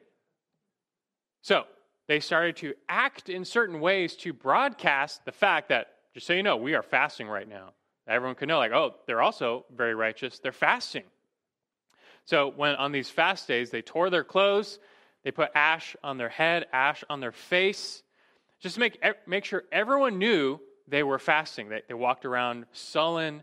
So, 1.42 1.64
they 2.08 2.18
started 2.18 2.56
to 2.56 2.74
act 2.88 3.28
in 3.28 3.44
certain 3.44 3.80
ways 3.80 4.16
to 4.16 4.32
broadcast 4.32 5.24
the 5.24 5.32
fact 5.32 5.68
that, 5.68 5.88
just 6.14 6.26
so 6.26 6.32
you 6.32 6.42
know, 6.42 6.56
we 6.56 6.74
are 6.74 6.82
fasting 6.82 7.28
right 7.28 7.48
now. 7.48 7.72
Everyone 8.06 8.36
could 8.36 8.48
know, 8.48 8.58
like, 8.58 8.72
oh, 8.72 8.94
they're 9.06 9.22
also 9.22 9.64
very 9.74 9.94
righteous. 9.94 10.38
They're 10.38 10.52
fasting. 10.52 11.04
So, 12.24 12.52
when 12.54 12.74
on 12.76 12.92
these 12.92 13.10
fast 13.10 13.48
days, 13.48 13.70
they 13.70 13.82
tore 13.82 14.10
their 14.10 14.24
clothes, 14.24 14.78
they 15.24 15.30
put 15.30 15.50
ash 15.54 15.96
on 16.02 16.18
their 16.18 16.28
head, 16.28 16.66
ash 16.72 17.02
on 17.10 17.20
their 17.20 17.32
face, 17.32 18.02
just 18.60 18.74
to 18.76 18.80
make, 18.80 18.98
make 19.26 19.44
sure 19.44 19.64
everyone 19.72 20.18
knew 20.18 20.60
they 20.88 21.02
were 21.02 21.18
fasting. 21.18 21.68
They, 21.68 21.82
they 21.88 21.94
walked 21.94 22.24
around 22.24 22.66
sullen. 22.72 23.42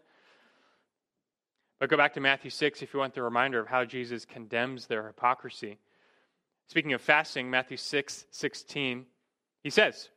But 1.80 1.89
go 1.89 1.97
back 1.97 2.13
to 2.13 2.21
Matthew 2.21 2.49
6 2.49 2.82
if 2.82 2.93
you 2.93 2.99
want 2.99 3.13
the 3.13 3.21
reminder 3.21 3.60
of 3.60 3.67
how 3.67 3.84
Jesus 3.84 4.26
condemns 4.26 4.88
their 4.88 5.06
hypocrisy. 5.06 5.80
Speaking 6.67 6.93
of 6.93 7.02
fasting, 7.02 7.49
Matthew 7.49 7.78
6 7.78 8.26
16, 8.32 9.06
he 9.63 9.69
says, 9.69 10.10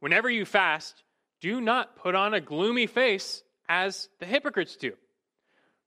Whenever 0.00 0.30
you 0.30 0.44
fast, 0.44 1.02
do 1.42 1.60
not 1.60 1.96
put 1.96 2.14
on 2.14 2.32
a 2.32 2.40
gloomy 2.40 2.86
face 2.86 3.42
as 3.68 4.08
the 4.20 4.26
hypocrites 4.26 4.76
do, 4.76 4.92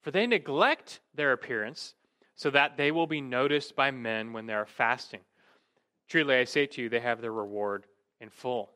for 0.02 0.12
they 0.12 0.28
neglect 0.28 1.00
their 1.16 1.32
appearance 1.32 1.96
so 2.36 2.52
that 2.52 2.78
they 2.78 2.92
will 2.92 3.08
be 3.08 3.22
noticed 3.22 3.76
by 3.76 3.90
men 3.90 4.34
when 4.34 4.46
they 4.46 4.54
are 4.54 4.66
fasting. 4.66 5.22
Truly, 6.10 6.36
I 6.36 6.44
say 6.44 6.68
to 6.68 6.82
you, 6.82 6.90
they 6.90 7.00
have 7.00 7.22
their 7.22 7.32
reward 7.32 7.86
in 8.20 8.30
full. 8.30 8.70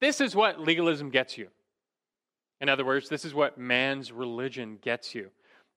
This 0.00 0.20
is 0.20 0.34
what 0.34 0.60
legalism 0.60 1.10
gets 1.10 1.36
you. 1.36 1.48
In 2.60 2.68
other 2.68 2.84
words, 2.84 3.08
this 3.08 3.24
is 3.24 3.34
what 3.34 3.58
man's 3.58 4.12
religion 4.12 4.78
gets 4.80 5.14
you. 5.14 5.30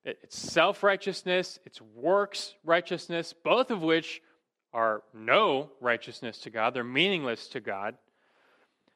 It's 0.03 0.37
self 0.37 0.83
righteousness, 0.83 1.57
it's 1.65 1.81
works 1.81 2.53
righteousness, 2.63 3.33
both 3.43 3.71
of 3.71 3.81
which 3.81 4.21
are 4.71 5.01
no 5.13 5.71
righteousness 5.81 6.37
to 6.39 6.51
God. 6.51 6.75
They're 6.75 6.83
meaningless 6.83 7.47
to 7.49 7.59
God. 7.59 7.95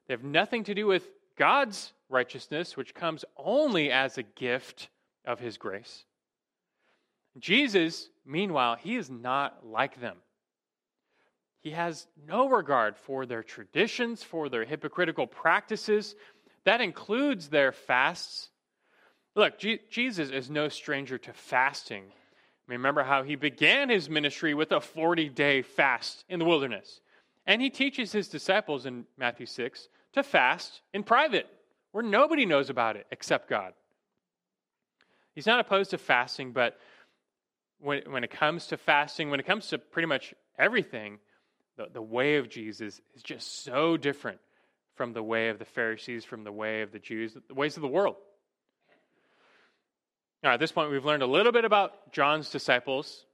They 0.10 0.16
have 0.16 0.24
nothing 0.24 0.64
to 0.64 0.74
do 0.74 0.88
with 0.88 1.08
God's 1.38 1.94
righteousness, 2.10 2.76
which 2.76 2.96
comes 2.96 3.24
only 3.38 3.92
as 3.92 4.18
a 4.18 4.24
gift 4.24 4.90
of 5.24 5.40
His 5.40 5.60
grace. 5.60 6.04
Jesus, 7.38 8.10
meanwhile, 8.26 8.76
he 8.76 8.96
is 8.96 9.12
not 9.12 9.64
like 9.64 10.02
them. 10.02 10.18
He 11.62 11.72
has 11.72 12.08
no 12.28 12.50
regard 12.50 12.98
for 12.98 13.28
their 13.28 13.44
traditions, 13.44 14.24
for 14.24 14.50
their 14.50 14.66
hypocritical 14.66 15.28
practices. 15.28 16.16
That 16.64 16.82
includes 16.82 17.50
their 17.50 17.72
fasts. 17.72 18.50
Look, 19.36 19.60
Jesus 19.60 20.32
is 20.32 20.50
no 20.50 20.70
stranger 20.70 21.20
to 21.20 21.34
fasting. 21.34 22.06
Remember 22.66 23.04
how 23.04 23.22
he 23.22 23.36
began 23.36 23.90
his 23.90 24.10
ministry 24.10 24.56
with 24.56 24.72
a 24.72 24.82
40 24.82 25.30
day 25.30 25.62
fast 25.62 26.26
in 26.30 26.40
the 26.40 26.46
wilderness. 26.46 27.00
And 27.46 27.62
he 27.62 27.70
teaches 27.70 28.12
his 28.12 28.28
disciples 28.28 28.88
in 28.88 29.06
Matthew 29.18 29.46
6 29.46 29.88
to 30.14 30.24
fast 30.24 30.82
in 30.94 31.04
private, 31.04 31.48
where 31.92 32.04
nobody 32.04 32.46
knows 32.46 32.70
about 32.70 32.96
it 32.96 33.08
except 33.12 33.50
God. 33.50 33.74
He's 35.36 35.46
not 35.46 35.60
opposed 35.60 35.92
to 35.92 35.98
fasting, 35.98 36.52
but 36.52 36.78
when, 37.80 38.04
when 38.10 38.24
it 38.24 38.32
comes 38.32 38.68
to 38.68 38.78
fasting, 38.78 39.30
when 39.30 39.40
it 39.40 39.46
comes 39.46 39.68
to 39.68 39.78
pretty 39.78 40.08
much 40.08 40.34
everything, 40.58 41.20
the, 41.78 41.88
the 41.92 42.02
way 42.02 42.38
of 42.38 42.50
Jesus 42.50 43.00
is 43.16 43.24
just 43.24 43.64
so 43.64 43.98
different 43.98 44.40
from 44.96 45.14
the 45.14 45.24
way 45.24 45.50
of 45.50 45.60
the 45.60 45.66
Pharisees, 45.66 46.26
from 46.26 46.44
the 46.44 46.52
way 46.52 46.82
of 46.82 46.92
the 46.92 47.00
Jews, 47.00 47.38
the 47.48 47.54
ways 47.54 47.78
of 47.78 47.82
the 47.82 47.88
world. 47.88 48.18
Now, 50.44 50.54
at 50.54 50.60
this 50.60 50.72
point, 50.72 50.92
we've 50.92 51.06
learned 51.06 51.24
a 51.24 51.28
little 51.28 51.52
bit 51.52 51.66
about 51.66 52.12
John's 52.12 52.50
disciples, 52.50 53.26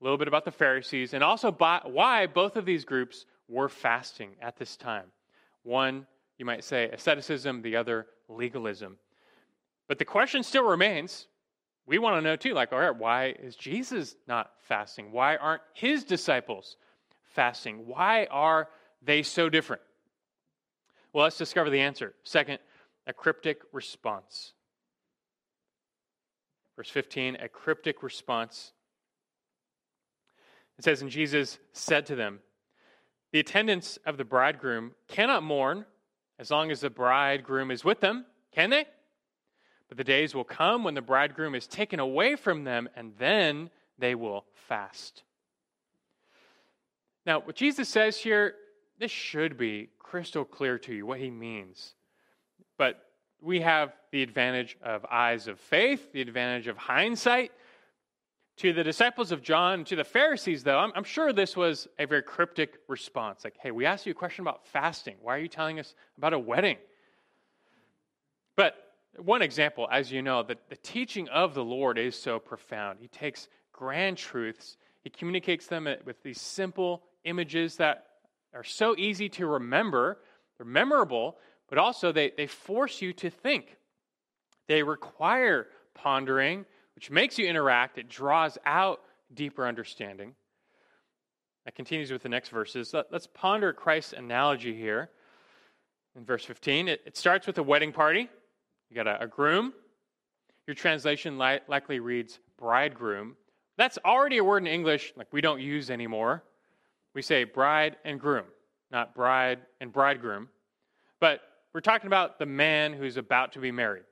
a 0.00 0.04
little 0.04 0.18
bit 0.18 0.28
about 0.28 0.44
the 0.44 0.50
Pharisees, 0.50 1.14
and 1.14 1.22
also 1.22 1.52
by, 1.52 1.80
why 1.84 2.26
both 2.26 2.56
of 2.56 2.64
these 2.64 2.84
groups 2.84 3.26
were 3.48 3.68
fasting 3.68 4.30
at 4.40 4.56
this 4.56 4.76
time. 4.76 5.06
One, 5.62 6.06
you 6.38 6.44
might 6.44 6.64
say, 6.64 6.88
asceticism, 6.90 7.62
the 7.62 7.76
other, 7.76 8.06
legalism. 8.28 8.96
But 9.88 9.98
the 9.98 10.04
question 10.04 10.42
still 10.42 10.64
remains 10.64 11.28
we 11.86 11.98
want 11.98 12.16
to 12.16 12.22
know 12.22 12.36
too, 12.36 12.54
like, 12.54 12.72
all 12.72 12.78
right, 12.78 12.96
why 12.96 13.34
is 13.38 13.56
Jesus 13.56 14.16
not 14.26 14.50
fasting? 14.62 15.12
Why 15.12 15.36
aren't 15.36 15.62
his 15.74 16.04
disciples 16.04 16.76
fasting? 17.34 17.86
Why 17.86 18.26
are 18.30 18.68
they 19.02 19.22
so 19.22 19.50
different? 19.50 19.82
Well, 21.12 21.24
let's 21.24 21.36
discover 21.36 21.68
the 21.68 21.80
answer. 21.80 22.14
Second, 22.24 22.58
a 23.06 23.12
cryptic 23.12 23.60
response. 23.72 24.54
Verse 26.76 26.88
15, 26.88 27.36
a 27.36 27.48
cryptic 27.48 28.02
response. 28.02 28.72
It 30.78 30.84
says, 30.84 31.02
And 31.02 31.10
Jesus 31.10 31.58
said 31.72 32.06
to 32.06 32.16
them, 32.16 32.40
The 33.32 33.40
attendants 33.40 33.98
of 34.06 34.16
the 34.16 34.24
bridegroom 34.24 34.92
cannot 35.06 35.42
mourn 35.42 35.84
as 36.38 36.50
long 36.50 36.70
as 36.70 36.80
the 36.80 36.90
bridegroom 36.90 37.70
is 37.70 37.84
with 37.84 38.00
them, 38.00 38.24
can 38.52 38.70
they? 38.70 38.86
But 39.88 39.98
the 39.98 40.04
days 40.04 40.34
will 40.34 40.44
come 40.44 40.84
when 40.84 40.94
the 40.94 41.02
bridegroom 41.02 41.54
is 41.54 41.66
taken 41.66 42.00
away 42.00 42.36
from 42.36 42.64
them, 42.64 42.88
and 42.96 43.12
then 43.18 43.70
they 43.98 44.14
will 44.14 44.44
fast. 44.68 45.22
Now, 47.26 47.40
what 47.40 47.56
Jesus 47.56 47.88
says 47.88 48.16
here, 48.18 48.54
this 48.98 49.10
should 49.10 49.56
be 49.56 49.90
crystal 49.98 50.44
clear 50.44 50.78
to 50.78 50.94
you 50.94 51.06
what 51.06 51.20
he 51.20 51.30
means. 51.30 51.94
But 52.76 53.04
we 53.40 53.60
have 53.60 53.92
the 54.10 54.22
advantage 54.22 54.76
of 54.82 55.04
eyes 55.10 55.48
of 55.48 55.58
faith, 55.60 56.12
the 56.12 56.20
advantage 56.20 56.66
of 56.66 56.76
hindsight. 56.76 57.52
To 58.58 58.72
the 58.72 58.84
disciples 58.84 59.32
of 59.32 59.42
John, 59.42 59.84
to 59.86 59.96
the 59.96 60.04
Pharisees, 60.04 60.62
though, 60.62 60.78
I'm, 60.78 60.92
I'm, 60.94 61.04
sure 61.04 61.32
this 61.32 61.56
was 61.56 61.88
a 61.98 62.06
very 62.06 62.22
cryptic 62.22 62.78
response. 62.86 63.42
Like, 63.42 63.56
hey, 63.60 63.72
we 63.72 63.84
asked 63.84 64.06
you 64.06 64.12
a 64.12 64.14
question 64.14 64.42
about 64.42 64.64
fasting. 64.68 65.16
Why 65.20 65.36
are 65.36 65.40
you 65.40 65.48
telling 65.48 65.80
us 65.80 65.94
about 66.16 66.34
a 66.34 66.38
wedding? 66.38 66.76
But 68.54 68.76
one 69.16 69.42
example, 69.42 69.88
as 69.90 70.12
you 70.12 70.22
know, 70.22 70.44
the, 70.44 70.56
the 70.68 70.76
teaching 70.76 71.28
of 71.28 71.54
the 71.54 71.64
Lord 71.64 71.98
is 71.98 72.14
so 72.14 72.38
profound. 72.38 73.00
He 73.00 73.08
takes 73.08 73.48
grand 73.72 74.18
truths, 74.18 74.76
he 75.02 75.10
communicates 75.10 75.66
them 75.66 75.88
with 76.04 76.22
these 76.22 76.40
simple 76.40 77.02
images 77.24 77.76
that 77.76 78.06
are 78.54 78.64
so 78.64 78.94
easy 78.96 79.28
to 79.30 79.46
remember, 79.46 80.18
they're 80.56 80.66
memorable, 80.66 81.36
but 81.68 81.78
also 81.78 82.12
they, 82.12 82.32
they 82.36 82.46
force 82.46 83.02
you 83.02 83.12
to 83.14 83.30
think. 83.30 83.76
They 84.68 84.82
require 84.82 85.66
pondering, 85.94 86.64
which 86.94 87.10
makes 87.10 87.38
you 87.38 87.46
interact, 87.46 87.98
it 87.98 88.08
draws 88.08 88.58
out 88.64 89.00
deeper 89.32 89.66
understanding. 89.66 90.34
That 91.64 91.74
continues 91.74 92.12
with 92.12 92.22
the 92.22 92.28
next 92.28 92.50
verses. 92.50 92.92
Let, 92.92 93.12
us 93.12 93.26
ponder 93.32 93.72
Christ's 93.72 94.12
analogy 94.12 94.74
here. 94.74 95.10
In 96.16 96.24
verse 96.24 96.44
15, 96.44 96.88
it, 96.88 97.00
it 97.06 97.16
starts 97.16 97.46
with 97.46 97.58
a 97.58 97.62
wedding 97.62 97.92
party. 97.92 98.28
You 98.90 98.94
got 98.94 99.06
a, 99.06 99.22
a 99.22 99.26
groom. 99.26 99.72
Your 100.66 100.74
translation 100.74 101.38
li- 101.38 101.60
likely 101.66 102.00
reads 102.00 102.38
bridegroom. 102.58 103.36
That's 103.76 103.98
already 104.04 104.38
a 104.38 104.44
word 104.44 104.58
in 104.58 104.66
English 104.66 105.12
like 105.16 105.32
we 105.32 105.40
don't 105.40 105.60
use 105.60 105.90
anymore. 105.90 106.44
We 107.14 107.22
say 107.22 107.44
bride 107.44 107.96
and 108.04 108.20
groom, 108.20 108.44
not 108.90 109.14
bride 109.14 109.60
and 109.80 109.92
bridegroom. 109.92 110.48
But 111.20 111.40
we're 111.72 111.80
talking 111.80 112.06
about 112.06 112.38
the 112.38 112.46
man 112.46 112.92
who's 112.92 113.16
about 113.16 113.52
to 113.52 113.58
be 113.58 113.72
married. 113.72 114.04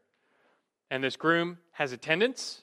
And 0.91 1.03
this 1.03 1.17
groom 1.17 1.59
has 1.73 1.93
attendants. 1.93 2.63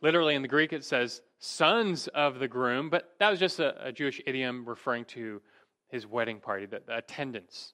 Literally 0.00 0.34
in 0.34 0.42
the 0.42 0.48
Greek, 0.48 0.72
it 0.72 0.84
says 0.84 1.22
sons 1.38 2.08
of 2.08 2.38
the 2.38 2.48
groom, 2.48 2.90
but 2.90 3.14
that 3.18 3.30
was 3.30 3.40
just 3.40 3.58
a, 3.58 3.86
a 3.86 3.92
Jewish 3.92 4.20
idiom 4.26 4.64
referring 4.68 5.04
to 5.06 5.40
his 5.88 6.06
wedding 6.06 6.40
party, 6.40 6.66
the, 6.66 6.82
the 6.86 6.98
attendants. 6.98 7.72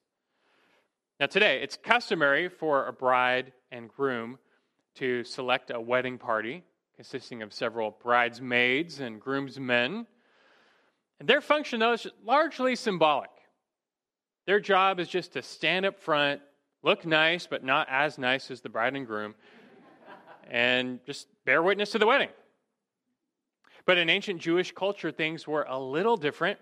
Now, 1.20 1.26
today, 1.26 1.62
it's 1.62 1.76
customary 1.76 2.48
for 2.48 2.86
a 2.86 2.92
bride 2.92 3.52
and 3.70 3.88
groom 3.88 4.38
to 4.96 5.24
select 5.24 5.70
a 5.70 5.80
wedding 5.80 6.18
party 6.18 6.64
consisting 6.96 7.42
of 7.42 7.52
several 7.52 7.90
bridesmaids 8.02 9.00
and 9.00 9.20
groomsmen 9.20 10.06
and 11.20 11.28
their 11.28 11.40
function, 11.40 11.80
though, 11.80 11.92
is 11.92 12.06
largely 12.24 12.76
symbolic. 12.76 13.30
Their 14.46 14.60
job 14.60 15.00
is 15.00 15.08
just 15.08 15.32
to 15.32 15.42
stand 15.42 15.86
up 15.86 15.98
front, 15.98 16.42
look 16.82 17.06
nice, 17.06 17.46
but 17.46 17.64
not 17.64 17.88
as 17.90 18.18
nice 18.18 18.50
as 18.50 18.60
the 18.60 18.68
bride 18.68 18.94
and 18.94 19.06
groom, 19.06 19.34
and 20.50 21.00
just 21.06 21.28
bear 21.44 21.62
witness 21.62 21.92
to 21.92 21.98
the 21.98 22.06
wedding. 22.06 22.28
But 23.86 23.98
in 23.98 24.08
ancient 24.08 24.40
Jewish 24.40 24.72
culture, 24.72 25.12
things 25.12 25.46
were 25.46 25.66
a 25.68 25.78
little 25.78 26.16
different. 26.16 26.58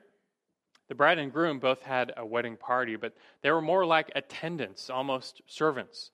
The 0.88 0.94
bride 0.94 1.18
and 1.18 1.32
groom 1.32 1.58
both 1.58 1.82
had 1.82 2.12
a 2.16 2.26
wedding 2.26 2.56
party, 2.56 2.96
but 2.96 3.14
they 3.42 3.50
were 3.50 3.62
more 3.62 3.86
like 3.86 4.10
attendants, 4.14 4.90
almost 4.90 5.40
servants. 5.46 6.10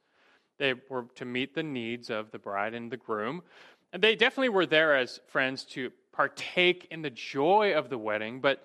They 0.59 0.75
were 0.91 1.07
to 1.15 1.25
meet 1.25 1.55
the 1.55 1.63
needs 1.63 2.11
of 2.11 2.31
the 2.31 2.39
bride 2.39 2.75
and 2.75 2.91
the 2.91 2.97
groom. 2.97 3.43
And 3.93 4.03
they 4.03 4.15
definitely 4.15 4.51
were 4.51 4.67
there 4.67 4.97
as 4.97 5.21
friends 5.29 5.65
to 5.67 5.91
partake 6.13 6.89
in 6.91 7.01
the 7.03 7.11
joy 7.11 7.75
of 7.75 7.89
the 7.89 7.99
wedding, 7.99 8.41
but 8.41 8.65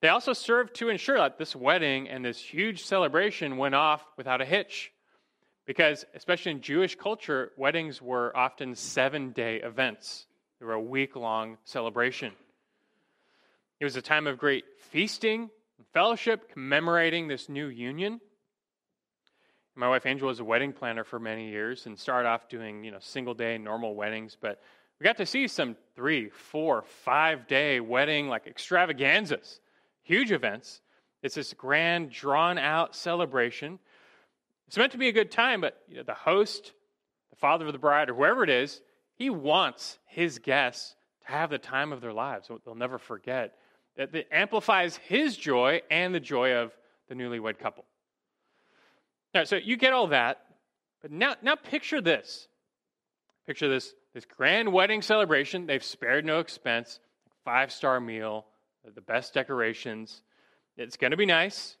they 0.00 0.08
also 0.08 0.32
served 0.32 0.74
to 0.76 0.88
ensure 0.88 1.16
that 1.16 1.38
this 1.38 1.54
wedding 1.54 2.08
and 2.08 2.24
this 2.24 2.38
huge 2.38 2.84
celebration 2.84 3.56
went 3.56 3.74
off 3.74 4.04
without 4.16 4.40
a 4.40 4.44
hitch. 4.44 4.92
Because, 5.66 6.04
especially 6.14 6.52
in 6.52 6.60
Jewish 6.60 6.94
culture, 6.94 7.52
weddings 7.56 8.02
were 8.02 8.36
often 8.36 8.74
seven 8.74 9.30
day 9.30 9.56
events, 9.56 10.26
they 10.60 10.66
were 10.66 10.74
a 10.74 10.80
week 10.80 11.16
long 11.16 11.56
celebration. 11.64 12.32
It 13.80 13.84
was 13.84 13.96
a 13.96 14.02
time 14.02 14.26
of 14.26 14.38
great 14.38 14.64
feasting 14.90 15.50
and 15.78 15.86
fellowship, 15.92 16.52
commemorating 16.52 17.28
this 17.28 17.48
new 17.48 17.66
union. 17.66 18.20
My 19.74 19.88
wife 19.88 20.06
Angel 20.06 20.28
was 20.28 20.38
a 20.38 20.44
wedding 20.44 20.72
planner 20.72 21.02
for 21.02 21.18
many 21.18 21.48
years 21.48 21.86
and 21.86 21.98
started 21.98 22.28
off 22.28 22.48
doing, 22.48 22.84
you 22.84 22.92
know, 22.92 23.00
single 23.00 23.34
day 23.34 23.58
normal 23.58 23.96
weddings, 23.96 24.36
but 24.40 24.60
we 25.00 25.04
got 25.04 25.16
to 25.16 25.26
see 25.26 25.48
some 25.48 25.76
three, 25.96 26.28
four, 26.28 26.82
five 27.04 27.48
day 27.48 27.80
wedding 27.80 28.28
like 28.28 28.46
extravaganzas, 28.46 29.60
huge 30.02 30.30
events. 30.30 30.80
It's 31.22 31.34
this 31.34 31.52
grand, 31.54 32.10
drawn 32.10 32.58
out 32.58 32.94
celebration. 32.94 33.80
It's 34.66 34.76
meant 34.76 34.92
to 34.92 34.98
be 34.98 35.08
a 35.08 35.12
good 35.12 35.30
time, 35.30 35.60
but 35.60 35.80
you 35.88 35.96
know, 35.96 36.02
the 36.02 36.14
host, 36.14 36.72
the 37.30 37.36
father 37.36 37.66
of 37.66 37.72
the 37.72 37.78
bride, 37.78 38.10
or 38.10 38.14
whoever 38.14 38.44
it 38.44 38.50
is, 38.50 38.80
he 39.14 39.30
wants 39.30 39.98
his 40.06 40.38
guests 40.38 40.94
to 41.26 41.32
have 41.32 41.50
the 41.50 41.58
time 41.58 41.92
of 41.92 42.00
their 42.00 42.12
lives. 42.12 42.48
They'll 42.64 42.74
never 42.74 42.98
forget. 42.98 43.54
That 43.96 44.14
it 44.14 44.28
amplifies 44.32 44.96
his 44.96 45.36
joy 45.36 45.82
and 45.90 46.14
the 46.14 46.20
joy 46.20 46.54
of 46.54 46.72
the 47.08 47.14
newlywed 47.14 47.58
couple. 47.58 47.84
All 49.34 49.40
right, 49.40 49.48
so 49.48 49.56
you 49.56 49.76
get 49.76 49.92
all 49.92 50.08
that, 50.08 50.40
but 51.02 51.10
now, 51.10 51.34
now 51.42 51.54
picture 51.54 52.00
this. 52.00 52.48
Picture 53.46 53.68
this, 53.68 53.94
this 54.14 54.24
grand 54.24 54.72
wedding 54.72 55.02
celebration. 55.02 55.66
They've 55.66 55.84
spared 55.84 56.24
no 56.24 56.40
expense, 56.40 56.98
five 57.44 57.70
star 57.70 58.00
meal, 58.00 58.46
the 58.94 59.00
best 59.00 59.34
decorations. 59.34 60.22
It's 60.76 60.96
going 60.96 61.10
to 61.10 61.16
be 61.16 61.26
nice, 61.26 61.76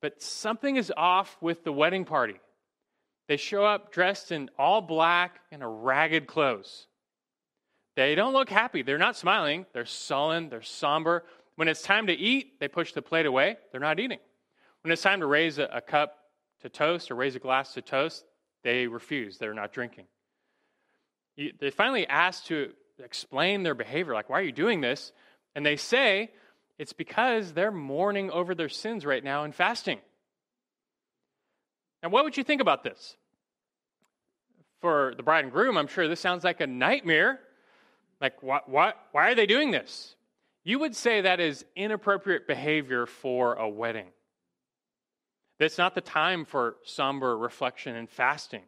but 0.00 0.22
something 0.22 0.76
is 0.76 0.92
off 0.96 1.36
with 1.40 1.64
the 1.64 1.72
wedding 1.72 2.04
party. 2.04 2.40
They 3.28 3.36
show 3.36 3.64
up 3.64 3.92
dressed 3.92 4.32
in 4.32 4.50
all 4.58 4.80
black 4.80 5.40
and 5.52 5.62
a 5.62 5.66
ragged 5.66 6.26
clothes. 6.26 6.86
They 7.96 8.14
don't 8.14 8.32
look 8.32 8.48
happy. 8.48 8.82
They're 8.82 8.98
not 8.98 9.16
smiling. 9.16 9.66
They're 9.72 9.84
sullen. 9.84 10.48
They're 10.48 10.62
somber. 10.62 11.24
When 11.56 11.68
it's 11.68 11.82
time 11.82 12.06
to 12.06 12.12
eat, 12.12 12.58
they 12.58 12.68
push 12.68 12.92
the 12.92 13.02
plate 13.02 13.26
away. 13.26 13.56
They're 13.70 13.80
not 13.80 14.00
eating. 14.00 14.18
When 14.82 14.92
it's 14.92 15.02
time 15.02 15.20
to 15.20 15.26
raise 15.26 15.58
a, 15.58 15.64
a 15.64 15.80
cup 15.80 16.16
to 16.62 16.68
toast 16.68 17.10
or 17.10 17.14
raise 17.14 17.36
a 17.36 17.38
glass 17.38 17.74
to 17.74 17.82
toast, 17.82 18.24
they 18.62 18.86
refuse. 18.86 19.38
They're 19.38 19.54
not 19.54 19.72
drinking. 19.72 20.06
They 21.36 21.70
finally 21.70 22.06
ask 22.06 22.44
to 22.46 22.72
explain 23.02 23.62
their 23.62 23.74
behavior, 23.74 24.12
like, 24.12 24.28
why 24.28 24.40
are 24.40 24.44
you 24.44 24.52
doing 24.52 24.80
this? 24.80 25.12
And 25.54 25.64
they 25.64 25.76
say 25.76 26.30
it's 26.80 26.94
because 26.94 27.52
they're 27.52 27.70
mourning 27.70 28.30
over 28.30 28.54
their 28.54 28.70
sins 28.70 29.04
right 29.04 29.22
now 29.22 29.44
and 29.44 29.54
fasting. 29.54 29.98
Now, 32.02 32.08
what 32.08 32.24
would 32.24 32.38
you 32.38 32.42
think 32.42 32.62
about 32.62 32.82
this? 32.82 33.16
For 34.80 35.12
the 35.14 35.22
bride 35.22 35.44
and 35.44 35.52
groom, 35.52 35.76
I'm 35.76 35.88
sure 35.88 36.08
this 36.08 36.20
sounds 36.20 36.42
like 36.42 36.62
a 36.62 36.66
nightmare. 36.66 37.38
Like, 38.18 38.42
what, 38.42 38.66
what, 38.66 38.96
why 39.12 39.30
are 39.30 39.34
they 39.34 39.44
doing 39.44 39.72
this? 39.72 40.14
You 40.64 40.78
would 40.78 40.96
say 40.96 41.20
that 41.20 41.38
is 41.38 41.66
inappropriate 41.76 42.46
behavior 42.46 43.04
for 43.04 43.56
a 43.56 43.68
wedding. 43.68 44.06
That's 45.58 45.76
not 45.76 45.94
the 45.94 46.00
time 46.00 46.46
for 46.46 46.76
somber 46.84 47.36
reflection 47.36 47.94
and 47.94 48.08
fasting. 48.08 48.62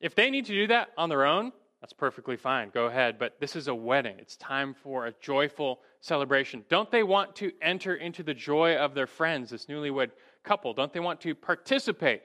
If 0.00 0.14
they 0.14 0.30
need 0.30 0.46
to 0.46 0.54
do 0.54 0.68
that 0.68 0.88
on 0.96 1.10
their 1.10 1.26
own, 1.26 1.52
that's 1.82 1.92
perfectly 1.92 2.36
fine. 2.36 2.70
Go 2.72 2.86
ahead. 2.86 3.18
But 3.18 3.40
this 3.40 3.56
is 3.56 3.66
a 3.66 3.74
wedding. 3.74 4.14
It's 4.20 4.36
time 4.36 4.72
for 4.72 5.06
a 5.06 5.14
joyful 5.20 5.80
celebration. 6.00 6.64
Don't 6.68 6.88
they 6.92 7.02
want 7.02 7.34
to 7.36 7.50
enter 7.60 7.96
into 7.96 8.22
the 8.22 8.34
joy 8.34 8.76
of 8.76 8.94
their 8.94 9.08
friends, 9.08 9.50
this 9.50 9.66
newlywed 9.66 10.12
couple? 10.44 10.74
Don't 10.74 10.92
they 10.92 11.00
want 11.00 11.20
to 11.22 11.34
participate 11.34 12.22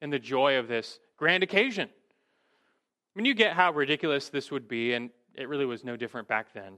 in 0.00 0.10
the 0.10 0.20
joy 0.20 0.58
of 0.58 0.68
this 0.68 1.00
grand 1.16 1.42
occasion? 1.42 1.88
I 1.88 3.18
mean, 3.18 3.26
you 3.26 3.34
get 3.34 3.54
how 3.54 3.72
ridiculous 3.72 4.28
this 4.28 4.52
would 4.52 4.68
be, 4.68 4.94
and 4.94 5.10
it 5.34 5.48
really 5.48 5.66
was 5.66 5.82
no 5.82 5.96
different 5.96 6.28
back 6.28 6.54
then. 6.54 6.74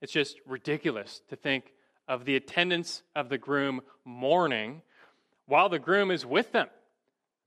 It's 0.00 0.12
just 0.12 0.40
ridiculous 0.46 1.20
to 1.28 1.36
think 1.36 1.74
of 2.08 2.24
the 2.24 2.36
attendants 2.36 3.02
of 3.14 3.28
the 3.28 3.36
groom 3.36 3.82
mourning 4.06 4.80
while 5.44 5.68
the 5.68 5.78
groom 5.78 6.10
is 6.10 6.24
with 6.24 6.52
them. 6.52 6.68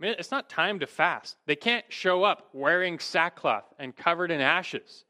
It's 0.01 0.31
not 0.31 0.49
time 0.49 0.79
to 0.79 0.87
fast. 0.87 1.37
They 1.45 1.55
can't 1.55 1.85
show 1.89 2.23
up 2.23 2.49
wearing 2.53 2.99
sackcloth 2.99 3.65
and 3.77 3.95
covered 3.95 4.31
in 4.31 4.39
ashes. 4.39 5.03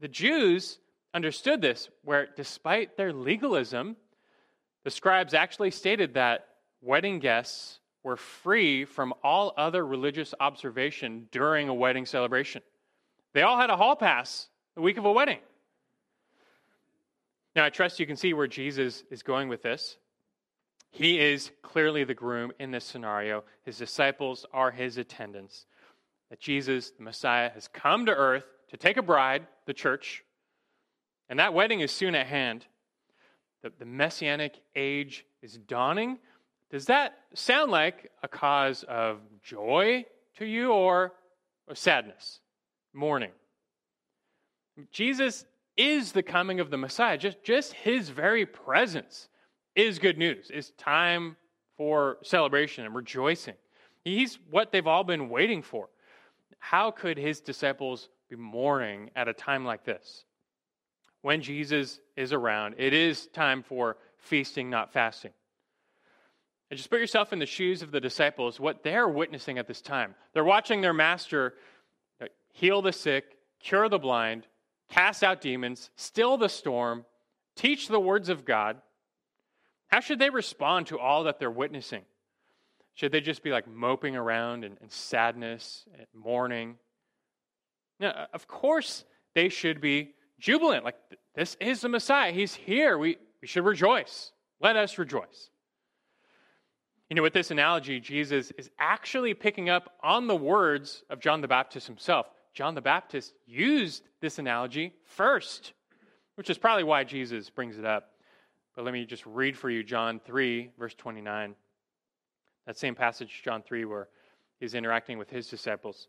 The 0.00 0.08
Jews 0.08 0.78
understood 1.14 1.62
this, 1.62 1.88
where 2.02 2.28
despite 2.36 2.96
their 2.96 3.12
legalism, 3.12 3.96
the 4.84 4.90
scribes 4.90 5.32
actually 5.32 5.70
stated 5.70 6.14
that 6.14 6.46
wedding 6.82 7.18
guests 7.18 7.80
were 8.02 8.16
free 8.16 8.84
from 8.84 9.14
all 9.24 9.54
other 9.56 9.84
religious 9.84 10.34
observation 10.38 11.26
during 11.32 11.68
a 11.68 11.74
wedding 11.74 12.04
celebration. 12.06 12.62
They 13.32 13.42
all 13.42 13.58
had 13.58 13.70
a 13.70 13.76
hall 13.76 13.96
pass 13.96 14.48
the 14.74 14.82
week 14.82 14.98
of 14.98 15.06
a 15.06 15.12
wedding. 15.12 15.38
Now, 17.56 17.64
I 17.64 17.70
trust 17.70 17.98
you 17.98 18.06
can 18.06 18.16
see 18.16 18.34
where 18.34 18.46
Jesus 18.46 19.02
is 19.10 19.22
going 19.22 19.48
with 19.48 19.62
this. 19.62 19.96
He 20.96 21.20
is 21.20 21.50
clearly 21.60 22.04
the 22.04 22.14
groom 22.14 22.52
in 22.58 22.70
this 22.70 22.86
scenario. 22.86 23.44
His 23.66 23.76
disciples 23.76 24.46
are 24.54 24.70
his 24.70 24.96
attendants. 24.96 25.66
That 26.30 26.40
Jesus, 26.40 26.90
the 26.92 27.02
Messiah, 27.02 27.50
has 27.50 27.68
come 27.68 28.06
to 28.06 28.14
earth 28.14 28.44
to 28.70 28.78
take 28.78 28.96
a 28.96 29.02
bride, 29.02 29.46
the 29.66 29.74
church, 29.74 30.24
and 31.28 31.38
that 31.38 31.52
wedding 31.52 31.80
is 31.80 31.92
soon 31.92 32.14
at 32.14 32.26
hand. 32.26 32.64
The, 33.62 33.72
the 33.78 33.84
messianic 33.84 34.54
age 34.74 35.26
is 35.42 35.58
dawning. 35.58 36.18
Does 36.70 36.86
that 36.86 37.18
sound 37.34 37.70
like 37.70 38.10
a 38.22 38.28
cause 38.28 38.82
of 38.84 39.20
joy 39.42 40.06
to 40.38 40.46
you 40.46 40.72
or, 40.72 41.12
or 41.68 41.74
sadness, 41.74 42.40
mourning? 42.94 43.32
Jesus 44.90 45.44
is 45.76 46.12
the 46.12 46.22
coming 46.22 46.58
of 46.58 46.70
the 46.70 46.78
Messiah. 46.78 47.18
Just, 47.18 47.42
just 47.44 47.74
his 47.74 48.08
very 48.08 48.46
presence 48.46 49.28
is 49.76 49.98
good 49.98 50.18
news. 50.18 50.50
It's 50.52 50.70
time 50.70 51.36
for 51.76 52.16
celebration 52.22 52.84
and 52.84 52.94
rejoicing. 52.94 53.54
He's 54.04 54.38
what 54.50 54.72
they've 54.72 54.86
all 54.86 55.04
been 55.04 55.28
waiting 55.28 55.62
for. 55.62 55.88
How 56.58 56.90
could 56.90 57.18
his 57.18 57.40
disciples 57.40 58.08
be 58.28 58.36
mourning 58.36 59.10
at 59.14 59.28
a 59.28 59.32
time 59.32 59.64
like 59.64 59.84
this? 59.84 60.24
When 61.22 61.42
Jesus 61.42 62.00
is 62.16 62.32
around, 62.32 62.76
it 62.78 62.94
is 62.94 63.26
time 63.28 63.62
for 63.62 63.98
feasting, 64.16 64.70
not 64.70 64.92
fasting. 64.92 65.32
And 66.70 66.76
just 66.76 66.90
put 66.90 67.00
yourself 67.00 67.32
in 67.32 67.38
the 67.38 67.46
shoes 67.46 67.82
of 67.82 67.92
the 67.92 68.00
disciples, 68.00 68.58
what 68.58 68.82
they're 68.82 69.08
witnessing 69.08 69.58
at 69.58 69.68
this 69.68 69.80
time. 69.80 70.14
They're 70.32 70.44
watching 70.44 70.80
their 70.80 70.94
master 70.94 71.54
uh, 72.20 72.26
heal 72.52 72.82
the 72.82 72.92
sick, 72.92 73.36
cure 73.60 73.88
the 73.88 73.98
blind, 73.98 74.46
cast 74.88 75.22
out 75.22 75.40
demons, 75.40 75.90
still 75.96 76.36
the 76.36 76.48
storm, 76.48 77.04
teach 77.54 77.88
the 77.88 78.00
words 78.00 78.28
of 78.28 78.44
God. 78.44 78.80
How 79.88 80.00
should 80.00 80.18
they 80.18 80.30
respond 80.30 80.88
to 80.88 80.98
all 80.98 81.24
that 81.24 81.38
they're 81.38 81.50
witnessing? 81.50 82.02
Should 82.94 83.12
they 83.12 83.20
just 83.20 83.42
be 83.42 83.50
like 83.50 83.68
moping 83.68 84.16
around 84.16 84.64
in, 84.64 84.76
in 84.80 84.88
sadness 84.88 85.84
and 85.96 86.06
mourning? 86.14 86.76
No, 88.00 88.26
of 88.32 88.48
course 88.48 89.04
they 89.34 89.48
should 89.48 89.80
be 89.80 90.14
jubilant. 90.38 90.84
Like, 90.84 90.96
this 91.34 91.56
is 91.60 91.80
the 91.82 91.88
Messiah. 91.88 92.32
He's 92.32 92.54
here. 92.54 92.98
We, 92.98 93.18
we 93.40 93.48
should 93.48 93.64
rejoice. 93.64 94.32
Let 94.60 94.76
us 94.76 94.98
rejoice. 94.98 95.50
You 97.08 97.16
know, 97.16 97.22
with 97.22 97.34
this 97.34 97.50
analogy, 97.50 98.00
Jesus 98.00 98.50
is 98.58 98.70
actually 98.78 99.34
picking 99.34 99.68
up 99.68 99.92
on 100.02 100.26
the 100.26 100.34
words 100.34 101.04
of 101.08 101.20
John 101.20 101.40
the 101.40 101.48
Baptist 101.48 101.86
himself. 101.86 102.26
John 102.54 102.74
the 102.74 102.80
Baptist 102.80 103.34
used 103.46 104.02
this 104.20 104.38
analogy 104.38 104.92
first, 105.04 105.74
which 106.34 106.50
is 106.50 106.58
probably 106.58 106.84
why 106.84 107.04
Jesus 107.04 107.50
brings 107.50 107.78
it 107.78 107.84
up. 107.84 108.10
But 108.76 108.84
let 108.84 108.92
me 108.92 109.06
just 109.06 109.24
read 109.24 109.56
for 109.56 109.70
you 109.70 109.82
John 109.82 110.20
3, 110.20 110.70
verse 110.78 110.94
29. 110.94 111.54
That 112.66 112.78
same 112.78 112.94
passage, 112.94 113.40
John 113.42 113.62
3, 113.62 113.86
where 113.86 114.08
he's 114.60 114.74
interacting 114.74 115.16
with 115.16 115.30
his 115.30 115.48
disciples. 115.48 116.08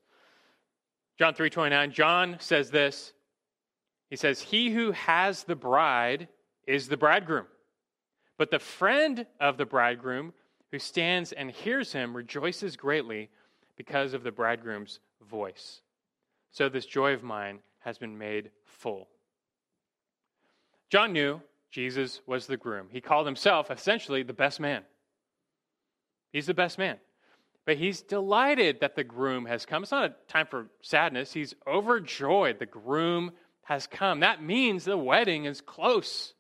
John 1.18 1.34
3, 1.34 1.50
29, 1.50 1.92
John 1.94 2.36
says 2.40 2.70
this. 2.70 3.14
He 4.10 4.18
says, 4.18 4.42
He 4.42 4.70
who 4.70 4.92
has 4.92 5.46
the 5.46 5.56
bride 5.56 6.28
is 6.68 6.90
the 6.90 6.98
bridegroom. 6.98 7.46
But 8.38 8.52
the 8.52 8.60
friend 8.60 9.26
of 9.40 9.58
the 9.58 9.66
bridegroom 9.66 10.34
who 10.72 10.80
stands 10.80 11.32
and 11.32 11.50
hears 11.50 11.94
him 11.94 12.16
rejoices 12.16 12.76
greatly 12.76 13.30
because 13.78 14.14
of 14.14 14.24
the 14.24 14.32
bridegroom's 14.32 15.00
voice. 15.30 15.82
so 16.52 16.70
this 16.70 16.86
joy 16.86 17.14
of 17.14 17.24
mine 17.24 17.60
has 17.80 17.98
been 17.98 18.18
made 18.18 18.52
full. 18.66 19.08
John 20.90 21.14
knew 21.14 21.42
Jesus 21.72 22.22
was 22.26 22.48
the 22.48 22.58
groom. 22.58 22.88
He 22.92 23.02
called 23.02 23.26
himself 23.26 23.70
essentially 23.70 24.24
the 24.24 24.34
best 24.34 24.60
man. 24.60 24.84
He's 26.32 26.46
the 26.46 26.54
best 26.54 26.78
man. 26.78 26.98
But 27.66 27.78
he's 27.78 28.02
delighted 28.02 28.80
that 28.80 28.96
the 28.96 29.04
groom 29.04 29.46
has 29.46 29.66
come. 29.66 29.84
It's 29.84 29.92
not 29.92 30.06
a 30.06 30.16
time 30.32 30.48
for 30.48 30.70
sadness. 30.82 31.34
He's 31.34 31.54
overjoyed. 31.68 32.60
The 32.60 32.66
groom 32.66 33.32
has 33.64 33.88
come. 33.88 34.22
That 34.22 34.42
means 34.42 34.86
the 34.86 34.98
wedding 34.98 35.44
is 35.46 35.60
close. 35.60 36.34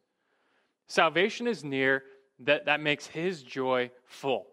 Salvation 0.87 1.47
is 1.47 1.63
near. 1.63 2.03
That, 2.39 2.65
that 2.65 2.79
makes 2.79 3.07
his 3.07 3.43
joy 3.43 3.91
full. 4.05 4.47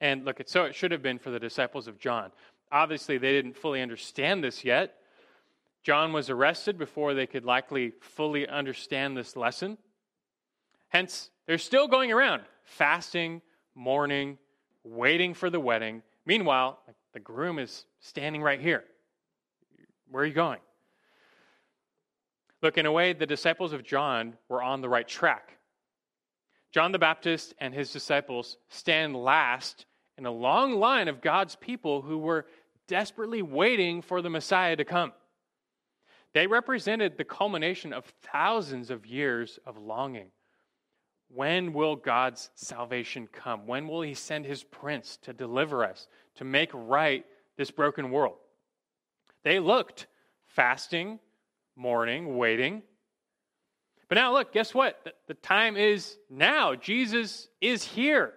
And 0.00 0.24
look, 0.24 0.40
so 0.46 0.64
it 0.64 0.74
should 0.74 0.90
have 0.90 1.02
been 1.02 1.18
for 1.18 1.30
the 1.30 1.38
disciples 1.38 1.86
of 1.86 1.98
John. 1.98 2.32
Obviously, 2.72 3.18
they 3.18 3.32
didn't 3.32 3.56
fully 3.56 3.80
understand 3.80 4.42
this 4.42 4.64
yet. 4.64 4.94
John 5.88 6.12
was 6.12 6.28
arrested 6.28 6.76
before 6.76 7.14
they 7.14 7.26
could 7.26 7.46
likely 7.46 7.94
fully 8.02 8.46
understand 8.46 9.16
this 9.16 9.36
lesson. 9.36 9.78
Hence, 10.90 11.30
they're 11.46 11.56
still 11.56 11.88
going 11.88 12.12
around 12.12 12.42
fasting, 12.62 13.40
mourning, 13.74 14.36
waiting 14.84 15.32
for 15.32 15.48
the 15.48 15.58
wedding. 15.58 16.02
Meanwhile, 16.26 16.78
the 17.14 17.20
groom 17.20 17.58
is 17.58 17.86
standing 18.00 18.42
right 18.42 18.60
here. 18.60 18.84
Where 20.10 20.24
are 20.24 20.26
you 20.26 20.34
going? 20.34 20.58
Look, 22.60 22.76
in 22.76 22.84
a 22.84 22.92
way, 22.92 23.14
the 23.14 23.24
disciples 23.24 23.72
of 23.72 23.82
John 23.82 24.34
were 24.50 24.62
on 24.62 24.82
the 24.82 24.90
right 24.90 25.08
track. 25.08 25.56
John 26.70 26.92
the 26.92 26.98
Baptist 26.98 27.54
and 27.62 27.72
his 27.72 27.90
disciples 27.90 28.58
stand 28.68 29.16
last 29.16 29.86
in 30.18 30.26
a 30.26 30.30
long 30.30 30.74
line 30.74 31.08
of 31.08 31.22
God's 31.22 31.56
people 31.56 32.02
who 32.02 32.18
were 32.18 32.44
desperately 32.88 33.40
waiting 33.40 34.02
for 34.02 34.20
the 34.20 34.28
Messiah 34.28 34.76
to 34.76 34.84
come. 34.84 35.14
They 36.38 36.46
represented 36.46 37.16
the 37.16 37.24
culmination 37.24 37.92
of 37.92 38.04
thousands 38.32 38.90
of 38.90 39.04
years 39.04 39.58
of 39.66 39.76
longing. 39.76 40.28
When 41.34 41.72
will 41.72 41.96
God's 41.96 42.50
salvation 42.54 43.28
come? 43.32 43.66
When 43.66 43.88
will 43.88 44.02
He 44.02 44.14
send 44.14 44.46
His 44.46 44.62
Prince 44.62 45.18
to 45.22 45.32
deliver 45.32 45.84
us, 45.84 46.06
to 46.36 46.44
make 46.44 46.70
right 46.72 47.26
this 47.56 47.72
broken 47.72 48.12
world? 48.12 48.36
They 49.42 49.58
looked 49.58 50.06
fasting, 50.46 51.18
mourning, 51.74 52.36
waiting. 52.36 52.84
But 54.08 54.14
now, 54.14 54.32
look, 54.32 54.52
guess 54.52 54.72
what? 54.72 55.12
The 55.26 55.34
time 55.34 55.76
is 55.76 56.18
now. 56.30 56.76
Jesus 56.76 57.48
is 57.60 57.82
here. 57.82 58.34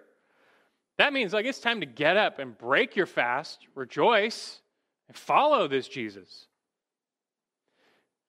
That 0.98 1.12
means, 1.12 1.32
like, 1.32 1.46
it's 1.46 1.60
time 1.60 1.78
to 1.78 1.86
get 1.86 2.16
up 2.16 2.40
and 2.40 2.58
break 2.58 2.96
your 2.96 3.06
fast, 3.06 3.60
rejoice, 3.76 4.60
and 5.06 5.16
follow 5.16 5.68
this 5.68 5.86
Jesus. 5.86 6.48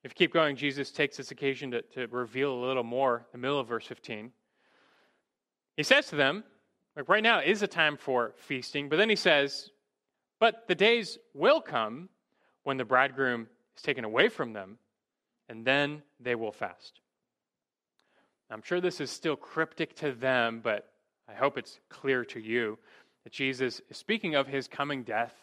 If 0.04 0.12
you 0.12 0.16
keep 0.16 0.34
going, 0.34 0.56
Jesus 0.56 0.92
takes 0.92 1.18
this 1.18 1.32
occasion 1.32 1.72
to, 1.72 1.82
to 1.94 2.08
reveal 2.08 2.54
a 2.54 2.66
little 2.66 2.84
more 2.84 3.26
in 3.34 3.39
the 3.39 3.48
middle 3.48 3.60
of 3.60 3.68
verse 3.68 3.86
15. 3.86 4.32
He 5.78 5.84
says 5.84 6.08
to 6.08 6.16
them, 6.16 6.44
like 6.96 7.10
right 7.10 7.24
now 7.24 7.39
is 7.39 7.62
a 7.62 7.68
time 7.68 7.98
for 7.98 8.34
feasting, 8.38 8.89
but 8.89 8.98
then 8.98 9.10
he 9.10 9.16
says, 9.16 9.72
But 10.39 10.68
the 10.68 10.76
days 10.76 11.18
will 11.34 11.62
come 11.62 12.10
when 12.63 12.78
the 12.78 12.86
bridegroom 12.86 13.48
is 13.76 13.82
taken 13.82 14.04
away 14.04 14.30
from 14.30 14.54
them, 14.54 14.78
and 15.50 15.66
then 15.66 16.04
they 16.20 16.36
will 16.36 16.52
fast. 16.52 17.00
I'm 18.50 18.62
sure 18.62 18.80
this 18.80 19.02
is 19.02 19.10
still 19.10 19.36
cryptic 19.36 19.96
to 19.98 20.12
them, 20.12 20.62
but 20.63 20.88
I 21.28 21.34
hope 21.34 21.58
it's 21.58 21.80
clear 21.89 22.24
to 22.26 22.39
you 22.39 22.78
that 23.24 23.34
Jesus 23.34 23.82
is 23.89 23.98
speaking 23.98 24.36
of 24.36 24.46
his 24.46 24.68
coming 24.68 25.04
death. 25.04 25.34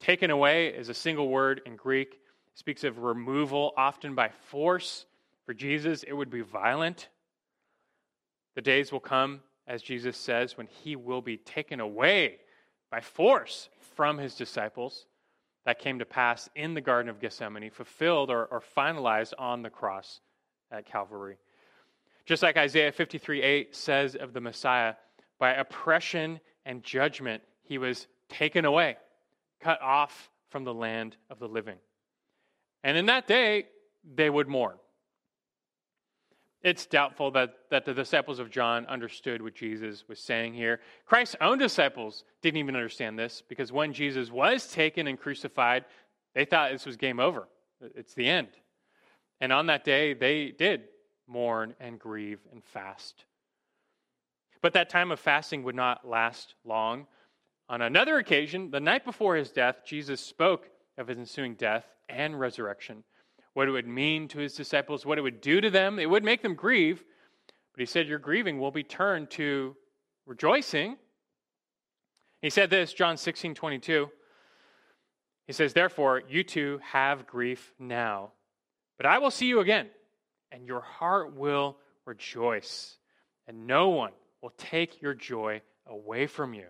Taken 0.00 0.30
away 0.30 0.68
is 0.68 0.88
a 0.88 0.94
single 0.94 1.28
word 1.28 1.60
in 1.64 1.76
Greek. 1.76 2.18
Speaks 2.54 2.84
of 2.84 2.98
removal, 2.98 3.72
often 3.76 4.14
by 4.14 4.28
force. 4.28 5.06
For 5.46 5.54
Jesus, 5.54 6.02
it 6.02 6.12
would 6.12 6.30
be 6.30 6.42
violent. 6.42 7.08
The 8.54 8.62
days 8.62 8.92
will 8.92 9.00
come, 9.00 9.40
as 9.66 9.82
Jesus 9.82 10.16
says, 10.16 10.56
when 10.56 10.66
he 10.66 10.96
will 10.96 11.22
be 11.22 11.36
taken 11.36 11.80
away 11.80 12.38
by 12.90 13.00
force 13.00 13.68
from 13.96 14.18
his 14.18 14.34
disciples. 14.34 15.06
That 15.64 15.78
came 15.78 16.00
to 16.00 16.04
pass 16.04 16.48
in 16.56 16.74
the 16.74 16.80
Garden 16.80 17.08
of 17.08 17.20
Gethsemane, 17.20 17.70
fulfilled 17.70 18.30
or, 18.30 18.46
or 18.46 18.60
finalized 18.76 19.32
on 19.38 19.62
the 19.62 19.70
cross 19.70 20.20
at 20.72 20.86
Calvary. 20.86 21.38
Just 22.26 22.42
like 22.42 22.56
Isaiah 22.56 22.90
53 22.90 23.42
8 23.42 23.76
says 23.76 24.16
of 24.16 24.32
the 24.32 24.40
Messiah, 24.40 24.94
by 25.38 25.52
oppression 25.52 26.40
and 26.64 26.82
judgment, 26.82 27.42
he 27.62 27.78
was 27.78 28.06
taken 28.28 28.64
away, 28.64 28.96
cut 29.60 29.80
off 29.80 30.30
from 30.50 30.64
the 30.64 30.74
land 30.74 31.16
of 31.30 31.38
the 31.38 31.48
living. 31.48 31.78
And 32.82 32.96
in 32.96 33.06
that 33.06 33.26
day, 33.26 33.66
they 34.04 34.28
would 34.28 34.48
mourn. 34.48 34.76
It's 36.62 36.86
doubtful 36.86 37.32
that, 37.32 37.54
that 37.70 37.84
the 37.84 37.94
disciples 37.94 38.38
of 38.38 38.50
John 38.50 38.86
understood 38.86 39.42
what 39.42 39.54
Jesus 39.54 40.04
was 40.08 40.20
saying 40.20 40.54
here. 40.54 40.80
Christ's 41.06 41.36
own 41.40 41.58
disciples 41.58 42.24
didn't 42.40 42.58
even 42.58 42.76
understand 42.76 43.18
this 43.18 43.42
because 43.48 43.72
when 43.72 43.92
Jesus 43.92 44.30
was 44.30 44.68
taken 44.68 45.08
and 45.08 45.18
crucified, 45.18 45.84
they 46.34 46.44
thought 46.44 46.70
this 46.70 46.86
was 46.86 46.96
game 46.96 47.18
over. 47.18 47.48
It's 47.96 48.14
the 48.14 48.28
end. 48.28 48.48
And 49.40 49.52
on 49.52 49.66
that 49.66 49.84
day, 49.84 50.14
they 50.14 50.52
did 50.56 50.82
mourn 51.26 51.74
and 51.80 51.98
grieve 51.98 52.38
and 52.52 52.62
fast. 52.62 53.24
But 54.60 54.74
that 54.74 54.88
time 54.88 55.10
of 55.10 55.18
fasting 55.18 55.64
would 55.64 55.74
not 55.74 56.08
last 56.08 56.54
long. 56.64 57.08
On 57.68 57.82
another 57.82 58.18
occasion, 58.18 58.70
the 58.70 58.78
night 58.78 59.04
before 59.04 59.34
his 59.34 59.50
death, 59.50 59.78
Jesus 59.84 60.20
spoke 60.20 60.68
of 61.02 61.08
his 61.08 61.18
ensuing 61.18 61.54
death 61.54 61.84
and 62.08 62.38
resurrection, 62.38 63.04
what 63.52 63.68
it 63.68 63.72
would 63.72 63.86
mean 63.86 64.28
to 64.28 64.38
his 64.38 64.54
disciples, 64.54 65.04
what 65.04 65.18
it 65.18 65.22
would 65.22 65.42
do 65.42 65.60
to 65.60 65.68
them. 65.68 65.98
It 65.98 66.08
would 66.08 66.24
make 66.24 66.42
them 66.42 66.54
grieve, 66.54 67.04
but 67.74 67.80
he 67.80 67.86
said, 67.86 68.08
Your 68.08 68.18
grieving 68.18 68.58
will 68.58 68.70
be 68.70 68.82
turned 68.82 69.30
to 69.32 69.76
rejoicing. 70.26 70.96
He 72.40 72.50
said 72.50 72.70
this, 72.70 72.94
John 72.94 73.16
16 73.16 73.54
22. 73.54 74.08
He 75.46 75.52
says, 75.52 75.74
Therefore, 75.74 76.22
you 76.28 76.42
too 76.42 76.80
have 76.82 77.26
grief 77.26 77.74
now, 77.78 78.32
but 78.96 79.04
I 79.04 79.18
will 79.18 79.30
see 79.30 79.46
you 79.46 79.60
again 79.60 79.88
and 80.52 80.66
your 80.66 80.80
heart 80.80 81.34
will 81.34 81.78
rejoice, 82.04 82.98
and 83.48 83.66
no 83.66 83.88
one 83.88 84.12
will 84.42 84.52
take 84.58 85.00
your 85.00 85.14
joy 85.14 85.62
away 85.86 86.26
from 86.26 86.54
you. 86.54 86.66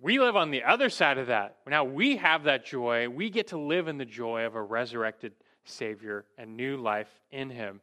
We 0.00 0.18
live 0.18 0.36
on 0.36 0.50
the 0.50 0.64
other 0.64 0.90
side 0.90 1.18
of 1.18 1.28
that. 1.28 1.56
Now 1.66 1.84
we 1.84 2.16
have 2.16 2.44
that 2.44 2.66
joy. 2.66 3.08
We 3.08 3.30
get 3.30 3.48
to 3.48 3.58
live 3.58 3.88
in 3.88 3.98
the 3.98 4.04
joy 4.04 4.44
of 4.44 4.54
a 4.54 4.62
resurrected 4.62 5.32
Savior 5.64 6.26
and 6.36 6.56
new 6.56 6.76
life 6.76 7.08
in 7.30 7.48
Him. 7.48 7.80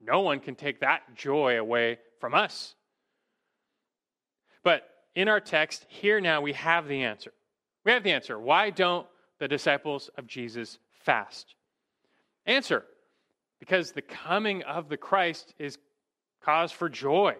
No 0.00 0.20
one 0.20 0.40
can 0.40 0.54
take 0.54 0.80
that 0.80 1.14
joy 1.14 1.58
away 1.58 1.98
from 2.20 2.34
us. 2.34 2.74
But 4.62 4.88
in 5.14 5.28
our 5.28 5.40
text, 5.40 5.84
here 5.88 6.20
now, 6.20 6.40
we 6.40 6.52
have 6.54 6.88
the 6.88 7.02
answer. 7.02 7.32
We 7.84 7.92
have 7.92 8.02
the 8.02 8.12
answer. 8.12 8.38
Why 8.38 8.70
don't 8.70 9.06
the 9.38 9.48
disciples 9.48 10.10
of 10.16 10.26
Jesus 10.26 10.78
fast? 11.04 11.54
Answer 12.46 12.84
because 13.58 13.92
the 13.92 14.02
coming 14.02 14.62
of 14.62 14.88
the 14.88 14.96
Christ 14.96 15.54
is 15.58 15.78
cause 16.42 16.72
for 16.72 16.88
joy. 16.88 17.36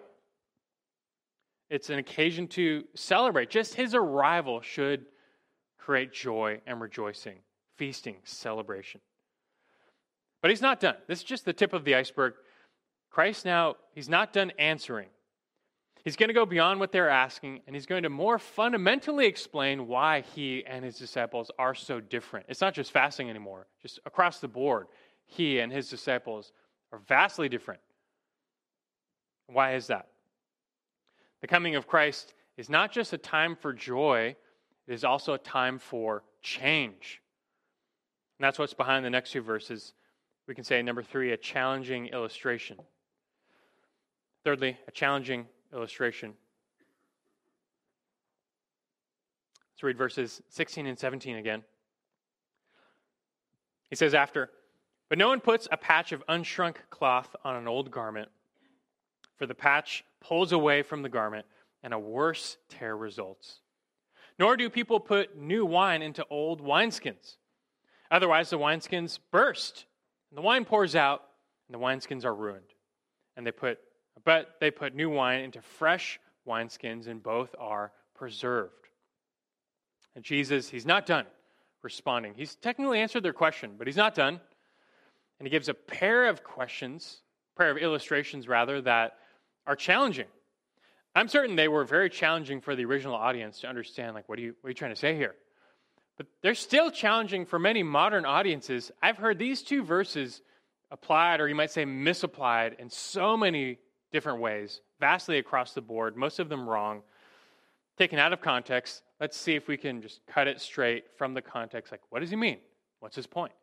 It's 1.69 1.89
an 1.89 1.99
occasion 1.99 2.47
to 2.49 2.83
celebrate. 2.95 3.49
Just 3.49 3.75
his 3.75 3.93
arrival 3.93 4.61
should 4.61 5.05
create 5.77 6.13
joy 6.13 6.61
and 6.65 6.81
rejoicing, 6.81 7.39
feasting, 7.77 8.17
celebration. 8.23 9.01
But 10.41 10.51
he's 10.51 10.61
not 10.61 10.79
done. 10.79 10.95
This 11.07 11.19
is 11.19 11.25
just 11.25 11.45
the 11.45 11.53
tip 11.53 11.73
of 11.73 11.83
the 11.83 11.95
iceberg. 11.95 12.33
Christ 13.09 13.45
now, 13.45 13.75
he's 13.93 14.09
not 14.09 14.33
done 14.33 14.51
answering. 14.57 15.09
He's 16.03 16.15
going 16.15 16.29
to 16.29 16.33
go 16.33 16.45
beyond 16.45 16.79
what 16.79 16.91
they're 16.91 17.09
asking, 17.09 17.59
and 17.67 17.75
he's 17.75 17.85
going 17.85 18.03
to 18.03 18.09
more 18.09 18.39
fundamentally 18.39 19.25
explain 19.25 19.87
why 19.87 20.21
he 20.21 20.63
and 20.65 20.85
his 20.85 20.97
disciples 20.97 21.51
are 21.59 21.75
so 21.75 21.99
different. 21.99 22.45
It's 22.49 22.61
not 22.61 22.73
just 22.73 22.91
fasting 22.91 23.29
anymore, 23.29 23.67
just 23.81 23.99
across 24.05 24.39
the 24.39 24.47
board 24.47 24.87
he 25.29 25.59
and 25.59 25.71
his 25.71 25.89
disciples 25.89 26.51
are 26.91 26.99
vastly 27.07 27.49
different. 27.49 27.81
Why 29.47 29.75
is 29.75 29.87
that? 29.87 30.07
The 31.41 31.47
coming 31.47 31.75
of 31.75 31.87
Christ 31.87 32.33
is 32.57 32.69
not 32.69 32.91
just 32.91 33.13
a 33.13 33.17
time 33.17 33.55
for 33.55 33.73
joy, 33.73 34.35
it 34.87 34.93
is 34.93 35.03
also 35.03 35.33
a 35.33 35.37
time 35.37 35.79
for 35.79 36.23
change. 36.41 37.21
And 38.37 38.45
that's 38.45 38.59
what's 38.59 38.73
behind 38.73 39.05
the 39.05 39.09
next 39.09 39.31
two 39.31 39.41
verses. 39.41 39.93
We 40.47 40.55
can 40.55 40.63
say, 40.63 40.81
number 40.81 41.03
three, 41.03 41.31
a 41.31 41.37
challenging 41.37 42.07
illustration. 42.07 42.77
Thirdly, 44.43 44.77
a 44.87 44.91
challenging 44.91 45.45
illustration. 45.73 46.33
Let's 49.73 49.83
read 49.83 49.97
verses 49.97 50.41
16 50.49 50.87
and 50.87 50.97
17 50.97 51.37
again. 51.37 51.63
He 53.89 53.95
says, 53.95 54.13
After 54.13 54.49
but 55.09 55.17
no 55.17 55.27
one 55.27 55.39
puts 55.39 55.67
a 55.71 55.77
patch 55.77 56.11
of 56.11 56.23
unshrunk 56.27 56.75
cloth 56.91 57.35
on 57.43 57.55
an 57.55 57.67
old 57.67 57.89
garment, 57.89 58.29
for 59.35 59.47
the 59.47 59.55
patch 59.55 60.05
pulls 60.21 60.51
away 60.51 60.81
from 60.83 61.01
the 61.01 61.09
garment, 61.09 61.45
and 61.83 61.93
a 61.93 61.99
worse 61.99 62.57
tear 62.69 62.95
results. 62.95 63.61
nor 64.39 64.55
do 64.55 64.69
people 64.69 64.99
put 65.01 65.37
new 65.37 65.65
wine 65.65 66.01
into 66.01 66.25
old 66.29 66.61
wineskins. 66.61 67.35
Otherwise, 68.09 68.49
the 68.49 68.57
wineskins 68.57 69.19
burst, 69.31 69.85
and 70.31 70.37
the 70.37 70.41
wine 70.41 70.65
pours 70.65 70.95
out, 70.95 71.23
and 71.67 71.75
the 71.75 71.85
wineskins 71.85 72.23
are 72.23 72.33
ruined. 72.33 72.63
And 73.35 73.45
they 73.45 73.51
put, 73.51 73.77
but 74.23 74.55
they 74.59 74.71
put 74.71 74.95
new 74.95 75.09
wine 75.09 75.41
into 75.41 75.61
fresh 75.61 76.19
wineskins, 76.47 77.07
and 77.07 77.21
both 77.21 77.53
are 77.59 77.91
preserved. 78.15 78.73
And 80.15 80.23
Jesus, 80.23 80.69
he's 80.69 80.85
not 80.85 81.05
done 81.05 81.25
responding. 81.83 82.33
He's 82.35 82.55
technically 82.55 82.99
answered 82.99 83.23
their 83.23 83.33
question, 83.33 83.75
but 83.77 83.87
he's 83.87 83.95
not 83.95 84.15
done. 84.15 84.41
And 85.39 85.47
he 85.47 85.49
gives 85.49 85.69
a 85.69 85.73
pair 85.73 86.27
of 86.27 86.43
questions, 86.43 87.21
pair 87.57 87.71
of 87.71 87.77
illustrations 87.77 88.47
rather, 88.47 88.81
that 88.81 89.13
are 89.69 89.75
challenging. 89.75 90.25
I'm 91.15 91.27
certain 91.27 91.55
they 91.55 91.67
were 91.67 91.85
very 91.85 92.09
challenging 92.09 92.59
for 92.59 92.75
the 92.75 92.85
original 92.85 93.13
audience 93.13 93.61
to 93.61 93.67
understand, 93.67 94.15
like, 94.15 94.27
what 94.27 94.39
are 94.39 94.41
you, 94.41 94.55
what 94.59 94.67
are 94.67 94.71
you 94.71 94.75
trying 94.75 94.93
to 94.93 94.99
say 94.99 95.15
here? 95.15 95.35
But 96.17 96.25
they're 96.41 96.55
still 96.55 96.89
challenging 96.89 97.45
for 97.45 97.59
many 97.59 97.83
modern 97.83 98.25
audiences. 98.25 98.91
I've 99.01 99.17
heard 99.17 99.37
these 99.37 99.61
two 99.61 99.83
verses 99.83 100.41
applied, 100.89 101.39
or 101.39 101.47
you 101.47 101.53
might 101.53 101.69
say 101.69 101.85
misapplied, 101.85 102.77
in 102.79 102.89
so 102.89 103.37
many 103.37 103.77
different 104.11 104.41
ways, 104.41 104.81
vastly 104.99 105.37
across 105.37 105.73
the 105.73 105.81
board, 105.81 106.17
most 106.17 106.39
of 106.39 106.49
them 106.49 106.67
wrong, 106.67 107.03
taken 107.95 108.17
out 108.17 108.33
of 108.33 108.41
context. 108.41 109.03
Let's 109.19 109.37
see 109.37 109.53
if 109.53 109.67
we 109.67 109.77
can 109.77 110.01
just 110.01 110.21
cut 110.25 110.47
it 110.47 110.59
straight 110.59 111.05
from 111.15 111.35
the 111.35 111.43
context. 111.43 111.91
Like, 111.91 112.01
what 112.09 112.21
does 112.21 112.31
he 112.31 112.35
mean? 112.35 112.57
What's 113.01 113.15
his 113.15 113.27
point? 113.27 113.53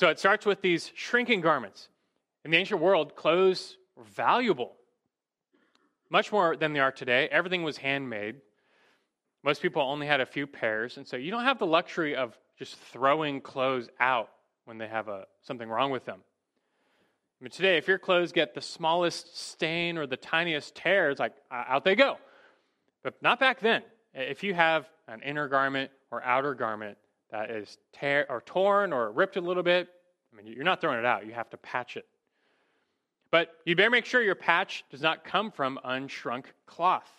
So 0.00 0.08
it 0.08 0.18
starts 0.18 0.44
with 0.44 0.62
these 0.62 0.90
shrinking 0.96 1.42
garments. 1.42 1.88
In 2.44 2.50
the 2.50 2.56
ancient 2.56 2.80
world, 2.80 3.14
clothes 3.14 3.76
were 3.98 4.04
valuable, 4.04 4.76
much 6.08 6.30
more 6.30 6.56
than 6.56 6.72
they 6.72 6.80
are 6.80 6.92
today. 6.92 7.28
Everything 7.30 7.64
was 7.64 7.76
handmade. 7.76 8.36
Most 9.42 9.60
people 9.60 9.82
only 9.82 10.06
had 10.06 10.20
a 10.20 10.26
few 10.26 10.46
pairs, 10.46 10.96
and 10.96 11.06
so 11.06 11.16
you 11.16 11.30
don't 11.30 11.44
have 11.44 11.58
the 11.58 11.66
luxury 11.66 12.14
of 12.14 12.38
just 12.58 12.76
throwing 12.76 13.40
clothes 13.40 13.88
out 14.00 14.30
when 14.64 14.78
they 14.78 14.86
have 14.86 15.08
a, 15.08 15.26
something 15.42 15.68
wrong 15.68 15.90
with 15.90 16.04
them. 16.04 16.20
I 17.40 17.44
mean, 17.44 17.50
today, 17.50 17.76
if 17.76 17.86
your 17.86 17.98
clothes 17.98 18.32
get 18.32 18.54
the 18.54 18.60
smallest 18.60 19.36
stain 19.36 19.96
or 19.96 20.06
the 20.06 20.16
tiniest 20.16 20.74
tear, 20.74 21.10
it's 21.10 21.20
like 21.20 21.34
uh, 21.50 21.64
out 21.68 21.84
they 21.84 21.94
go. 21.94 22.18
But 23.02 23.20
not 23.22 23.38
back 23.38 23.60
then. 23.60 23.82
If 24.12 24.42
you 24.42 24.54
have 24.54 24.88
an 25.06 25.22
inner 25.22 25.46
garment 25.48 25.90
or 26.10 26.22
outer 26.24 26.54
garment 26.54 26.98
that 27.30 27.50
is 27.50 27.78
tear 27.92 28.26
or 28.28 28.40
torn 28.40 28.92
or 28.92 29.12
ripped 29.12 29.36
a 29.36 29.40
little 29.40 29.62
bit, 29.62 29.88
I 30.32 30.36
mean, 30.36 30.52
you're 30.52 30.64
not 30.64 30.80
throwing 30.80 30.98
it 30.98 31.04
out. 31.04 31.26
You 31.26 31.32
have 31.32 31.50
to 31.50 31.56
patch 31.56 31.96
it. 31.96 32.06
But 33.30 33.50
you 33.64 33.76
better 33.76 33.90
make 33.90 34.06
sure 34.06 34.22
your 34.22 34.34
patch 34.34 34.84
does 34.90 35.02
not 35.02 35.24
come 35.24 35.50
from 35.50 35.78
unshrunk 35.84 36.44
cloth. 36.66 37.10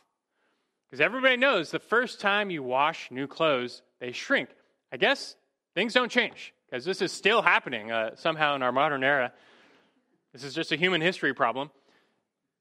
Because 0.89 1.01
everybody 1.01 1.37
knows 1.37 1.69
the 1.69 1.79
first 1.79 2.19
time 2.19 2.49
you 2.49 2.63
wash 2.63 3.11
new 3.11 3.27
clothes, 3.27 3.83
they 3.99 4.11
shrink. 4.11 4.49
I 4.91 4.97
guess 4.97 5.35
things 5.75 5.93
don't 5.93 6.11
change 6.11 6.53
because 6.69 6.83
this 6.83 7.01
is 7.01 7.11
still 7.11 7.41
happening 7.41 7.91
uh, 7.91 8.15
somehow 8.15 8.55
in 8.55 8.63
our 8.63 8.71
modern 8.71 9.03
era. 9.03 9.31
This 10.33 10.43
is 10.43 10.53
just 10.53 10.71
a 10.71 10.75
human 10.75 11.01
history 11.01 11.33
problem. 11.33 11.69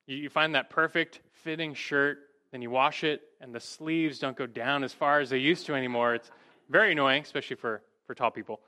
You, 0.07 0.17
you 0.17 0.29
find 0.29 0.55
that 0.55 0.69
perfect 0.69 1.21
fitting 1.43 1.73
shirt, 1.73 2.19
then 2.53 2.61
you 2.61 2.71
wash 2.71 3.03
it, 3.03 3.23
and 3.41 3.55
the 3.55 3.61
sleeves 3.61 4.19
don't 4.19 4.37
go 4.37 4.47
down 4.47 4.85
as 4.85 4.93
far 4.93 5.21
as 5.21 5.31
they 5.31 5.39
used 5.39 5.67
to 5.67 5.75
anymore. 5.75 6.15
It's 6.15 6.31
very 6.69 6.93
annoying, 6.93 7.23
especially 7.23 7.57
for, 7.57 7.83
for 8.07 8.15
tall 8.15 8.31
people. 8.31 8.61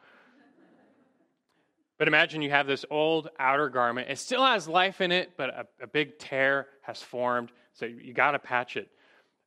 But 2.01 2.09
imagine 2.09 2.43
you 2.43 2.51
have 2.51 2.67
this 2.67 2.85
old 2.91 3.29
outer 3.39 3.69
garment. 3.69 4.11
It 4.11 4.19
still 4.19 4.45
has 4.45 4.67
life 4.67 5.01
in 5.01 5.13
it, 5.13 5.37
but 5.37 5.51
a, 5.51 5.67
a 5.85 5.87
big 5.87 6.19
tear 6.19 6.67
has 6.83 7.01
formed, 7.01 7.53
so 7.75 7.87
you, 7.87 8.01
you 8.03 8.13
got 8.13 8.33
to 8.33 8.41
patch 8.41 8.77
it 8.77 8.89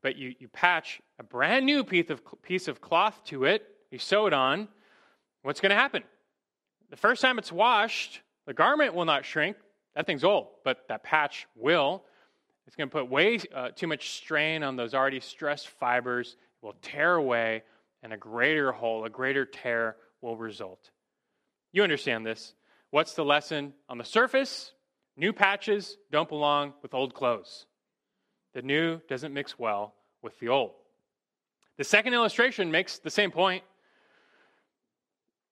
but 0.04 0.18
you, 0.18 0.36
you 0.38 0.47
patch 0.49 1.01
a 1.18 1.24
brand 1.24 1.66
new 1.66 1.84
piece 1.84 2.10
of, 2.12 2.22
piece 2.43 2.68
of 2.68 2.82
cloth 2.82 3.20
to 3.26 3.45
it, 3.45 3.66
you 3.89 3.97
sew 3.97 4.28
it 4.28 4.34
on, 4.34 4.68
what's 5.41 5.62
going 5.62 5.72
to 5.72 5.76
happen? 5.76 6.04
The 6.91 6.97
first 6.97 7.22
time 7.22 7.39
it's 7.39 7.51
washed, 7.51 8.22
the 8.45 8.54
garment 8.54 8.93
will 8.93 9.06
not 9.06 9.26
shrink. 9.26 9.56
That 9.95 10.06
thing's 10.06 10.24
old, 10.24 10.47
but 10.64 10.80
that 10.89 11.04
patch 11.04 11.47
will. 11.56 12.04
It's 12.68 12.76
going 12.76 12.89
to 12.89 12.91
put 12.91 13.10
way 13.10 13.39
uh, 13.56 13.70
too 13.70 13.88
much 13.88 14.12
strain 14.12 14.62
on 14.62 14.76
those 14.76 14.93
already 14.93 15.22
stressed 15.22 15.70
fibers. 15.70 16.36
It 16.62 16.66
will 16.66 16.76
tear 16.82 17.16
away, 17.16 17.64
and 18.04 18.12
a 18.12 18.18
greater 18.18 18.72
hole, 18.72 19.06
a 19.06 19.10
greater 19.10 19.45
tear 19.45 19.95
will 20.22 20.36
result. 20.36 20.91
You 21.74 21.84
understand 21.84 22.26
this. 22.26 22.53
What's 22.91 23.15
the 23.15 23.26
lesson? 23.26 23.74
On 23.89 23.97
the 23.97 24.05
surface, 24.05 24.71
new 25.17 25.34
patches 25.34 25.97
don't 26.11 26.30
belong 26.30 26.74
with 26.84 26.93
old 26.93 27.15
clothes. 27.15 27.65
The 28.53 28.61
new 28.61 29.01
doesn't 29.09 29.34
mix 29.34 29.57
well 29.57 29.95
with 30.21 30.39
the 30.39 30.49
old. 30.49 30.71
The 31.78 31.84
second 31.84 32.13
illustration 32.13 32.69
makes 32.69 32.99
the 32.99 33.09
same 33.09 33.32
point. 33.32 33.63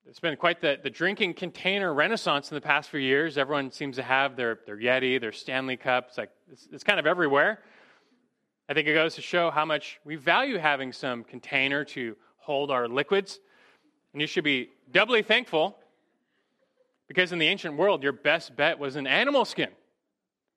It's 0.07 0.19
been 0.19 0.35
quite 0.35 0.61
the, 0.61 0.77
the 0.81 0.91
drinking 0.91 1.33
container 1.33 1.91
renaissance 1.91 2.51
in 2.51 2.55
the 2.55 2.61
past 2.61 2.91
few 2.91 2.99
years. 2.99 3.39
Everyone 3.39 3.71
seems 3.71 3.95
to 3.95 4.03
have 4.03 4.35
their, 4.35 4.59
their 4.67 4.77
Yeti, 4.77 5.19
their 5.19 5.31
Stanley 5.31 5.77
Cup. 5.77 6.09
It's, 6.09 6.17
like, 6.19 6.29
it's, 6.51 6.67
it's 6.71 6.83
kind 6.83 6.99
of 6.99 7.07
everywhere. 7.07 7.59
I 8.69 8.73
think 8.75 8.87
it 8.87 8.93
goes 8.93 9.15
to 9.15 9.21
show 9.21 9.49
how 9.49 9.65
much 9.65 9.99
we 10.05 10.15
value 10.15 10.59
having 10.59 10.93
some 10.93 11.23
container 11.23 11.83
to 11.85 12.15
hold 12.37 12.69
our 12.69 12.87
liquids. 12.87 13.39
And 14.13 14.21
you 14.21 14.27
should 14.27 14.43
be 14.43 14.69
doubly 14.91 15.23
thankful 15.23 15.77
because 17.11 17.33
in 17.33 17.39
the 17.39 17.47
ancient 17.47 17.75
world, 17.75 18.03
your 18.03 18.13
best 18.13 18.55
bet 18.55 18.79
was 18.79 18.95
an 18.95 19.05
animal 19.05 19.43
skin. 19.43 19.67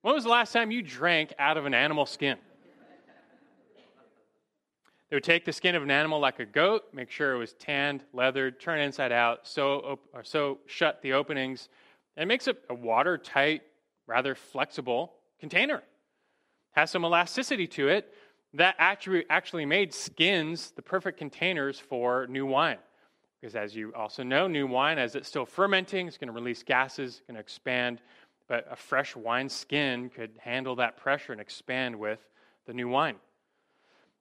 When 0.03 0.15
was 0.15 0.23
the 0.23 0.31
last 0.31 0.53
time 0.53 0.71
you 0.71 0.83
drank 0.83 1.35
out 1.37 1.57
of 1.57 1.67
an 1.67 1.75
animal 1.75 2.07
skin? 2.07 2.39
They 5.11 5.17
would 5.17 5.25
take 5.25 5.45
the 5.45 5.53
skin 5.53 5.75
of 5.75 5.83
an 5.83 5.91
animal 5.91 6.21
like 6.21 6.39
a 6.39 6.47
goat, 6.47 6.85
make 6.93 7.11
sure 7.11 7.35
it 7.35 7.39
was 7.39 7.55
tanned, 7.55 8.05
leathered, 8.13 8.61
turn 8.61 8.79
inside 8.79 9.11
out, 9.11 9.49
sew, 9.49 9.99
or 10.13 10.23
shut 10.67 11.03
the 11.03 11.15
openings. 11.15 11.69
And 12.17 12.23
it 12.23 12.27
makes 12.27 12.47
it 12.47 12.63
a 12.71 12.75
watertight, 12.75 13.63
rather 14.07 14.37
flexible 14.37 15.15
container. 15.41 15.83
Has 16.71 16.89
some 16.89 17.05
elasticity 17.05 17.67
to 17.67 17.89
it. 17.89 18.15
That 18.53 18.77
actually 18.79 19.67
made 19.67 19.93
skins 19.93 20.71
the 20.71 20.83
perfect 20.83 21.19
containers 21.19 21.81
for 21.81 22.29
new 22.29 22.47
wine. 22.47 22.79
Because 23.45 23.57
as 23.57 23.77
you 23.77 23.93
also 23.95 24.23
know, 24.23 24.49
new 24.49 24.67
wine, 24.67 24.99
as 24.99 25.15
it's 25.15 25.29
still 25.29 25.45
fermenting, 25.45 26.09
it's 26.09 26.17
going 26.17 26.29
to 26.29 26.33
release 26.33 26.63
gases, 26.63 27.21
going 27.27 27.35
to 27.35 27.43
expand 27.43 28.01
but 28.49 28.67
a 28.71 28.75
fresh 28.75 29.15
wine 29.15 29.51
skin 29.51 30.09
could 30.09 30.31
handle 30.39 30.77
that 30.77 30.97
pressure 30.97 31.31
and 31.31 31.43
expand 31.43 31.95
with 31.95 32.21
the 32.67 32.73
new 32.73 32.89
wine. 32.89 33.17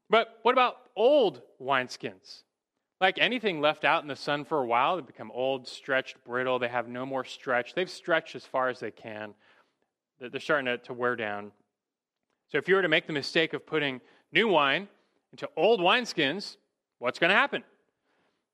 But 0.10 0.40
what 0.42 0.52
about 0.52 0.76
old 0.98 1.42
wineskins? 1.62 2.44
Like 3.00 3.18
anything 3.18 3.62
left 3.62 3.86
out 3.86 4.02
in 4.02 4.10
the 4.10 4.16
sun 4.18 4.44
for 4.44 4.60
a 4.60 4.66
while, 4.66 4.98
they 4.98 5.02
become 5.02 5.32
old, 5.34 5.70
stretched, 5.70 6.22
brittle. 6.26 6.60
They 6.60 6.68
have 6.68 6.90
no 6.90 7.06
more 7.06 7.24
stretch. 7.24 7.76
They've 7.76 7.90
stretched 7.90 8.36
as 8.36 8.46
far 8.46 8.68
as 8.68 8.82
they 8.82 8.92
can. 8.92 9.36
They're 10.20 10.42
starting 10.42 10.66
to, 10.66 10.80
to 10.80 10.94
wear 10.94 11.16
down. 11.16 11.54
So 12.52 12.58
if 12.58 12.68
you 12.68 12.76
were 12.76 12.82
to 12.82 12.90
make 12.90 13.08
the 13.08 13.14
mistake 13.14 13.54
of 13.54 13.66
putting 13.66 14.02
new 14.34 14.50
wine 14.50 14.90
into 15.32 15.48
old 15.56 15.80
wineskins, 15.80 16.58
what's 17.00 17.20
going 17.20 17.30
to 17.30 17.38
happen? 17.38 17.64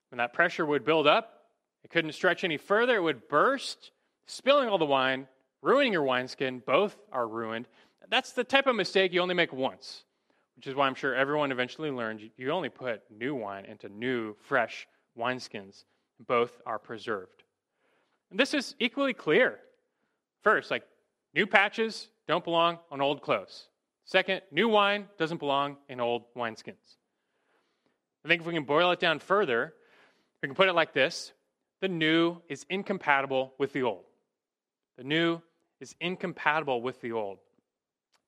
When 0.10 0.18
that 0.18 0.34
pressure 0.34 0.66
would 0.66 0.86
build 0.86 1.08
up, 1.08 1.46
it 1.84 1.92
couldn't 1.92 2.14
stretch 2.14 2.44
any 2.44 2.58
further, 2.58 2.96
it 2.96 3.02
would 3.02 3.28
burst, 3.28 3.92
spilling 4.26 4.70
all 4.70 4.78
the 4.78 4.86
wine 4.86 5.28
ruining 5.62 5.94
your 5.94 6.04
wineskin. 6.04 6.62
Both 6.66 6.98
are 7.12 7.28
ruined. 7.28 7.68
That's 8.10 8.32
the 8.32 8.44
type 8.44 8.68
of 8.68 8.76
mistake 8.76 9.14
you 9.14 9.22
only 9.22 9.36
make 9.36 9.54
once, 9.54 10.04
which 10.56 10.68
is 10.68 10.76
why 10.76 10.88
I'm 10.88 10.96
sure 10.96 11.14
everyone 11.14 11.52
eventually 11.52 11.92
learned 11.92 12.30
you 12.38 12.52
only 12.52 12.70
put 12.70 13.04
new 13.12 13.36
wine 13.36 13.66
into 13.66 13.90
new, 13.90 14.36
fresh 14.42 14.88
wineskins. 15.18 15.84
Both 16.26 16.62
are 16.66 16.80
preserved. 16.80 17.44
And 18.32 18.40
this 18.40 18.54
is 18.54 18.76
equally 18.80 19.14
clear. 19.14 19.60
First, 20.44 20.72
like 20.72 20.84
new 21.34 21.46
patches 21.46 22.10
don't 22.28 22.44
belong 22.44 22.80
on 22.92 23.02
old 23.02 23.22
clothes. 23.22 23.68
Second, 24.06 24.42
new 24.52 24.68
wine 24.68 25.08
doesn't 25.18 25.38
belong 25.38 25.78
in 25.88 26.00
old 26.00 26.24
wineskins. 26.36 26.98
I 28.26 28.28
think 28.28 28.42
if 28.42 28.48
we 28.48 28.54
can 28.54 28.64
boil 28.64 28.92
it 28.92 29.00
down 29.00 29.20
further, 29.20 29.74
we 30.42 30.48
can 30.48 30.56
put 30.56 30.70
it 30.70 30.74
like 30.74 30.94
this 30.94 31.34
the 31.82 31.88
new 31.88 32.38
is 32.50 32.66
incompatible 32.70 33.54
with 33.58 33.74
the 33.74 33.84
old. 33.84 34.04
The 34.98 35.04
new 35.04 35.42
is 35.80 35.96
incompatible 36.02 36.82
with 36.82 37.00
the 37.02 37.14
old. 37.14 37.38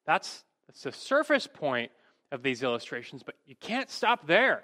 That's, 0.05 0.43
that's 0.67 0.83
the 0.83 0.91
surface 0.91 1.47
point 1.47 1.91
of 2.31 2.43
these 2.43 2.63
illustrations, 2.63 3.23
but 3.23 3.35
you 3.45 3.55
can't 3.59 3.89
stop 3.89 4.25
there. 4.25 4.63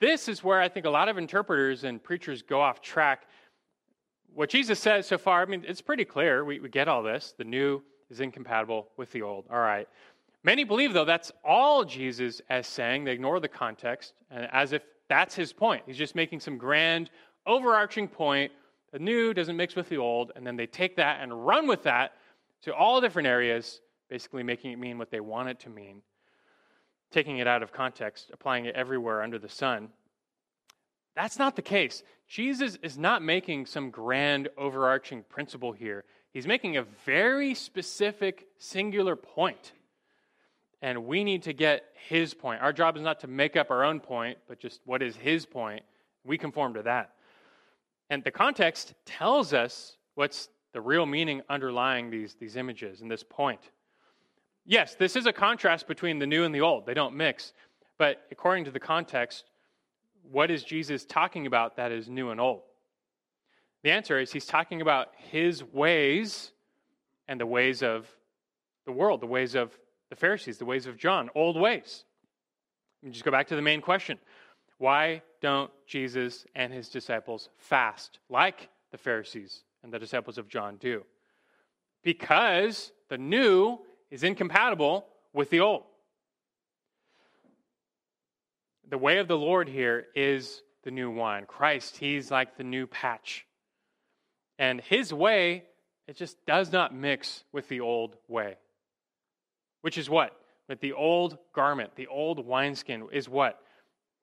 This 0.00 0.28
is 0.28 0.42
where 0.42 0.60
I 0.60 0.68
think 0.68 0.86
a 0.86 0.90
lot 0.90 1.08
of 1.08 1.18
interpreters 1.18 1.84
and 1.84 2.02
preachers 2.02 2.42
go 2.42 2.60
off 2.60 2.80
track. 2.80 3.24
What 4.32 4.50
Jesus 4.50 4.78
says 4.78 5.06
so 5.06 5.18
far, 5.18 5.42
I 5.42 5.46
mean, 5.46 5.64
it's 5.66 5.82
pretty 5.82 6.04
clear. 6.04 6.44
We, 6.44 6.60
we 6.60 6.68
get 6.68 6.88
all 6.88 7.02
this. 7.02 7.34
The 7.36 7.44
new 7.44 7.82
is 8.08 8.20
incompatible 8.20 8.88
with 8.96 9.10
the 9.10 9.22
old. 9.22 9.46
All 9.50 9.58
right. 9.58 9.88
Many 10.42 10.64
believe, 10.64 10.94
though, 10.94 11.04
that's 11.04 11.32
all 11.44 11.84
Jesus 11.84 12.40
is 12.48 12.66
saying. 12.66 13.04
They 13.04 13.12
ignore 13.12 13.40
the 13.40 13.48
context 13.48 14.14
and 14.30 14.48
as 14.52 14.72
if 14.72 14.82
that's 15.10 15.34
his 15.34 15.52
point. 15.52 15.82
He's 15.84 15.98
just 15.98 16.14
making 16.14 16.40
some 16.40 16.56
grand, 16.56 17.10
overarching 17.46 18.08
point 18.08 18.52
the 18.92 18.98
new 18.98 19.32
doesn't 19.32 19.56
mix 19.56 19.76
with 19.76 19.88
the 19.88 19.98
old, 19.98 20.32
and 20.34 20.44
then 20.44 20.56
they 20.56 20.66
take 20.66 20.96
that 20.96 21.20
and 21.20 21.46
run 21.46 21.68
with 21.68 21.84
that 21.84 22.12
to 22.62 22.74
all 22.74 23.00
different 23.00 23.28
areas, 23.28 23.80
basically 24.08 24.42
making 24.42 24.72
it 24.72 24.80
mean 24.80 24.98
what 24.98 25.12
they 25.12 25.20
want 25.20 25.48
it 25.48 25.60
to 25.60 25.68
mean. 25.68 26.02
taking 27.10 27.38
it 27.38 27.46
out 27.46 27.62
of 27.62 27.72
context, 27.72 28.30
applying 28.32 28.64
it 28.66 28.74
everywhere 28.74 29.22
under 29.22 29.38
the 29.38 29.48
sun. 29.48 29.88
That's 31.16 31.38
not 31.38 31.56
the 31.56 31.62
case. 31.62 32.02
Jesus 32.28 32.78
is 32.82 32.96
not 32.96 33.22
making 33.22 33.66
some 33.66 33.90
grand 33.90 34.48
overarching 34.56 35.24
principle 35.28 35.72
here. 35.72 36.04
He's 36.32 36.46
making 36.46 36.76
a 36.76 36.84
very 37.04 37.54
specific, 37.54 38.46
singular 38.58 39.16
point. 39.16 39.72
And 40.82 41.04
we 41.06 41.24
need 41.24 41.42
to 41.42 41.52
get 41.52 41.84
his 42.08 42.32
point. 42.32 42.62
Our 42.62 42.72
job 42.72 42.96
is 42.96 43.02
not 43.02 43.20
to 43.20 43.26
make 43.26 43.56
up 43.56 43.70
our 43.70 43.84
own 43.84 44.00
point, 44.00 44.38
but 44.48 44.58
just 44.58 44.80
what 44.84 45.02
is 45.02 45.14
his 45.16 45.44
point. 45.44 45.82
We 46.24 46.38
conform 46.38 46.74
to 46.74 46.82
that. 46.82 47.12
And 48.08 48.24
the 48.24 48.30
context 48.30 48.94
tells 49.04 49.52
us 49.52 49.96
what's 50.14 50.48
the 50.72 50.80
real 50.80 51.06
meaning 51.06 51.42
underlying 51.48 52.10
these, 52.10 52.34
these 52.34 52.56
images 52.56 53.00
and 53.00 53.10
this 53.10 53.22
point. 53.22 53.60
Yes, 54.66 54.94
this 54.94 55.16
is 55.16 55.26
a 55.26 55.32
contrast 55.32 55.86
between 55.86 56.18
the 56.18 56.26
new 56.26 56.44
and 56.44 56.54
the 56.54 56.60
old. 56.60 56.86
They 56.86 56.94
don't 56.94 57.16
mix. 57.16 57.52
But 57.98 58.22
according 58.30 58.64
to 58.66 58.70
the 58.70 58.80
context, 58.80 59.44
what 60.30 60.50
is 60.50 60.62
Jesus 60.62 61.04
talking 61.04 61.46
about 61.46 61.76
that 61.76 61.92
is 61.92 62.08
new 62.08 62.30
and 62.30 62.40
old? 62.40 62.62
The 63.82 63.90
answer 63.90 64.18
is 64.18 64.32
he's 64.32 64.46
talking 64.46 64.80
about 64.80 65.08
his 65.16 65.64
ways 65.64 66.52
and 67.28 67.40
the 67.40 67.46
ways 67.46 67.82
of 67.82 68.08
the 68.86 68.92
world, 68.92 69.20
the 69.20 69.26
ways 69.26 69.54
of 69.54 69.76
the 70.10 70.16
Pharisees, 70.16 70.58
the 70.58 70.64
ways 70.64 70.86
of 70.86 70.98
John, 70.98 71.30
old 71.34 71.58
ways. 71.58 72.04
Me 73.02 73.10
just 73.10 73.24
go 73.24 73.30
back 73.30 73.48
to 73.48 73.56
the 73.56 73.62
main 73.62 73.80
question. 73.80 74.18
Why 74.78 75.22
don't 75.40 75.70
Jesus 75.86 76.44
and 76.54 76.72
his 76.72 76.88
disciples 76.88 77.48
fast 77.56 78.18
like 78.28 78.68
the 78.92 78.98
Pharisees 78.98 79.62
and 79.82 79.92
the 79.92 79.98
disciples 79.98 80.36
of 80.36 80.48
John 80.48 80.76
do? 80.76 81.04
Because 82.02 82.92
the 83.08 83.18
new 83.18 83.78
is 84.10 84.22
incompatible 84.22 85.06
with 85.32 85.50
the 85.50 85.60
old. 85.60 85.84
The 88.88 88.98
way 88.98 89.18
of 89.18 89.28
the 89.28 89.38
Lord 89.38 89.68
here 89.68 90.06
is 90.16 90.62
the 90.82 90.90
new 90.90 91.10
wine. 91.10 91.44
Christ, 91.46 91.98
he's 91.98 92.30
like 92.30 92.56
the 92.56 92.64
new 92.64 92.86
patch. 92.86 93.46
And 94.58 94.80
his 94.80 95.12
way, 95.12 95.64
it 96.08 96.16
just 96.16 96.44
does 96.44 96.72
not 96.72 96.94
mix 96.94 97.44
with 97.52 97.68
the 97.68 97.80
old 97.80 98.16
way. 98.28 98.56
Which 99.82 99.98
is 99.98 100.10
what? 100.10 100.36
With 100.68 100.80
the 100.80 100.92
old 100.92 101.38
garment, 101.52 101.96
the 101.96 102.06
old 102.06 102.44
wineskin 102.46 103.08
is 103.12 103.28
what? 103.28 103.60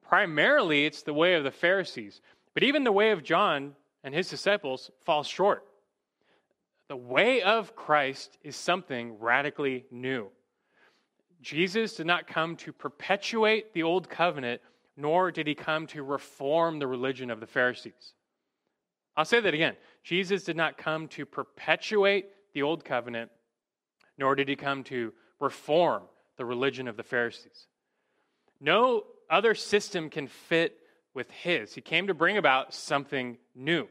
Primarily, 0.08 0.86
it's 0.86 1.02
the 1.02 1.14
way 1.14 1.34
of 1.34 1.44
the 1.44 1.52
Pharisees. 1.52 2.22
But 2.54 2.64
even 2.64 2.84
the 2.84 2.92
way 2.92 3.12
of 3.12 3.24
John 3.24 3.76
and 4.04 4.14
his 4.14 4.30
disciples 4.30 4.90
falls 5.04 5.28
short. 5.28 5.64
The 6.88 6.96
way 6.96 7.42
of 7.42 7.76
Christ 7.76 8.38
is 8.44 8.56
something 8.56 9.20
radically 9.20 9.86
new. 9.92 10.30
Jesus 11.42 11.96
did 11.96 12.08
not 12.08 12.28
come 12.28 12.56
to 12.58 12.72
perpetuate 12.72 13.74
the 13.74 13.84
old 13.84 14.10
covenant, 14.10 14.62
nor 14.96 15.32
did 15.32 15.48
he 15.48 15.56
come 15.56 15.86
to 15.88 16.02
reform 16.02 16.80
the 16.80 16.88
religion 16.88 17.30
of 17.30 17.40
the 17.40 17.48
Pharisees. 17.48 18.14
I'll 19.16 19.26
say 19.26 19.40
that 19.42 19.54
again. 19.54 19.76
Jesus 20.04 20.44
did 20.44 20.56
not 20.56 20.78
come 20.78 21.08
to 21.10 21.26
perpetuate 21.26 22.28
the 22.54 22.64
old 22.64 22.86
covenant, 22.86 23.30
nor 24.18 24.36
did 24.36 24.48
he 24.48 24.56
come 24.56 24.84
to 24.86 25.14
reform 25.40 26.04
the 26.38 26.46
religion 26.46 26.88
of 26.88 26.98
the 26.98 27.04
Pharisees. 27.04 27.68
No 28.60 29.04
other 29.30 29.56
system 29.56 30.10
can 30.10 30.28
fit 30.28 30.78
with 31.14 31.30
his. 31.32 31.74
He 31.74 31.82
came 31.82 32.08
to 32.08 32.14
bring 32.14 32.38
about 32.38 32.74
something 32.74 33.38
new. 33.56 33.88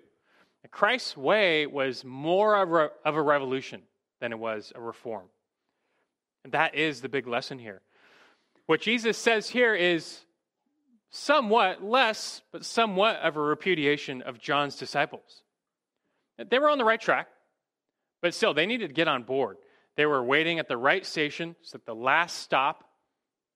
Christ's 0.71 1.17
way 1.17 1.67
was 1.67 2.05
more 2.05 2.57
of 2.57 2.73
a, 2.73 2.91
of 3.05 3.17
a 3.17 3.23
revolution 3.23 3.83
than 4.21 4.33
it 4.33 4.39
was 4.39 4.73
a 4.75 4.81
reform. 4.81 5.27
And 6.45 6.53
that 6.53 6.75
is 6.75 7.01
the 7.01 7.09
big 7.09 7.27
lesson 7.27 7.59
here. 7.59 7.83
What 8.67 8.81
Jesus 8.81 9.17
says 9.17 9.49
here 9.49 9.75
is 9.75 10.21
somewhat 11.11 11.83
less, 11.83 12.43
but 12.53 12.65
somewhat 12.65 13.17
of 13.17 13.37
a 13.37 13.41
repudiation 13.41 14.23
of 14.23 14.39
John's 14.39 14.77
disciples. 14.77 15.43
They 16.37 16.59
were 16.59 16.69
on 16.69 16.79
the 16.79 16.85
right 16.85 17.01
track, 17.01 17.29
but 18.21 18.35
still, 18.35 18.53
they 18.53 18.67
needed 18.67 18.89
to 18.89 18.95
get 18.95 19.09
on 19.09 19.23
board. 19.23 19.57
They 19.97 20.07
were 20.07 20.23
waiting 20.23 20.59
at 20.59 20.69
the 20.69 20.77
right 20.77 21.05
station, 21.05 21.57
so 21.63 21.77
at 21.77 21.87
the 21.87 21.95
last 21.95 22.39
stop 22.39 22.85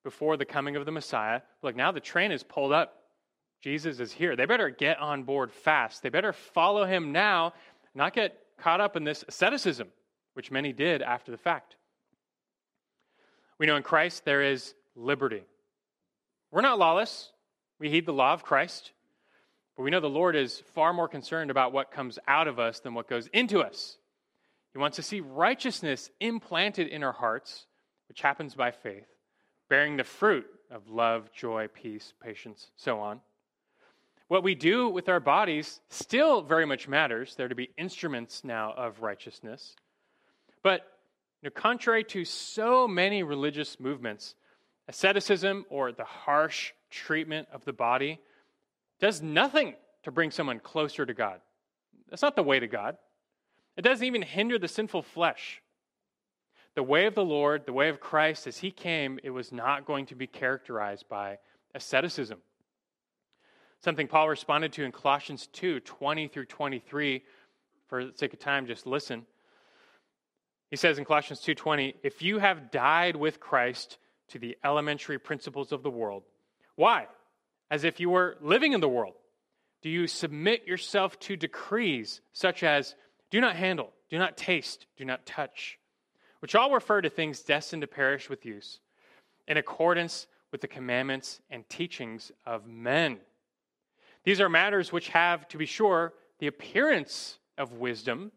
before 0.03 0.37
the 0.37 0.47
coming 0.47 0.77
of 0.77 0.87
the 0.87 0.93
Messiah. 0.93 1.43
Look, 1.63 1.77
now 1.77 1.93
the 1.93 2.01
train 2.01 2.33
is 2.33 2.43
pulled 2.43 2.73
up. 2.73 2.97
Jesus 3.63 4.01
is 4.01 4.13
here. 4.13 4.37
They 4.37 4.47
better 4.47 4.71
get 4.71 4.99
on 4.99 5.25
board 5.25 5.53
fast. 5.53 6.03
They 6.03 6.09
better 6.09 6.33
follow 6.33 6.87
him 6.87 7.13
now, 7.13 7.53
not 7.95 8.15
get 8.15 8.39
caught 8.59 8.81
up 8.81 8.97
in 8.97 9.05
this 9.05 9.25
asceticism, 9.29 9.89
which 10.33 10.51
many 10.51 10.73
did 10.73 11.03
after 11.03 11.31
the 11.31 11.37
fact. 11.37 11.77
We 13.59 13.67
know 13.67 13.77
in 13.77 13.83
Christ 13.83 14.25
there 14.25 14.43
is 14.43 14.75
liberty. 14.97 15.43
We're 16.51 16.63
not 16.63 16.79
lawless. 16.79 17.33
We 17.79 17.91
heed 17.91 18.07
the 18.07 18.13
law 18.13 18.33
of 18.33 18.43
Christ. 18.43 18.93
But 19.77 19.83
we 19.83 19.91
know 19.91 20.01
the 20.01 20.09
Lord 20.09 20.37
is 20.37 20.63
far 20.75 20.95
more 20.95 21.09
concerned 21.09 21.51
about 21.51 21.73
what 21.73 21.91
comes 21.91 22.19
out 22.27 22.49
of 22.49 22.59
us 22.59 22.81
than 22.81 22.95
what 22.95 23.09
goes 23.09 23.29
into 23.29 23.61
us. 23.61 23.99
He 24.73 24.79
wants 24.79 24.97
to 24.97 25.03
see 25.03 25.21
righteousness 25.21 26.11
implanted 26.21 26.89
in 26.89 27.03
our 27.03 27.13
hearts, 27.13 27.67
which 28.09 28.23
happens 28.23 28.55
by 28.55 28.71
faith, 28.71 29.07
bearing 29.69 29.97
the 29.97 30.05
fruit 30.05 30.47
of 30.71 30.89
love, 30.89 31.33
joy, 31.33 31.69
peace, 31.69 32.13
patience, 32.23 32.71
so 32.77 33.01
on. 33.01 33.21
What 34.29 34.45
we 34.45 34.55
do 34.55 34.89
with 34.89 35.09
our 35.09 35.19
bodies 35.19 35.81
still 35.89 36.43
very 36.43 36.65
much 36.65 36.87
matters. 36.87 37.35
They're 37.35 37.49
to 37.49 37.55
be 37.57 37.71
instruments 37.77 38.45
now 38.45 38.73
of 38.77 39.03
righteousness. 39.03 39.75
But 40.63 40.83
you 41.43 41.49
know, 41.49 41.51
contrary 41.51 42.05
to 42.05 42.25
so 42.25 42.87
many 42.87 43.25
religious 43.25 43.81
movements, 43.81 44.37
asceticism 44.87 45.65
or 45.69 45.91
the 45.91 46.05
harsh 46.05 46.73
treatment 46.91 47.49
of 47.53 47.65
the 47.65 47.73
body 47.73 48.21
does 49.01 49.21
nothing 49.21 49.75
to 50.05 50.13
bring 50.13 50.31
someone 50.31 50.61
closer 50.61 51.05
to 51.05 51.15
God. 51.15 51.41
That's 52.09 52.23
not 52.23 52.37
the 52.37 52.43
way 52.43 52.61
to 52.61 52.69
God. 52.69 52.99
It 53.81 53.85
doesn't 53.85 54.07
even 54.07 54.21
hinder 54.21 54.59
the 54.59 54.69
sinful 54.69 55.01
flesh. 55.01 55.63
The 56.75 56.83
way 56.83 57.07
of 57.07 57.15
the 57.15 57.25
Lord, 57.25 57.65
the 57.65 57.73
way 57.73 57.89
of 57.89 57.99
Christ, 57.99 58.47
as 58.47 58.59
He 58.59 58.71
came, 58.71 59.19
it 59.25 59.31
was 59.31 59.53
not 59.53 59.87
going 59.87 60.05
to 60.09 60.15
be 60.15 60.27
characterized 60.27 61.09
by 61.09 61.39
asceticism. 61.75 62.41
Something 63.83 64.07
Paul 64.07 64.29
responded 64.29 64.75
to 64.75 64.85
in 64.85 64.93
Colossians 64.93 65.47
2 65.55 65.81
20 65.81 66.29
through 66.29 66.45
23. 66.45 67.25
For 67.89 68.05
the 68.05 68.13
sake 68.19 68.35
of 68.35 68.39
time, 68.39 68.67
just 68.67 68.87
listen. 68.87 69.25
He 70.69 70.77
says 70.77 70.99
in 70.99 71.07
Colossians 71.07 71.41
2:20, 71.41 71.95
"If 72.03 72.21
you 72.21 72.39
have 72.39 72.71
died 72.71 73.17
with 73.17 73.41
Christ 73.41 73.97
to 74.29 74.39
the 74.39 74.59
elementary 74.63 75.19
principles 75.19 75.73
of 75.73 75.83
the 75.83 75.91
world, 75.91 76.25
why? 76.75 77.09
As 77.71 77.85
if 77.85 77.99
you 77.99 78.11
were 78.11 78.37
living 78.43 78.75
in 78.75 78.81
the 78.81 78.91
world. 78.91 79.15
Do 79.81 79.89
you 79.89 80.07
submit 80.07 80.67
yourself 80.67 81.19
to 81.21 81.35
decrees 81.35 82.21
such 82.35 82.63
as 82.63 82.95
do 83.31 83.41
not 83.41 83.57
handle, 83.57 83.93
do 84.09 84.19
not 84.19 84.37
taste, 84.37 84.87
do 84.97 85.05
not 85.05 85.25
touch, 85.25 85.79
which 86.41 86.55
all 86.55 86.73
refer 86.73 87.01
to 87.01 87.11
things 87.11 87.43
destined 87.43 87.83
to 87.83 87.87
perish 87.87 88.29
with 88.29 88.45
use, 88.45 88.81
in 89.47 89.57
accordance 89.57 90.27
with 90.51 90.61
the 90.61 90.69
commandments 90.69 91.41
and 91.51 91.69
teachings 91.69 92.33
of 92.45 92.67
men?" 92.67 93.21
These 94.25 94.41
are 94.41 94.49
matters 94.49 94.93
which 94.93 95.09
have, 95.11 95.49
to 95.49 95.57
be 95.57 95.67
sure, 95.67 96.13
the 96.39 96.47
appearance 96.47 97.39
of 97.57 97.75
wisdom 97.75 98.33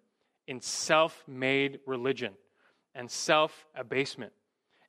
in 0.48 0.62
self 0.62 1.28
made 1.28 1.80
religion 1.86 2.38
and 2.94 3.10
self 3.10 3.68
abasement 3.76 4.34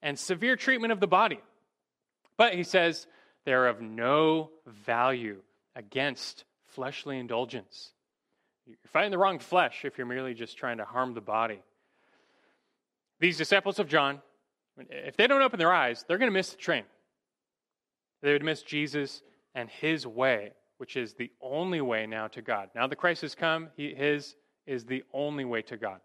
and 0.02 0.18
severe 0.18 0.56
treatment 0.56 0.92
of 0.92 1.00
the 1.00 1.06
body. 1.06 1.40
But 2.36 2.54
he 2.54 2.62
says 2.62 3.06
they're 3.44 3.66
of 3.66 3.80
no 3.80 4.50
value 4.66 5.42
against 5.74 6.44
fleshly 6.66 7.18
indulgence. 7.18 7.93
You're 8.66 8.76
fighting 8.92 9.10
the 9.10 9.18
wrong 9.18 9.38
flesh 9.38 9.84
if 9.84 9.98
you're 9.98 10.06
merely 10.06 10.34
just 10.34 10.56
trying 10.56 10.78
to 10.78 10.84
harm 10.84 11.14
the 11.14 11.20
body. 11.20 11.62
These 13.20 13.36
disciples 13.36 13.78
of 13.78 13.88
John, 13.88 14.22
if 14.90 15.16
they 15.16 15.26
don't 15.26 15.42
open 15.42 15.58
their 15.58 15.72
eyes, 15.72 16.04
they're 16.06 16.18
going 16.18 16.30
to 16.30 16.34
miss 16.36 16.50
the 16.50 16.56
train. 16.56 16.84
They 18.22 18.32
would 18.32 18.44
miss 18.44 18.62
Jesus 18.62 19.22
and 19.54 19.68
his 19.68 20.06
way 20.06 20.52
which 20.78 20.96
is 20.96 21.14
the 21.14 21.30
only 21.40 21.80
way 21.80 22.06
now 22.06 22.28
to 22.28 22.42
God. 22.42 22.68
Now 22.74 22.86
the 22.86 22.96
Christ 22.96 23.22
has 23.22 23.34
come, 23.34 23.68
he, 23.76 23.94
his 23.94 24.36
is 24.66 24.84
the 24.84 25.04
only 25.12 25.44
way 25.44 25.62
to 25.62 25.76
God. 25.76 26.00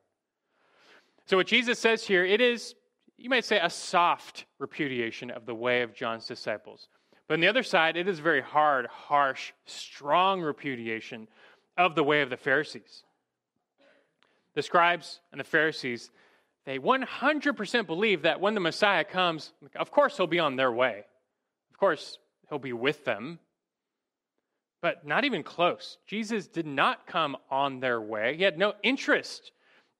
So 1.25 1.37
what 1.37 1.47
Jesus 1.47 1.79
says 1.79 2.05
here, 2.05 2.25
it 2.25 2.41
is, 2.41 2.75
you 3.17 3.29
might 3.29 3.45
say, 3.45 3.59
a 3.59 3.69
soft 3.69 4.45
repudiation 4.59 5.31
of 5.31 5.45
the 5.45 5.55
way 5.55 5.81
of 5.81 5.93
John's 5.93 6.27
disciples. 6.27 6.87
But 7.27 7.35
on 7.35 7.39
the 7.39 7.47
other 7.47 7.63
side, 7.63 7.95
it 7.95 8.07
is 8.07 8.19
very 8.19 8.41
hard, 8.41 8.87
harsh, 8.87 9.51
strong 9.65 10.41
repudiation 10.41 11.27
of 11.79 11.95
the 11.95 12.03
way 12.03 12.21
of 12.21 12.29
the 12.29 12.37
Pharisees. 12.37 13.03
The 14.53 14.61
scribes 14.61 15.21
and 15.31 15.39
the 15.39 15.45
Pharisees, 15.45 16.11
they 16.65 16.77
100% 16.77 17.87
believe 17.87 18.23
that 18.23 18.41
when 18.41 18.53
the 18.53 18.59
Messiah 18.59 19.05
comes, 19.05 19.53
of 19.77 19.89
course 19.89 20.17
he'll 20.17 20.27
be 20.27 20.39
on 20.39 20.57
their 20.57 20.73
way. 20.73 21.05
Of 21.71 21.79
course, 21.79 22.19
he'll 22.49 22.59
be 22.59 22.73
with 22.73 23.05
them. 23.05 23.39
But 24.81 25.07
not 25.07 25.23
even 25.23 25.41
close. 25.41 25.97
Jesus 26.05 26.47
did 26.47 26.67
not 26.67 27.07
come 27.07 27.37
on 27.49 27.79
their 27.79 28.01
way. 28.01 28.35
He 28.35 28.43
had 28.43 28.57
no 28.57 28.73
interest 28.83 29.51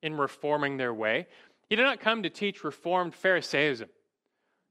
in 0.01 0.15
reforming 0.15 0.75
their 0.75 0.93
way. 0.93 1.27
He 1.69 1.77
did 1.77 1.83
not 1.83 2.01
come 2.01 2.23
to 2.23 2.29
teach 2.29 2.63
reformed 2.63 3.13
Pharisaism. 3.13 3.87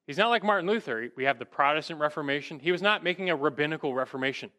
He's 0.06 0.18
not 0.18 0.30
like 0.30 0.42
Martin 0.42 0.68
Luther. 0.68 1.11
We 1.16 1.24
have 1.24 1.38
the 1.38 1.44
Protestant 1.46 2.00
Reformation. 2.00 2.59
He 2.59 2.72
was 2.72 2.82
not 2.82 3.04
making 3.04 3.30
a 3.30 3.36
rabbinical 3.36 3.94
reformation. 3.94 4.50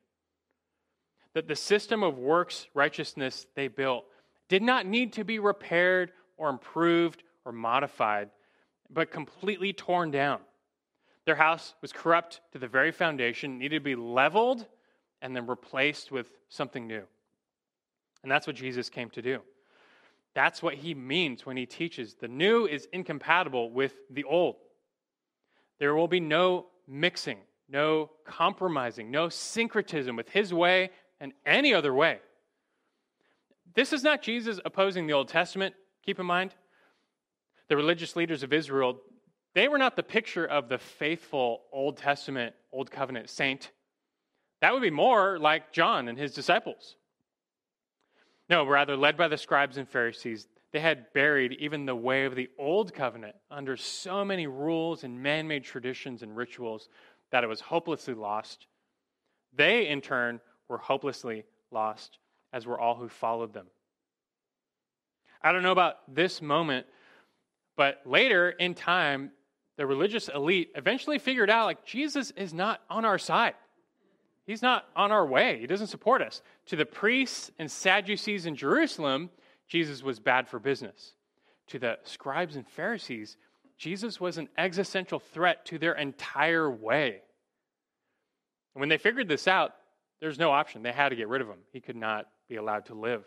That 1.39 1.47
the 1.47 1.55
system 1.55 2.03
of 2.03 2.17
works 2.17 2.67
righteousness 2.73 3.47
they 3.55 3.69
built 3.69 4.03
did 4.49 4.61
not 4.61 4.85
need 4.85 5.13
to 5.13 5.23
be 5.23 5.39
repaired 5.39 6.11
or 6.35 6.49
improved 6.49 7.23
or 7.45 7.53
modified, 7.53 8.29
but 8.89 9.09
completely 9.09 9.71
torn 9.71 10.11
down. 10.11 10.41
Their 11.23 11.35
house 11.35 11.75
was 11.81 11.93
corrupt 11.93 12.41
to 12.51 12.59
the 12.59 12.67
very 12.67 12.91
foundation, 12.91 13.57
needed 13.57 13.77
to 13.77 13.83
be 13.85 13.95
leveled 13.95 14.65
and 15.21 15.33
then 15.33 15.47
replaced 15.47 16.11
with 16.11 16.29
something 16.49 16.85
new. 16.85 17.03
And 18.21 18.29
that's 18.29 18.45
what 18.45 18.57
Jesus 18.57 18.89
came 18.89 19.09
to 19.11 19.21
do. 19.21 19.39
That's 20.33 20.61
what 20.61 20.73
he 20.73 20.93
means 20.93 21.45
when 21.45 21.55
he 21.55 21.65
teaches. 21.65 22.15
The 22.15 22.27
new 22.27 22.65
is 22.65 22.89
incompatible 22.91 23.71
with 23.71 23.93
the 24.09 24.25
old. 24.25 24.57
There 25.79 25.95
will 25.95 26.09
be 26.09 26.19
no 26.19 26.65
mixing, 26.85 27.37
no 27.69 28.09
compromising, 28.25 29.09
no 29.09 29.29
syncretism 29.29 30.17
with 30.17 30.27
his 30.27 30.53
way 30.53 30.89
and 31.19 31.33
any 31.45 31.73
other 31.73 31.93
way. 31.93 32.19
This 33.75 33.93
is 33.93 34.03
not 34.03 34.21
Jesus 34.21 34.59
opposing 34.65 35.07
the 35.07 35.13
Old 35.13 35.27
Testament, 35.27 35.75
keep 36.05 36.19
in 36.19 36.25
mind. 36.25 36.55
The 37.67 37.77
religious 37.77 38.15
leaders 38.15 38.43
of 38.43 38.51
Israel, 38.51 38.99
they 39.53 39.67
were 39.67 39.77
not 39.77 39.95
the 39.95 40.03
picture 40.03 40.45
of 40.45 40.69
the 40.69 40.77
faithful 40.77 41.61
Old 41.71 41.97
Testament, 41.97 42.55
Old 42.71 42.89
Covenant 42.89 43.29
saint. 43.29 43.71
That 44.61 44.73
would 44.73 44.81
be 44.81 44.89
more 44.89 45.37
like 45.39 45.71
John 45.71 46.07
and 46.07 46.17
his 46.17 46.33
disciples. 46.33 46.95
No, 48.49 48.65
rather, 48.65 48.97
led 48.97 49.15
by 49.15 49.27
the 49.27 49.37
scribes 49.37 49.77
and 49.77 49.87
Pharisees, 49.87 50.47
they 50.71 50.79
had 50.79 51.13
buried 51.13 51.53
even 51.53 51.85
the 51.85 51.95
way 51.95 52.25
of 52.25 52.35
the 52.35 52.49
old 52.57 52.93
covenant 52.93 53.35
under 53.49 53.77
so 53.77 54.23
many 54.25 54.47
rules 54.47 55.03
and 55.03 55.21
man 55.21 55.47
made 55.47 55.63
traditions 55.63 56.21
and 56.21 56.35
rituals 56.35 56.89
that 57.31 57.43
it 57.43 57.47
was 57.47 57.61
hopelessly 57.61 58.13
lost. 58.13 58.67
They, 59.53 59.87
in 59.87 60.01
turn, 60.01 60.41
were 60.69 60.77
hopelessly 60.77 61.43
lost, 61.71 62.17
as 62.53 62.65
were 62.65 62.79
all 62.79 62.95
who 62.95 63.09
followed 63.09 63.53
them. 63.53 63.65
I 65.41 65.51
don't 65.51 65.63
know 65.63 65.71
about 65.71 65.95
this 66.13 66.41
moment, 66.41 66.85
but 67.75 68.01
later 68.05 68.49
in 68.49 68.75
time, 68.75 69.31
the 69.77 69.85
religious 69.85 70.29
elite 70.29 70.71
eventually 70.75 71.19
figured 71.19 71.49
out 71.49 71.65
like 71.65 71.85
Jesus 71.85 72.31
is 72.31 72.53
not 72.53 72.81
on 72.89 73.05
our 73.05 73.17
side. 73.17 73.55
He's 74.45 74.61
not 74.61 74.85
on 74.95 75.11
our 75.11 75.25
way. 75.25 75.59
He 75.59 75.67
doesn't 75.67 75.87
support 75.87 76.21
us. 76.21 76.41
To 76.67 76.75
the 76.75 76.85
priests 76.85 77.51
and 77.59 77.69
Sadducees 77.69 78.45
in 78.45 78.55
Jerusalem, 78.55 79.29
Jesus 79.67 80.03
was 80.03 80.19
bad 80.19 80.47
for 80.47 80.59
business. 80.59 81.13
To 81.67 81.79
the 81.79 81.99
scribes 82.03 82.55
and 82.55 82.67
Pharisees, 82.67 83.37
Jesus 83.77 84.19
was 84.19 84.37
an 84.37 84.49
existential 84.57 85.19
threat 85.19 85.65
to 85.67 85.77
their 85.77 85.93
entire 85.93 86.69
way. 86.69 87.21
And 88.75 88.81
when 88.81 88.89
they 88.89 88.97
figured 88.97 89.29
this 89.29 89.47
out, 89.47 89.73
there's 90.19 90.39
no 90.39 90.51
option. 90.51 90.83
They 90.83 90.91
had 90.91 91.09
to 91.09 91.15
get 91.15 91.27
rid 91.27 91.41
of 91.41 91.47
him. 91.47 91.59
He 91.71 91.79
could 91.79 91.95
not 91.95 92.27
be 92.47 92.57
allowed 92.57 92.85
to 92.87 92.93
live. 92.93 93.23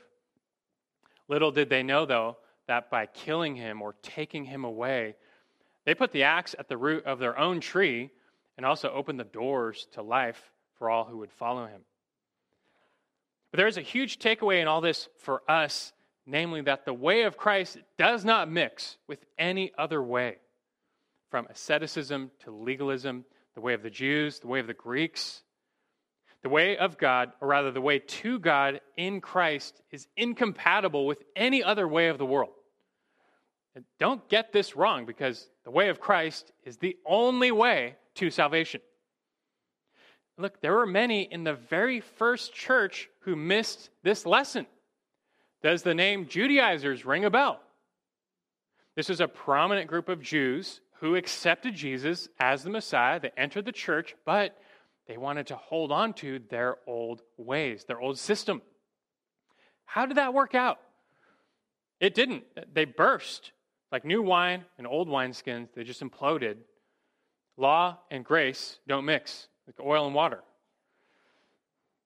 Little 1.29 1.51
did 1.51 1.71
they 1.71 1.83
know, 1.83 2.05
though, 2.05 2.37
that 2.67 2.91
by 2.91 3.07
killing 3.07 3.57
him 3.57 3.81
or 3.83 3.95
taking 4.03 4.45
him 4.45 4.65
away, 4.65 5.17
they 5.85 5.95
put 5.95 6.13
the 6.13 6.25
axe 6.25 6.55
at 6.59 6.69
the 6.69 6.77
root 6.77 7.05
of 7.05 7.19
their 7.19 7.39
own 7.39 7.61
tree 7.61 8.11
and 8.57 8.67
also 8.67 8.91
opened 8.91 9.19
the 9.19 9.25
doors 9.25 9.89
to 9.93 10.03
life 10.03 10.53
for 10.75 10.91
all 10.91 11.05
who 11.05 11.19
would 11.19 11.33
follow 11.33 11.67
him. 11.67 11.81
But 13.51 13.59
there 13.59 13.67
is 13.67 13.79
a 13.79 13.83
huge 13.83 14.19
takeaway 14.19 14.61
in 14.61 14.69
all 14.69 14.81
this 14.81 15.09
for 15.19 15.43
us, 15.49 15.93
namely 16.27 16.61
that 16.63 16.85
the 16.85 16.95
way 16.95 17.23
of 17.23 17.37
Christ 17.37 17.79
does 17.99 18.25
not 18.25 18.51
mix 18.51 18.97
with 19.07 19.25
any 19.39 19.73
other 19.77 20.03
way. 20.03 20.37
From 21.31 21.47
asceticism 21.47 22.31
to 22.45 22.51
legalism, 22.51 23.25
the 23.55 23.61
way 23.61 23.75
of 23.75 23.83
the 23.83 23.91
Jews, 23.91 24.39
the 24.39 24.47
way 24.47 24.61
of 24.61 24.67
the 24.67 24.75
Greeks, 24.75 25.43
the 26.43 26.49
way 26.49 26.77
of 26.77 26.99
God, 26.99 27.33
or 27.41 27.49
rather 27.49 27.71
the 27.71 27.81
way 27.81 28.01
to 28.01 28.39
God 28.39 28.81
in 28.97 29.21
Christ, 29.21 29.81
is 29.91 30.09
incompatible 30.17 31.07
with 31.07 31.23
any 31.37 31.63
other 31.63 31.87
way 31.87 32.09
of 32.09 32.19
the 32.19 32.27
world. 32.27 32.51
And 33.75 33.85
don't 33.99 34.29
get 34.29 34.53
this 34.53 34.77
wrong 34.77 35.07
because 35.07 35.49
the 35.65 35.71
way 35.71 35.89
of 35.89 36.01
Christ 36.01 36.53
is 36.65 36.77
the 36.77 36.97
only 37.07 37.53
way 37.53 37.95
to 38.17 38.31
salvation. 38.31 38.81
Look, 40.37 40.61
there 40.61 40.75
were 40.75 40.87
many 40.87 41.23
in 41.23 41.45
the 41.45 41.55
very 41.55 42.01
first 42.01 42.53
church 42.53 43.09
who 43.21 43.37
missed 43.37 43.91
this 44.03 44.27
lesson. 44.27 44.67
Does 45.63 45.83
the 45.83 45.95
name 45.95 46.27
Judaizers 46.27 47.07
ring 47.07 47.25
a 47.25 47.31
bell? 47.31 47.61
This 48.97 49.09
was 49.09 49.21
a 49.21 49.29
prominent 49.29 49.89
group 49.89 50.09
of 50.09 50.21
Jews 50.21 50.81
who 51.01 51.17
accepted 51.17 51.75
Jesus 51.75 52.29
as 52.41 52.63
the 52.63 52.71
Messiah. 52.71 53.21
They 53.21 53.31
entered 53.37 53.65
the 53.65 53.73
church, 53.73 54.15
but 54.25 54.57
they 55.07 55.17
wanted 55.17 55.49
to 55.49 55.57
hold 55.57 55.91
on 55.93 56.15
to 56.15 56.39
their 56.51 56.77
old 56.87 57.23
ways, 57.37 57.85
their 57.85 58.01
old 58.01 58.19
system. 58.19 58.63
How 59.85 60.07
did 60.07 60.17
that 60.17 60.33
work 60.33 60.55
out? 60.55 60.79
It 62.01 62.15
didn't. 62.15 62.45
They 62.73 62.85
burst 62.85 63.53
like 63.93 64.05
new 64.07 64.23
wine 64.23 64.65
and 64.79 64.87
old 64.87 65.07
wineskins, 65.09 65.69
they 65.75 65.85
just 65.85 66.03
imploded. 66.03 66.57
Law 67.59 67.99
and 68.11 68.25
grace 68.25 68.79
don't 68.89 69.05
mix 69.05 69.49
like 69.67 69.79
oil 69.79 70.07
and 70.07 70.15
water. 70.15 70.43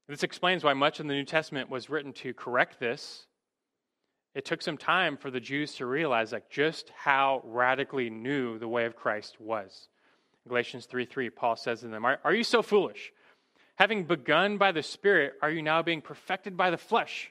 This 0.09 0.25
explains 0.25 0.65
why 0.65 0.75
much 0.75 1.01
of 1.01 1.07
the 1.07 1.15
New 1.15 1.25
Testament 1.25 1.71
was 1.71 1.89
written 1.89 2.13
to 2.15 2.35
correct 2.35 2.79
this. 2.79 3.27
It 4.35 4.45
took 4.45 4.63
some 4.63 4.77
time 4.77 5.17
for 5.17 5.31
the 5.31 5.41
Jews 5.41 5.75
to 5.77 5.87
realize 5.87 6.33
like 6.33 6.51
just 6.51 6.91
how 6.97 7.41
radically 7.45 8.11
new 8.11 8.59
the 8.59 8.69
way 8.69 8.85
of 8.85 8.97
Christ 8.97 9.41
was. 9.41 9.89
Galatians 10.49 10.87
3 10.87 11.05
3, 11.05 11.31
Paul 11.31 11.57
says 11.57 11.81
to 11.81 11.89
them, 11.89 12.05
are, 12.05 12.19
are 12.25 12.35
you 12.35 12.45
so 12.45 12.63
foolish? 12.63 13.13
Having 13.77 14.05
begun 14.05 14.57
by 14.59 14.73
the 14.73 14.83
Spirit, 14.83 15.35
are 15.43 15.51
you 15.51 15.63
now 15.63 15.83
being 15.83 16.01
perfected 16.01 16.57
by 16.57 16.71
the 16.71 16.79
flesh? 16.79 17.31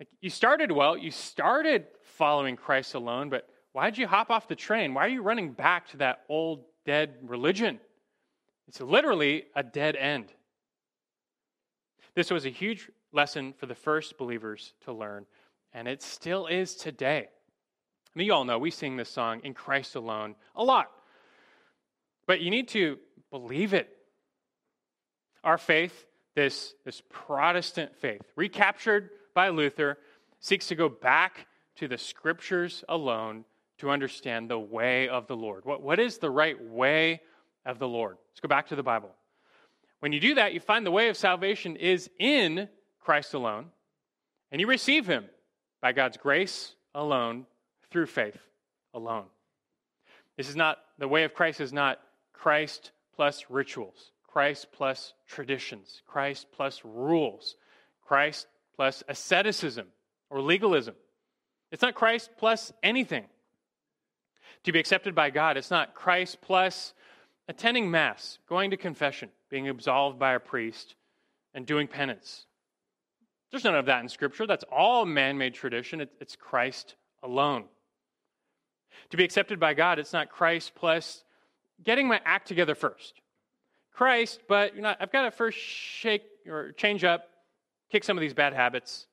Like, 0.00 0.08
you 0.20 0.30
started 0.30 0.72
well, 0.72 0.96
you 0.96 1.10
started 1.10 1.86
following 2.02 2.56
Christ 2.56 2.94
alone, 2.94 3.30
but 3.30 3.48
why'd 3.72 3.98
you 3.98 4.06
hop 4.06 4.30
off 4.30 4.48
the 4.48 4.56
train? 4.56 4.94
Why 4.94 5.06
are 5.06 5.10
you 5.10 5.22
running 5.22 5.52
back 5.52 5.88
to 5.88 5.98
that 5.98 6.24
old 6.28 6.64
dead 6.84 7.16
religion? 7.22 7.80
It's 8.68 8.80
literally 8.80 9.44
a 9.54 9.62
dead 9.62 9.96
end. 9.96 10.32
This 12.14 12.30
was 12.30 12.46
a 12.46 12.50
huge 12.50 12.90
lesson 13.12 13.54
for 13.56 13.66
the 13.66 13.74
first 13.74 14.18
believers 14.18 14.74
to 14.84 14.92
learn, 14.92 15.26
and 15.72 15.86
it 15.88 16.02
still 16.02 16.46
is 16.46 16.74
today. 16.74 17.28
I 17.28 18.18
mean, 18.18 18.26
you 18.26 18.32
all 18.32 18.44
know 18.44 18.58
we 18.58 18.70
sing 18.70 18.96
this 18.96 19.08
song, 19.08 19.40
In 19.44 19.54
Christ 19.54 19.94
Alone, 19.94 20.34
a 20.56 20.64
lot. 20.64 20.90
But 22.28 22.40
you 22.40 22.50
need 22.50 22.68
to 22.68 22.98
believe 23.32 23.74
it. 23.74 23.88
Our 25.42 25.58
faith, 25.58 26.06
this, 26.36 26.74
this 26.84 27.02
Protestant 27.10 27.96
faith, 27.96 28.22
recaptured 28.36 29.10
by 29.34 29.48
Luther, 29.48 29.98
seeks 30.38 30.68
to 30.68 30.76
go 30.76 30.88
back 30.88 31.48
to 31.76 31.88
the 31.88 31.98
scriptures 31.98 32.84
alone 32.88 33.44
to 33.78 33.90
understand 33.90 34.48
the 34.50 34.58
way 34.58 35.08
of 35.08 35.26
the 35.26 35.36
Lord. 35.36 35.64
What, 35.64 35.82
what 35.82 35.98
is 35.98 36.18
the 36.18 36.30
right 36.30 36.62
way 36.62 37.22
of 37.68 37.78
the 37.78 37.88
Lord. 37.88 38.16
Let's 38.30 38.40
go 38.40 38.48
back 38.48 38.68
to 38.68 38.76
the 38.76 38.82
Bible. 38.82 39.10
When 40.00 40.12
you 40.12 40.20
do 40.20 40.34
that, 40.36 40.54
you 40.54 40.60
find 40.60 40.84
the 40.84 40.90
way 40.90 41.08
of 41.08 41.16
salvation 41.16 41.76
is 41.76 42.10
in 42.18 42.68
Christ 43.00 43.34
alone, 43.34 43.66
and 44.50 44.60
you 44.60 44.66
receive 44.66 45.06
him 45.06 45.26
by 45.80 45.92
God's 45.92 46.16
grace 46.16 46.74
alone 46.94 47.46
through 47.90 48.06
faith 48.06 48.38
alone. 48.94 49.26
This 50.36 50.48
is 50.48 50.56
not, 50.56 50.78
the 50.98 51.08
way 51.08 51.24
of 51.24 51.34
Christ 51.34 51.60
is 51.60 51.72
not 51.72 51.98
Christ 52.38 52.92
plus 53.16 53.46
rituals, 53.48 54.12
Christ 54.26 54.68
plus 54.72 55.12
traditions, 55.26 56.02
Christ 56.06 56.46
plus 56.52 56.82
rules, 56.84 57.56
Christ 58.06 58.46
plus 58.76 59.02
asceticism 59.08 59.86
or 60.30 60.40
legalism. 60.40 60.94
It's 61.72 61.82
not 61.82 61.96
Christ 61.96 62.30
plus 62.38 62.72
anything. 62.82 63.24
To 64.64 64.72
be 64.72 64.78
accepted 64.78 65.14
by 65.14 65.30
God, 65.30 65.56
it's 65.56 65.70
not 65.70 65.94
Christ 65.94 66.40
plus 66.40 66.94
attending 67.48 67.90
Mass, 67.90 68.38
going 68.48 68.70
to 68.70 68.76
confession, 68.76 69.30
being 69.50 69.68
absolved 69.68 70.18
by 70.18 70.34
a 70.34 70.40
priest, 70.40 70.94
and 71.54 71.66
doing 71.66 71.88
penance. 71.88 72.46
There's 73.50 73.64
none 73.64 73.74
of 73.74 73.86
that 73.86 74.02
in 74.02 74.08
Scripture. 74.08 74.46
That's 74.46 74.64
all 74.70 75.04
man 75.06 75.38
made 75.38 75.54
tradition. 75.54 76.06
It's 76.20 76.36
Christ 76.36 76.94
alone. 77.22 77.64
To 79.10 79.16
be 79.16 79.24
accepted 79.24 79.58
by 79.58 79.74
God, 79.74 79.98
it's 79.98 80.12
not 80.12 80.30
Christ 80.30 80.74
plus 80.74 81.24
getting 81.82 82.08
my 82.08 82.20
act 82.24 82.48
together 82.48 82.74
first. 82.74 83.20
Christ, 83.92 84.40
but 84.48 84.76
you 84.76 84.82
know, 84.82 84.94
I've 85.00 85.10
got 85.10 85.22
to 85.22 85.30
first 85.30 85.58
shake 85.58 86.22
or 86.46 86.72
change 86.72 87.04
up, 87.04 87.28
kick 87.90 88.04
some 88.04 88.16
of 88.16 88.20
these 88.22 88.34
bad 88.34 88.52
habits. 88.52 89.06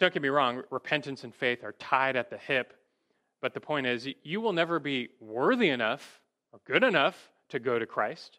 Don't 0.00 0.12
get 0.12 0.22
me 0.22 0.30
wrong, 0.30 0.62
repentance 0.70 1.22
and 1.22 1.34
faith 1.34 1.62
are 1.62 1.72
tied 1.72 2.16
at 2.16 2.30
the 2.30 2.38
hip. 2.38 2.72
But 3.40 3.54
the 3.54 3.60
point 3.60 3.86
is, 3.86 4.08
you 4.22 4.40
will 4.40 4.52
never 4.52 4.78
be 4.78 5.10
worthy 5.20 5.68
enough 5.68 6.20
or 6.52 6.60
good 6.64 6.82
enough 6.82 7.30
to 7.50 7.58
go 7.58 7.78
to 7.78 7.86
Christ. 7.86 8.38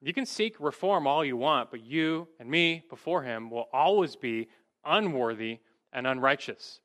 You 0.00 0.12
can 0.12 0.26
seek 0.26 0.56
reform 0.60 1.06
all 1.06 1.24
you 1.24 1.36
want, 1.36 1.70
but 1.70 1.84
you 1.84 2.28
and 2.38 2.48
me 2.48 2.84
before 2.90 3.22
Him 3.22 3.50
will 3.50 3.68
always 3.72 4.16
be 4.16 4.48
unworthy 4.84 5.60
and 5.92 6.06
unrighteous. 6.06 6.80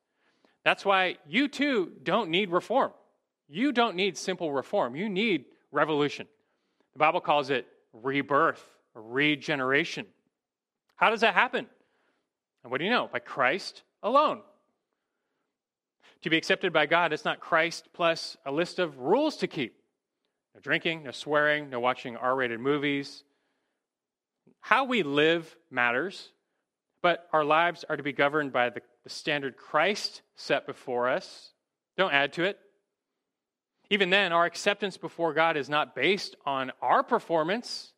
That's 0.63 0.85
why 0.85 1.17
you 1.27 1.47
too 1.47 1.91
don't 2.03 2.29
need 2.29 2.49
reform. 2.49 2.91
You 3.49 3.71
don't 3.71 3.95
need 3.95 4.17
simple 4.17 4.51
reform, 4.53 4.95
you 4.95 5.09
need 5.09 5.45
revolution. 5.71 6.27
The 6.93 6.99
Bible 6.99 7.21
calls 7.21 7.49
it 7.49 7.67
rebirth 7.93 8.63
regeneration. 8.93 10.05
How 10.95 11.09
does 11.09 11.21
that 11.21 11.33
happen? 11.33 11.65
And 12.63 12.71
what 12.71 12.79
do 12.79 12.85
you 12.85 12.91
know? 12.91 13.09
By 13.11 13.19
Christ 13.19 13.83
alone. 14.03 14.41
To 16.23 16.29
be 16.29 16.37
accepted 16.37 16.73
by 16.73 16.85
God, 16.85 17.13
it's 17.13 17.25
not 17.25 17.39
Christ 17.39 17.87
plus 17.93 18.35
a 18.45 18.51
list 18.51 18.79
of 18.79 18.99
rules 18.99 19.37
to 19.37 19.47
keep 19.47 19.75
no 20.53 20.59
drinking, 20.59 21.03
no 21.03 21.11
swearing, 21.11 21.69
no 21.69 21.79
watching 21.79 22.17
R 22.17 22.35
rated 22.35 22.59
movies. 22.59 23.23
How 24.59 24.83
we 24.83 25.03
live 25.03 25.55
matters, 25.71 26.31
but 27.01 27.29
our 27.31 27.45
lives 27.45 27.85
are 27.87 27.95
to 27.95 28.03
be 28.03 28.11
governed 28.11 28.51
by 28.51 28.69
the, 28.69 28.81
the 29.03 29.09
standard 29.09 29.55
Christ 29.55 30.21
set 30.35 30.65
before 30.65 31.07
us. 31.07 31.51
Don't 31.97 32.13
add 32.13 32.33
to 32.33 32.43
it. 32.43 32.59
Even 33.89 34.09
then, 34.09 34.31
our 34.31 34.45
acceptance 34.45 34.97
before 34.97 35.33
God 35.33 35.57
is 35.57 35.69
not 35.69 35.95
based 35.95 36.35
on 36.45 36.71
our 36.81 37.03
performance. 37.03 37.93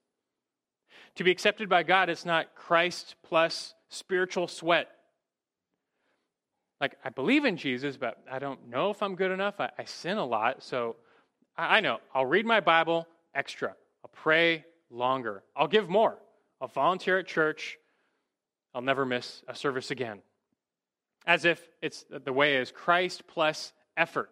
To 1.15 1.23
be 1.23 1.31
accepted 1.31 1.67
by 1.67 1.83
God, 1.83 2.09
it's 2.09 2.25
not 2.25 2.55
Christ 2.55 3.15
plus 3.23 3.73
spiritual 3.89 4.47
sweat. 4.47 4.87
Like, 6.79 6.95
I 7.03 7.09
believe 7.09 7.45
in 7.45 7.57
Jesus, 7.57 7.97
but 7.97 8.17
I 8.31 8.39
don't 8.39 8.69
know 8.69 8.89
if 8.89 9.03
I'm 9.03 9.15
good 9.15 9.31
enough. 9.31 9.59
I, 9.59 9.69
I 9.77 9.83
sin 9.83 10.17
a 10.17 10.25
lot, 10.25 10.63
so 10.63 10.95
I, 11.57 11.77
I 11.77 11.79
know. 11.81 11.99
I'll 12.15 12.25
read 12.25 12.45
my 12.45 12.61
Bible 12.61 13.07
extra. 13.35 13.75
I'll 14.03 14.11
pray 14.13 14.65
longer. 14.89 15.43
I'll 15.55 15.67
give 15.67 15.89
more. 15.89 16.17
I'll 16.61 16.69
volunteer 16.69 17.19
at 17.19 17.27
church. 17.27 17.77
I'll 18.73 18.81
never 18.81 19.05
miss 19.05 19.43
a 19.47 19.55
service 19.55 19.91
again. 19.91 20.21
As 21.27 21.43
if 21.45 21.61
it's 21.81 22.05
the 22.09 22.33
way 22.33 22.55
is 22.55 22.71
Christ 22.71 23.23
plus 23.27 23.73
effort. 23.97 24.29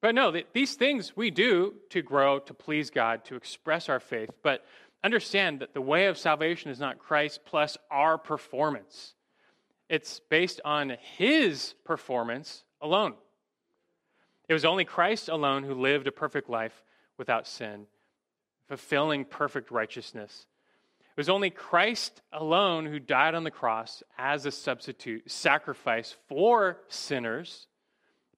But 0.00 0.14
no, 0.14 0.32
these 0.52 0.74
things 0.74 1.16
we 1.16 1.30
do 1.30 1.74
to 1.90 2.02
grow, 2.02 2.38
to 2.40 2.54
please 2.54 2.90
God, 2.90 3.24
to 3.26 3.34
express 3.34 3.88
our 3.88 3.98
faith. 3.98 4.30
But 4.42 4.64
understand 5.02 5.60
that 5.60 5.74
the 5.74 5.80
way 5.80 6.06
of 6.06 6.16
salvation 6.16 6.70
is 6.70 6.78
not 6.78 6.98
Christ 6.98 7.40
plus 7.44 7.76
our 7.90 8.16
performance, 8.16 9.14
it's 9.88 10.20
based 10.28 10.60
on 10.64 10.96
His 11.16 11.74
performance 11.84 12.64
alone. 12.80 13.14
It 14.48 14.52
was 14.52 14.64
only 14.64 14.84
Christ 14.84 15.28
alone 15.28 15.62
who 15.64 15.74
lived 15.74 16.06
a 16.06 16.12
perfect 16.12 16.48
life 16.48 16.82
without 17.18 17.46
sin, 17.46 17.86
fulfilling 18.66 19.24
perfect 19.24 19.70
righteousness. 19.70 20.46
It 21.00 21.20
was 21.20 21.28
only 21.28 21.50
Christ 21.50 22.22
alone 22.32 22.86
who 22.86 22.98
died 22.98 23.34
on 23.34 23.44
the 23.44 23.50
cross 23.50 24.02
as 24.16 24.46
a 24.46 24.52
substitute, 24.52 25.30
sacrifice 25.30 26.14
for 26.28 26.78
sinners, 26.88 27.66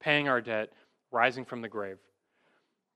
paying 0.01 0.29
our 0.29 0.41
debt 0.41 0.73
rising 1.11 1.45
from 1.45 1.63
the 1.63 1.69
grave. 1.69 1.99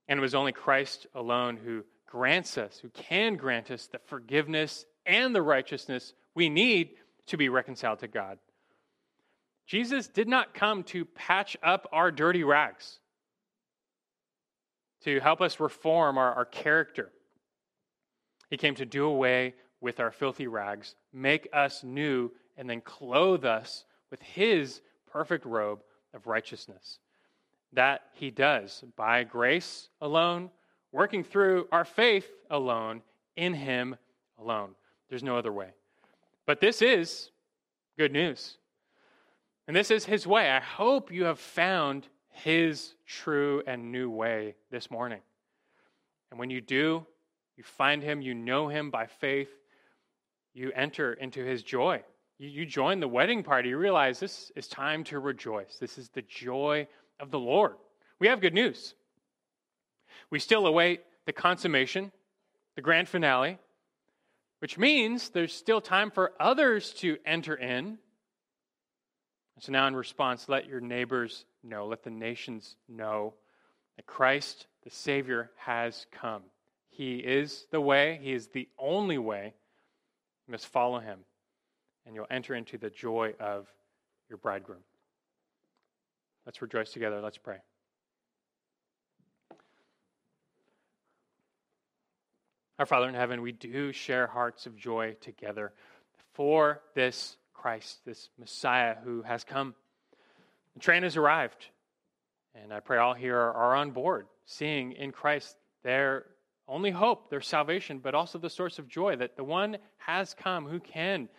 And 0.07 0.19
it 0.19 0.21
was 0.21 0.35
only 0.35 0.51
Christ 0.51 1.07
alone 1.13 1.57
who 1.57 1.83
grants 2.07 2.57
us, 2.57 2.79
who 2.79 2.89
can 2.89 3.35
grant 3.35 3.71
us 3.71 3.87
the 3.87 3.99
forgiveness 4.05 4.85
and 5.05 5.35
the 5.35 5.41
righteousness 5.41 6.13
we 6.33 6.49
need 6.49 6.91
to 7.27 7.37
be 7.37 7.49
reconciled 7.49 7.99
to 7.99 8.07
God. 8.07 8.37
Jesus 9.65 10.07
did 10.07 10.27
not 10.27 10.53
come 10.53 10.83
to 10.83 11.05
patch 11.05 11.57
up 11.63 11.87
our 11.91 12.11
dirty 12.11 12.43
rags, 12.43 12.99
to 15.03 15.19
help 15.19 15.41
us 15.41 15.59
reform 15.59 16.17
our, 16.17 16.33
our 16.33 16.45
character. 16.45 17.11
He 18.49 18.57
came 18.57 18.75
to 18.75 18.85
do 18.85 19.05
away 19.05 19.55
with 19.81 19.99
our 19.99 20.11
filthy 20.11 20.47
rags, 20.47 20.95
make 21.11 21.47
us 21.51 21.83
new, 21.83 22.31
and 22.57 22.69
then 22.69 22.81
clothe 22.81 23.43
us 23.43 23.85
with 24.11 24.21
His 24.21 24.81
perfect 25.11 25.45
robe 25.45 25.81
of 26.13 26.27
righteousness 26.27 26.99
that 27.75 28.01
he 28.13 28.31
does 28.31 28.83
by 28.95 29.23
grace 29.23 29.89
alone, 30.01 30.49
working 30.91 31.23
through 31.23 31.67
our 31.71 31.85
faith 31.85 32.27
alone, 32.49 33.01
in 33.35 33.53
him 33.53 33.95
alone. 34.39 34.75
There's 35.09 35.23
no 35.23 35.37
other 35.37 35.51
way. 35.51 35.69
But 36.45 36.61
this 36.61 36.81
is 36.81 37.31
good 37.97 38.11
news. 38.11 38.57
And 39.67 39.75
this 39.75 39.91
is 39.91 40.05
his 40.05 40.27
way. 40.27 40.49
I 40.49 40.59
hope 40.59 41.11
you 41.11 41.25
have 41.25 41.39
found 41.39 42.07
his 42.29 42.93
true 43.05 43.63
and 43.65 43.91
new 43.91 44.09
way 44.09 44.55
this 44.69 44.91
morning. 44.91 45.21
And 46.29 46.39
when 46.39 46.49
you 46.49 46.61
do, 46.61 47.05
you 47.57 47.63
find 47.63 48.03
him, 48.03 48.21
you 48.21 48.33
know 48.33 48.67
him 48.67 48.91
by 48.91 49.07
faith, 49.07 49.49
you 50.53 50.71
enter 50.75 51.13
into 51.13 51.43
his 51.43 51.63
joy. 51.63 52.03
You, 52.37 52.65
join 52.65 52.99
the 52.99 53.07
wedding 53.07 53.43
party. 53.43 53.69
You 53.69 53.77
realize 53.77 54.19
this 54.19 54.51
is 54.57 54.67
time 54.67 55.05
to 55.05 55.19
rejoice. 55.19 55.77
This 55.79 55.97
is 55.97 56.09
the 56.09 56.21
joy 56.23 56.85
of 57.19 57.31
the 57.31 57.39
Lord. 57.39 57.75
We 58.19 58.27
have 58.27 58.41
good 58.41 58.53
news. 58.53 58.93
We 60.29 60.39
still 60.39 60.65
await 60.65 61.01
the 61.25 61.33
consummation, 61.33 62.11
the 62.75 62.81
grand 62.81 63.07
finale, 63.07 63.57
which 64.59 64.77
means 64.77 65.29
there's 65.29 65.53
still 65.53 65.81
time 65.81 66.11
for 66.11 66.33
others 66.39 66.91
to 66.93 67.17
enter 67.25 67.55
in. 67.55 67.97
So 69.59 69.71
now, 69.71 69.87
in 69.87 69.95
response, 69.95 70.49
let 70.49 70.67
your 70.67 70.81
neighbors 70.81 71.45
know, 71.63 71.87
let 71.87 72.03
the 72.03 72.09
nations 72.09 72.75
know 72.89 73.33
that 73.95 74.05
Christ, 74.05 74.67
the 74.83 74.89
Savior, 74.89 75.51
has 75.57 76.05
come. 76.11 76.43
He 76.89 77.17
is 77.17 77.65
the 77.71 77.81
way, 77.81 78.19
He 78.21 78.33
is 78.33 78.47
the 78.47 78.67
only 78.77 79.17
way. 79.17 79.53
You 80.47 80.51
must 80.51 80.67
follow 80.67 80.99
Him, 80.99 81.19
and 82.05 82.15
you'll 82.15 82.27
enter 82.29 82.53
into 82.55 82.77
the 82.77 82.89
joy 82.89 83.33
of 83.39 83.67
your 84.29 84.37
bridegroom. 84.37 84.81
Let's 86.45 86.61
rejoice 86.61 86.91
together. 86.91 87.21
Let's 87.21 87.37
pray. 87.37 87.57
Our 92.77 92.85
Father 92.85 93.07
in 93.07 93.15
heaven, 93.15 93.41
we 93.41 93.53
do 93.53 93.93
share 93.93 94.27
hearts 94.27 94.65
of 94.65 94.75
joy 94.75 95.15
together 95.21 95.71
for 96.33 96.81
this 96.93 97.37
Christ, 97.53 97.99
this 98.05 98.29
Messiah 98.37 98.95
who 99.03 99.21
has 99.21 99.43
come. 99.43 99.73
The 100.73 100.81
train 100.81 101.03
has 101.03 101.15
arrived, 101.15 101.65
and 102.53 102.73
I 102.73 102.81
pray 102.81 102.97
all 102.97 103.13
here 103.13 103.39
are 103.39 103.75
on 103.75 103.91
board, 103.91 104.27
seeing 104.45 104.91
in 104.91 105.11
Christ 105.13 105.55
their 105.83 106.25
only 106.67 106.91
hope, 106.91 107.29
their 107.29 107.41
salvation, 107.41 107.99
but 107.99 108.13
also 108.13 108.37
the 108.37 108.49
source 108.49 108.77
of 108.77 108.89
joy 108.89 109.15
that 109.15 109.37
the 109.37 109.43
one 109.43 109.77
has 109.97 110.33
come 110.33 110.67
who 110.67 110.79
can 110.79 111.29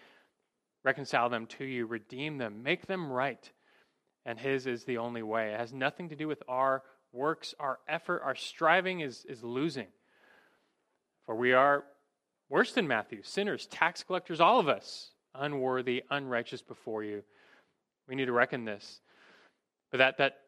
reconcile 0.85 1.29
them 1.29 1.47
to 1.47 1.65
you, 1.65 1.85
redeem 1.85 2.39
them, 2.39 2.63
make 2.63 2.87
them 2.87 3.13
right 3.13 3.51
and 4.27 4.41
His 4.41 4.67
is 4.67 4.85
the 4.85 4.99
only 4.99 5.23
way. 5.23 5.53
It 5.53 5.61
has 5.61 5.73
nothing 5.73 6.11
to 6.11 6.17
do 6.17 6.27
with 6.29 6.43
our 6.49 6.83
works, 7.13 7.55
our 7.61 7.79
effort, 7.89 8.23
our 8.25 8.35
striving 8.35 9.01
is, 9.01 9.25
is 9.27 9.43
losing. 9.43 9.87
For 11.25 11.37
we 11.37 11.53
are 11.53 11.85
worse 12.51 12.73
than 12.73 12.89
Matthew, 12.89 13.23
sinners, 13.23 13.67
tax 13.69 14.03
collectors, 14.03 14.41
all 14.41 14.59
of 14.59 14.69
us, 14.69 15.13
unworthy, 15.35 16.03
unrighteous 16.11 16.61
before 16.61 17.05
you. 17.05 17.23
We 18.09 18.17
need 18.17 18.27
to 18.27 18.33
reckon 18.33 18.65
this. 18.65 19.01
But 19.93 19.99
that, 19.99 20.19
that 20.19 20.39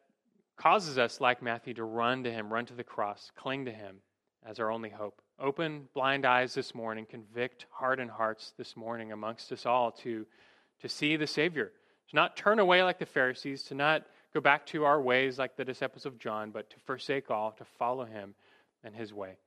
causes 0.57 0.97
us, 0.97 1.21
like 1.21 1.41
Matthew, 1.41 1.73
to 1.75 1.85
run 1.85 2.23
to 2.25 2.31
Him, 2.31 2.51
run 2.51 2.65
to 2.67 2.75
the 2.75 2.83
cross, 2.83 3.31
cling 3.35 3.65
to 3.65 3.71
Him 3.71 3.97
as 4.45 4.59
our 4.59 4.71
only 4.71 4.89
hope. 4.89 5.21
Open 5.39 5.87
blind 5.93 6.25
eyes 6.25 6.53
this 6.53 6.75
morning, 6.75 7.05
convict 7.09 7.65
hardened 7.71 8.11
hearts 8.11 8.53
this 8.57 8.75
morning 8.75 9.13
amongst 9.13 9.53
us 9.53 9.65
all 9.65 9.91
to, 9.91 10.25
to 10.81 10.89
see 10.89 11.15
the 11.15 11.27
Savior 11.27 11.71
to 12.09 12.15
not 12.15 12.35
turn 12.35 12.59
away 12.59 12.83
like 12.83 12.99
the 12.99 13.05
Pharisees, 13.05 13.63
to 13.63 13.75
not 13.75 14.03
go 14.33 14.41
back 14.41 14.65
to 14.67 14.83
our 14.83 15.01
ways 15.01 15.37
like 15.37 15.55
the 15.55 15.65
disciples 15.65 16.05
of 16.05 16.17
John, 16.17 16.51
but 16.51 16.69
to 16.71 16.79
forsake 16.79 17.29
all, 17.29 17.51
to 17.53 17.65
follow 17.65 18.05
him 18.05 18.33
and 18.83 18.95
his 18.95 19.13
way. 19.13 19.37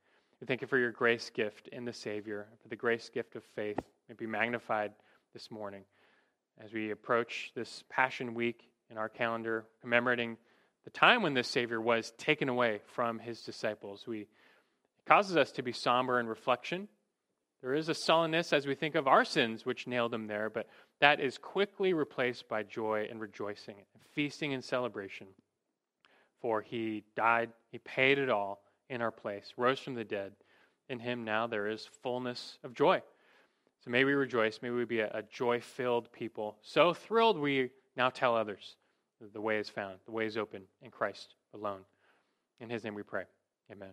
We 0.40 0.46
thank 0.46 0.60
you 0.60 0.66
for 0.66 0.78
your 0.78 0.90
grace 0.90 1.30
gift 1.30 1.68
in 1.68 1.84
the 1.84 1.92
Savior, 1.92 2.48
for 2.62 2.68
the 2.68 2.76
grace 2.76 3.08
gift 3.08 3.36
of 3.36 3.44
faith. 3.54 3.78
May 4.08 4.14
be 4.14 4.26
magnified 4.26 4.92
this 5.32 5.50
morning 5.50 5.84
as 6.62 6.72
we 6.72 6.90
approach 6.90 7.52
this 7.54 7.84
Passion 7.88 8.34
Week 8.34 8.68
in 8.90 8.98
our 8.98 9.08
calendar, 9.08 9.64
commemorating 9.80 10.36
the 10.84 10.90
time 10.90 11.22
when 11.22 11.34
this 11.34 11.48
Savior 11.48 11.80
was 11.80 12.12
taken 12.18 12.48
away 12.48 12.80
from 12.94 13.18
his 13.18 13.42
disciples. 13.42 14.04
We, 14.06 14.20
it 14.20 14.28
causes 15.06 15.36
us 15.36 15.52
to 15.52 15.62
be 15.62 15.72
somber 15.72 16.18
in 16.20 16.26
reflection. 16.26 16.88
There 17.62 17.74
is 17.74 17.88
a 17.88 17.94
sullenness 17.94 18.52
as 18.52 18.66
we 18.66 18.74
think 18.74 18.96
of 18.96 19.06
our 19.06 19.24
sins 19.24 19.64
which 19.64 19.86
nailed 19.86 20.12
him 20.12 20.26
there, 20.26 20.50
but 20.50 20.66
that 21.00 21.20
is 21.20 21.38
quickly 21.38 21.92
replaced 21.94 22.48
by 22.48 22.64
joy 22.64 23.06
and 23.08 23.20
rejoicing, 23.20 23.76
and 23.76 24.02
feasting 24.14 24.52
and 24.52 24.64
celebration. 24.64 25.28
For 26.40 26.60
he 26.60 27.04
died, 27.14 27.50
he 27.70 27.78
paid 27.78 28.18
it 28.18 28.28
all 28.28 28.62
in 28.90 29.00
our 29.00 29.12
place, 29.12 29.52
rose 29.56 29.78
from 29.78 29.94
the 29.94 30.04
dead. 30.04 30.32
In 30.88 30.98
him 30.98 31.24
now 31.24 31.46
there 31.46 31.68
is 31.68 31.88
fullness 32.02 32.58
of 32.64 32.74
joy. 32.74 33.00
So 33.84 33.90
may 33.90 34.04
we 34.04 34.12
rejoice, 34.12 34.58
may 34.60 34.70
we 34.70 34.84
be 34.84 35.00
a, 35.00 35.10
a 35.14 35.22
joy 35.22 35.60
filled 35.60 36.10
people, 36.12 36.56
so 36.62 36.92
thrilled 36.92 37.38
we 37.38 37.70
now 37.96 38.10
tell 38.10 38.36
others 38.36 38.76
that 39.20 39.32
the 39.32 39.40
way 39.40 39.58
is 39.58 39.68
found, 39.68 39.98
the 40.04 40.12
way 40.12 40.26
is 40.26 40.36
open 40.36 40.62
in 40.82 40.90
Christ 40.90 41.34
alone. 41.54 41.80
In 42.60 42.68
his 42.68 42.82
name 42.82 42.94
we 42.94 43.02
pray. 43.02 43.24
Amen. 43.70 43.92